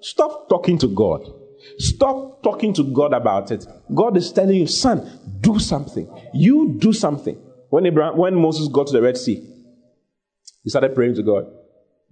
[0.00, 1.22] Stop talking to God.
[1.78, 3.66] Stop talking to God about it.
[3.94, 6.08] God is telling you, son, do something.
[6.32, 7.36] You do something.
[7.70, 9.44] When Abraham, when Moses got to the Red Sea,
[10.62, 11.44] he started praying to God.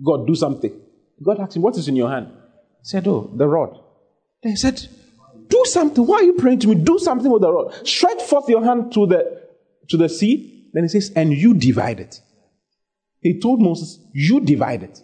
[0.04, 0.80] God, do something.
[1.22, 2.28] God asked him, What is in your hand?
[2.28, 3.78] He said, Oh, the rod.
[4.42, 4.86] Then he said,
[5.48, 6.06] Do something.
[6.06, 6.74] Why are you praying to me?
[6.74, 7.86] Do something with the rod.
[7.86, 9.42] Stretch forth your hand to the
[9.88, 10.55] to the sea.
[10.76, 12.20] Then he says, And you divide it.
[13.20, 15.00] He told Moses, You divide it.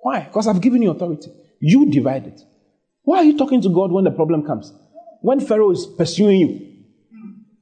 [0.00, 0.20] Why?
[0.20, 1.30] Because I've given you authority.
[1.60, 2.40] You divide it.
[3.02, 4.72] Why are you talking to God when the problem comes?
[5.20, 6.72] When Pharaoh is pursuing you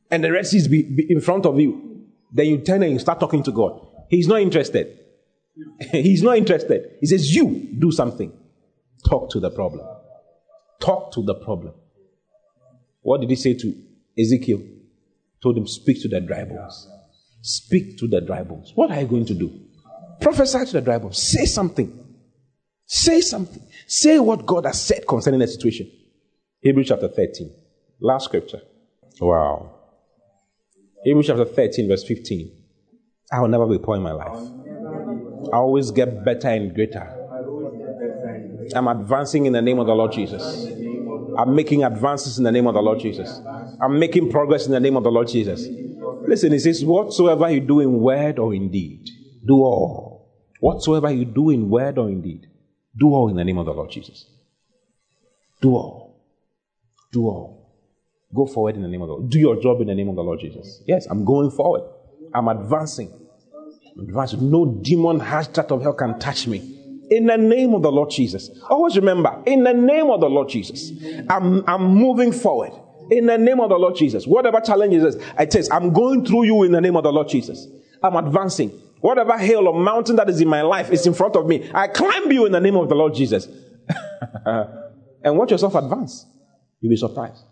[0.08, 3.00] and the rest is be, be in front of you, then you turn and you
[3.00, 3.84] start talking to God.
[4.08, 4.96] He's not interested.
[5.90, 6.92] He's not interested.
[7.00, 8.32] He says, You do something.
[9.04, 9.84] Talk to the problem.
[10.80, 11.74] Talk to the problem.
[13.02, 13.74] What did he say to
[14.16, 14.62] Ezekiel?
[15.44, 16.88] Told him, Speak to the dry bones.
[17.42, 18.72] Speak to the dry bones.
[18.74, 19.60] What are you going to do?
[20.18, 21.22] Prophesy to the dry bones.
[21.22, 22.02] Say something.
[22.86, 23.62] Say something.
[23.86, 25.90] Say what God has said concerning the situation.
[26.60, 27.54] Hebrews chapter 13.
[28.00, 28.62] Last scripture.
[29.20, 29.74] Wow.
[31.04, 32.50] Hebrews chapter 13, verse 15.
[33.30, 34.48] I will never be poor in my life.
[35.52, 37.20] I always get better and greater.
[38.74, 40.68] I'm advancing in the name of the Lord Jesus.
[41.38, 43.40] I'm making advances in the name of the Lord Jesus.
[43.80, 45.66] I'm making progress in the name of the Lord Jesus.
[46.26, 49.08] Listen, he says, Whatsoever you do in word or in deed,
[49.44, 50.32] do all.
[50.60, 52.46] Whatsoever you do in word or in deed,
[52.96, 54.26] do all in the name of the Lord Jesus.
[55.60, 56.22] Do all.
[57.12, 57.72] Do all.
[58.34, 59.30] Go forward in the name of the Lord.
[59.30, 60.82] Do your job in the name of the Lord Jesus.
[60.86, 61.82] Yes, I'm going forward.
[62.32, 63.12] I'm advancing.
[63.96, 64.50] I'm advancing.
[64.50, 66.73] No demon has that of hell can touch me.
[67.10, 68.50] In the name of the Lord Jesus.
[68.68, 70.90] Always remember, in the name of the Lord Jesus,
[71.28, 72.72] I'm, I'm moving forward.
[73.10, 74.26] In the name of the Lord Jesus.
[74.26, 77.28] Whatever challenges I it is, I'm going through you in the name of the Lord
[77.28, 77.66] Jesus.
[78.02, 78.70] I'm advancing.
[79.00, 81.70] Whatever hill or mountain that is in my life is in front of me.
[81.74, 83.46] I climb you in the name of the Lord Jesus.
[84.46, 86.24] and watch yourself advance.
[86.80, 87.42] You'll be surprised.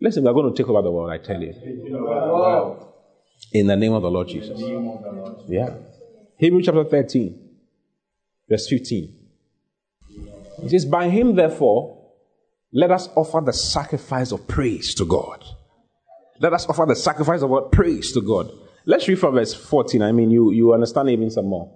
[0.00, 1.54] Listen, we're going to take over the world, I tell you.
[3.52, 4.60] In the name of the Lord Jesus.
[5.48, 5.76] Yeah.
[6.38, 7.45] Hebrews chapter 13,
[8.48, 9.14] verse 15.
[10.62, 11.96] It says, By him, therefore,
[12.72, 15.44] let us offer the sacrifice of praise to God.
[16.40, 17.72] Let us offer the sacrifice of what?
[17.72, 18.50] Praise to God.
[18.84, 20.02] Let's read from verse 14.
[20.02, 21.72] I mean, you, you understand even some more.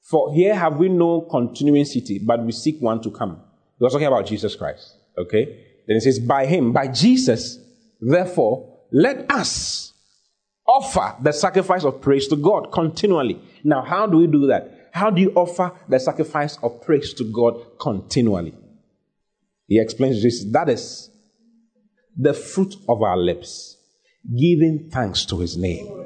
[0.00, 3.42] For here have we no continuing city, but we seek one to come.
[3.78, 4.94] He was talking about Jesus Christ.
[5.16, 5.44] Okay?
[5.86, 7.58] Then it says, By him, by Jesus,
[8.00, 9.92] therefore, let us
[10.66, 13.40] offer the sacrifice of praise to God continually.
[13.64, 14.77] Now, how do we do that?
[14.92, 18.54] How do you offer the sacrifice of praise to God continually?
[19.66, 21.10] He explains this that is
[22.16, 23.76] the fruit of our lips,
[24.36, 25.98] giving thanks to his name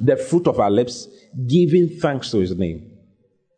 [0.00, 1.08] the fruit of our lips,
[1.46, 2.90] giving thanks to his name.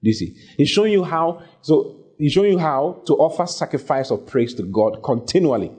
[0.01, 0.37] You see?
[0.57, 4.63] He's showing you how, so he's showing you how to offer sacrifice of praise to
[4.63, 5.73] God continually.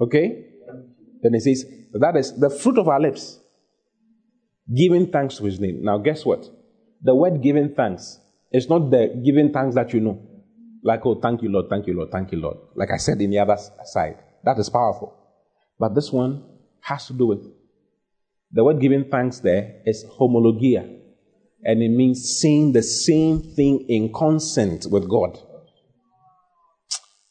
[0.00, 0.44] Okay?
[1.22, 3.38] Then he says, that is the fruit of our lips,
[4.74, 5.82] giving thanks to his name.
[5.82, 6.48] Now, guess what?
[7.02, 8.18] The word giving thanks
[8.52, 10.20] is not the giving thanks that you know.
[10.82, 12.56] Like, oh, thank you, Lord, thank you, Lord, thank you, Lord.
[12.74, 14.18] Like I said in the other side.
[14.44, 15.14] That is powerful.
[15.78, 16.44] But this one
[16.80, 17.44] has to do with
[18.52, 20.88] the word giving thanks there is homologia,
[21.64, 25.34] and it means saying the same thing in consent with God.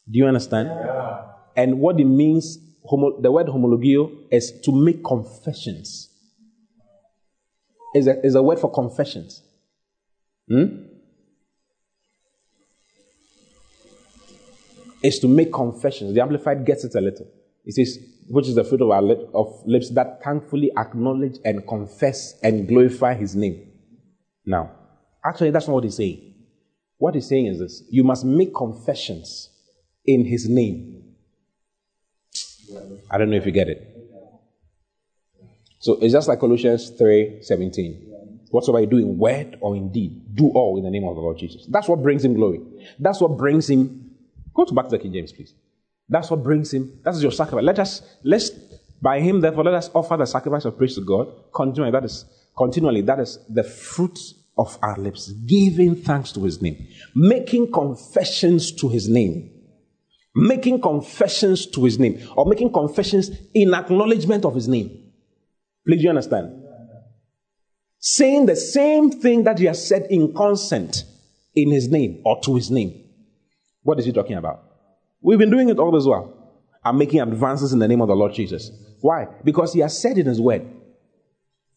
[0.08, 0.70] Do you understand?
[0.70, 1.22] Yeah.
[1.56, 6.12] And what it means, homo, the word homologeo is to make confessions.
[7.96, 9.42] Is a, is a word for confessions.
[10.48, 10.84] Hmm?
[15.04, 16.14] Is to make confessions.
[16.14, 17.28] The Amplified gets it a little.
[17.64, 17.98] It says,
[18.28, 22.68] which is the fruit of our lip, of lips that thankfully acknowledge and confess and
[22.68, 23.72] glorify his name.
[24.46, 24.72] Now,
[25.24, 26.34] actually, that's not what he's saying.
[26.98, 29.50] What he's saying is this you must make confessions
[30.06, 31.04] in his name.
[33.12, 33.92] I don't know if you get it.
[35.80, 38.15] So it's just like Colossians 3 17.
[38.52, 41.22] Whatsoever you do in word or in deed, do all in the name of the
[41.22, 41.66] Lord Jesus.
[41.70, 42.62] That's what brings him glory.
[43.00, 44.12] That's what brings him.
[44.54, 45.54] Go to back to the King James, please.
[46.08, 47.00] That's what brings him.
[47.04, 47.64] That is your sacrifice.
[47.64, 48.52] Let us let's
[49.02, 51.92] by him, therefore, let us offer the sacrifice of praise to God continually.
[51.92, 52.26] That is
[52.58, 53.02] continually.
[53.02, 54.18] That is the fruit
[54.58, 59.52] of our lips, giving thanks to his name, making confessions to his name,
[60.34, 65.12] making confessions to his name, or making confessions in acknowledgement of his name.
[65.86, 66.65] Please, you understand?
[68.08, 71.06] Saying the same thing that he has said in consent
[71.56, 73.04] in his name or to his name.
[73.82, 74.64] What is he talking about?
[75.22, 76.32] We've been doing it all this while.
[76.84, 78.70] I'm making advances in the name of the Lord Jesus.
[79.02, 79.28] Why?
[79.44, 80.68] Because He has said in His word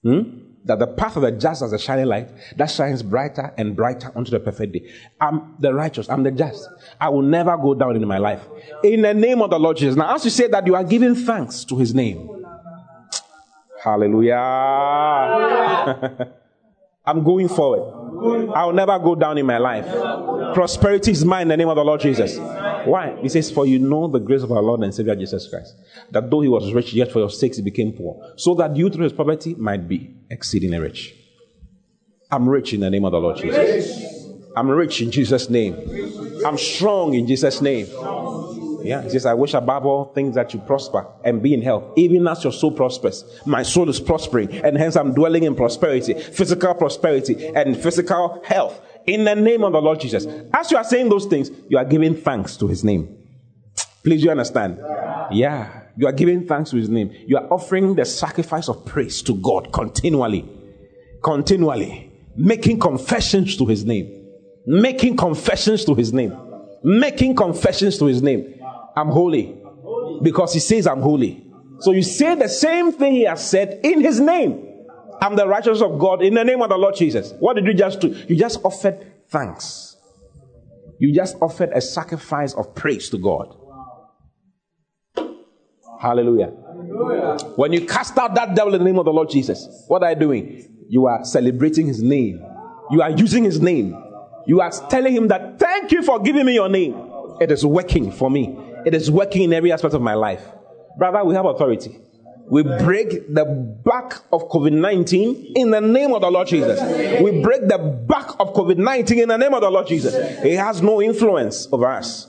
[0.03, 0.21] hmm,
[0.67, 2.29] that the path of the just as a shining light
[2.59, 4.93] that shines brighter and brighter unto the perfect day.
[5.19, 6.11] I'm the righteous.
[6.11, 6.69] I'm the just.
[7.01, 8.47] I will never go down in my life.
[8.85, 9.97] In the name of the Lord Jesus.
[9.97, 12.38] Now, as you say that, you are giving thanks to His name.
[13.83, 14.37] Hallelujah.
[17.07, 18.53] I'm going forward.
[18.55, 19.87] I'll never go down in my life.
[20.55, 22.37] Prosperity is mine in the name of the Lord Jesus.
[22.39, 23.17] Why?
[23.21, 25.75] He says, For you know the grace of our Lord and Savior Jesus Christ,
[26.11, 28.91] that though he was rich, yet for your sakes he became poor, so that you
[28.91, 31.15] through his poverty might be exceedingly rich.
[32.31, 34.29] I'm rich in the name of the Lord Jesus.
[34.55, 35.77] I'm rich in Jesus' name.
[36.45, 37.87] I'm strong in Jesus' name.
[38.89, 41.85] Yeah, he says, I wish above all things that you prosper and be in health,
[41.99, 43.23] even as your soul prospers.
[43.45, 48.81] My soul is prospering, and hence I'm dwelling in prosperity, physical prosperity, and physical health.
[49.07, 50.27] In the name of the Lord Jesus.
[50.55, 53.15] As you are saying those things, you are giving thanks to his name.
[54.03, 54.79] Please, you understand?
[55.33, 55.83] Yeah.
[55.99, 57.13] You are giving thanks to his name.
[57.27, 60.49] You are offering the sacrifice of praise to God continually.
[61.23, 62.11] Continually.
[62.37, 64.31] Making confessions to his name.
[64.67, 66.35] Making confessions to his name.
[66.83, 68.55] Making confessions to his name.
[68.99, 69.57] I'm holy.
[70.23, 71.47] Because he says I'm holy.
[71.81, 74.65] So you say the same thing he has said in his name.
[75.21, 77.33] I'm the righteousness of God in the name of the Lord Jesus.
[77.39, 78.09] What did you just do?
[78.29, 79.97] You just offered thanks.
[80.99, 83.55] You just offered a sacrifice of praise to God.
[86.01, 86.53] Hallelujah.
[86.67, 87.37] Hallelujah.
[87.55, 90.11] When you cast out that devil in the name of the Lord Jesus, what are
[90.11, 90.87] you doing?
[90.89, 92.45] You are celebrating his name.
[92.91, 93.97] You are using his name.
[94.47, 96.97] You are telling him that, thank you for giving me your name.
[97.41, 98.59] It is working for me.
[98.89, 100.43] It is working in every aspect of my life.
[100.97, 102.01] Brother, we have authority.
[102.51, 103.45] We break the
[103.85, 106.81] back of COVID 19 in the name of the Lord Jesus.
[107.21, 110.15] We break the back of COVID 19 in the name of the Lord Jesus.
[110.15, 112.29] It has no influence over us.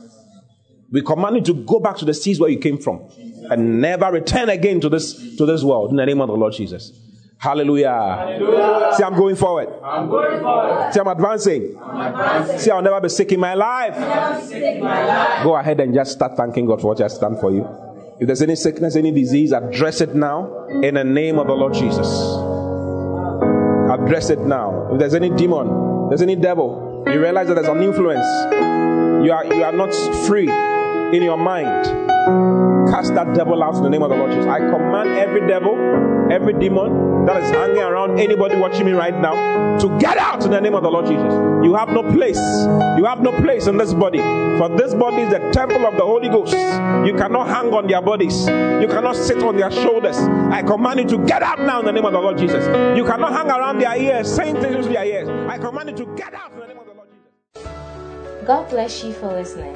[0.92, 3.10] We command you to go back to the seas where you came from
[3.50, 6.52] and never return again to this, to this world in the name of the Lord
[6.52, 6.92] Jesus.
[7.40, 7.90] Hallelujah.
[7.90, 8.92] Hallelujah.
[8.98, 9.70] See, I'm going forward.
[9.82, 10.94] I'm going forward.
[10.94, 11.78] See, I'm advancing.
[11.82, 12.60] I'm advancing.
[12.60, 13.96] See, I'll never be sick in my life.
[14.52, 15.44] In my life.
[15.44, 17.66] Go ahead and just start thanking God for what has done for you.
[18.20, 21.74] If there's any sickness, any disease, address it now in the name of the Lord
[21.74, 22.10] Jesus.
[23.90, 24.90] Address it now.
[24.92, 28.26] If there's any demon, there's any devil, you realize that there's an influence.
[29.26, 29.94] You are you are not
[30.28, 30.50] free
[31.14, 31.86] in your mind.
[32.90, 34.46] Cast that devil out in the name of the Lord Jesus.
[34.48, 35.76] I command every devil,
[36.32, 40.52] every demon that is hanging around anybody watching me right now to get out in
[40.52, 41.34] the name of the Lord Jesus.
[41.64, 42.40] You have no place.
[42.98, 44.20] You have no place in this body.
[44.20, 46.54] For this body is the temple of the Holy Ghost.
[46.54, 48.48] You cannot hang on their bodies.
[48.48, 50.18] You cannot sit on their shoulders.
[50.18, 52.66] I command you to get out now in the name of the Lord Jesus.
[52.98, 55.30] You cannot hang around their ears, saying things to their ears.
[55.50, 58.48] I command you to get out in the name of the Lord Jesus.
[58.48, 59.76] God bless you for listening.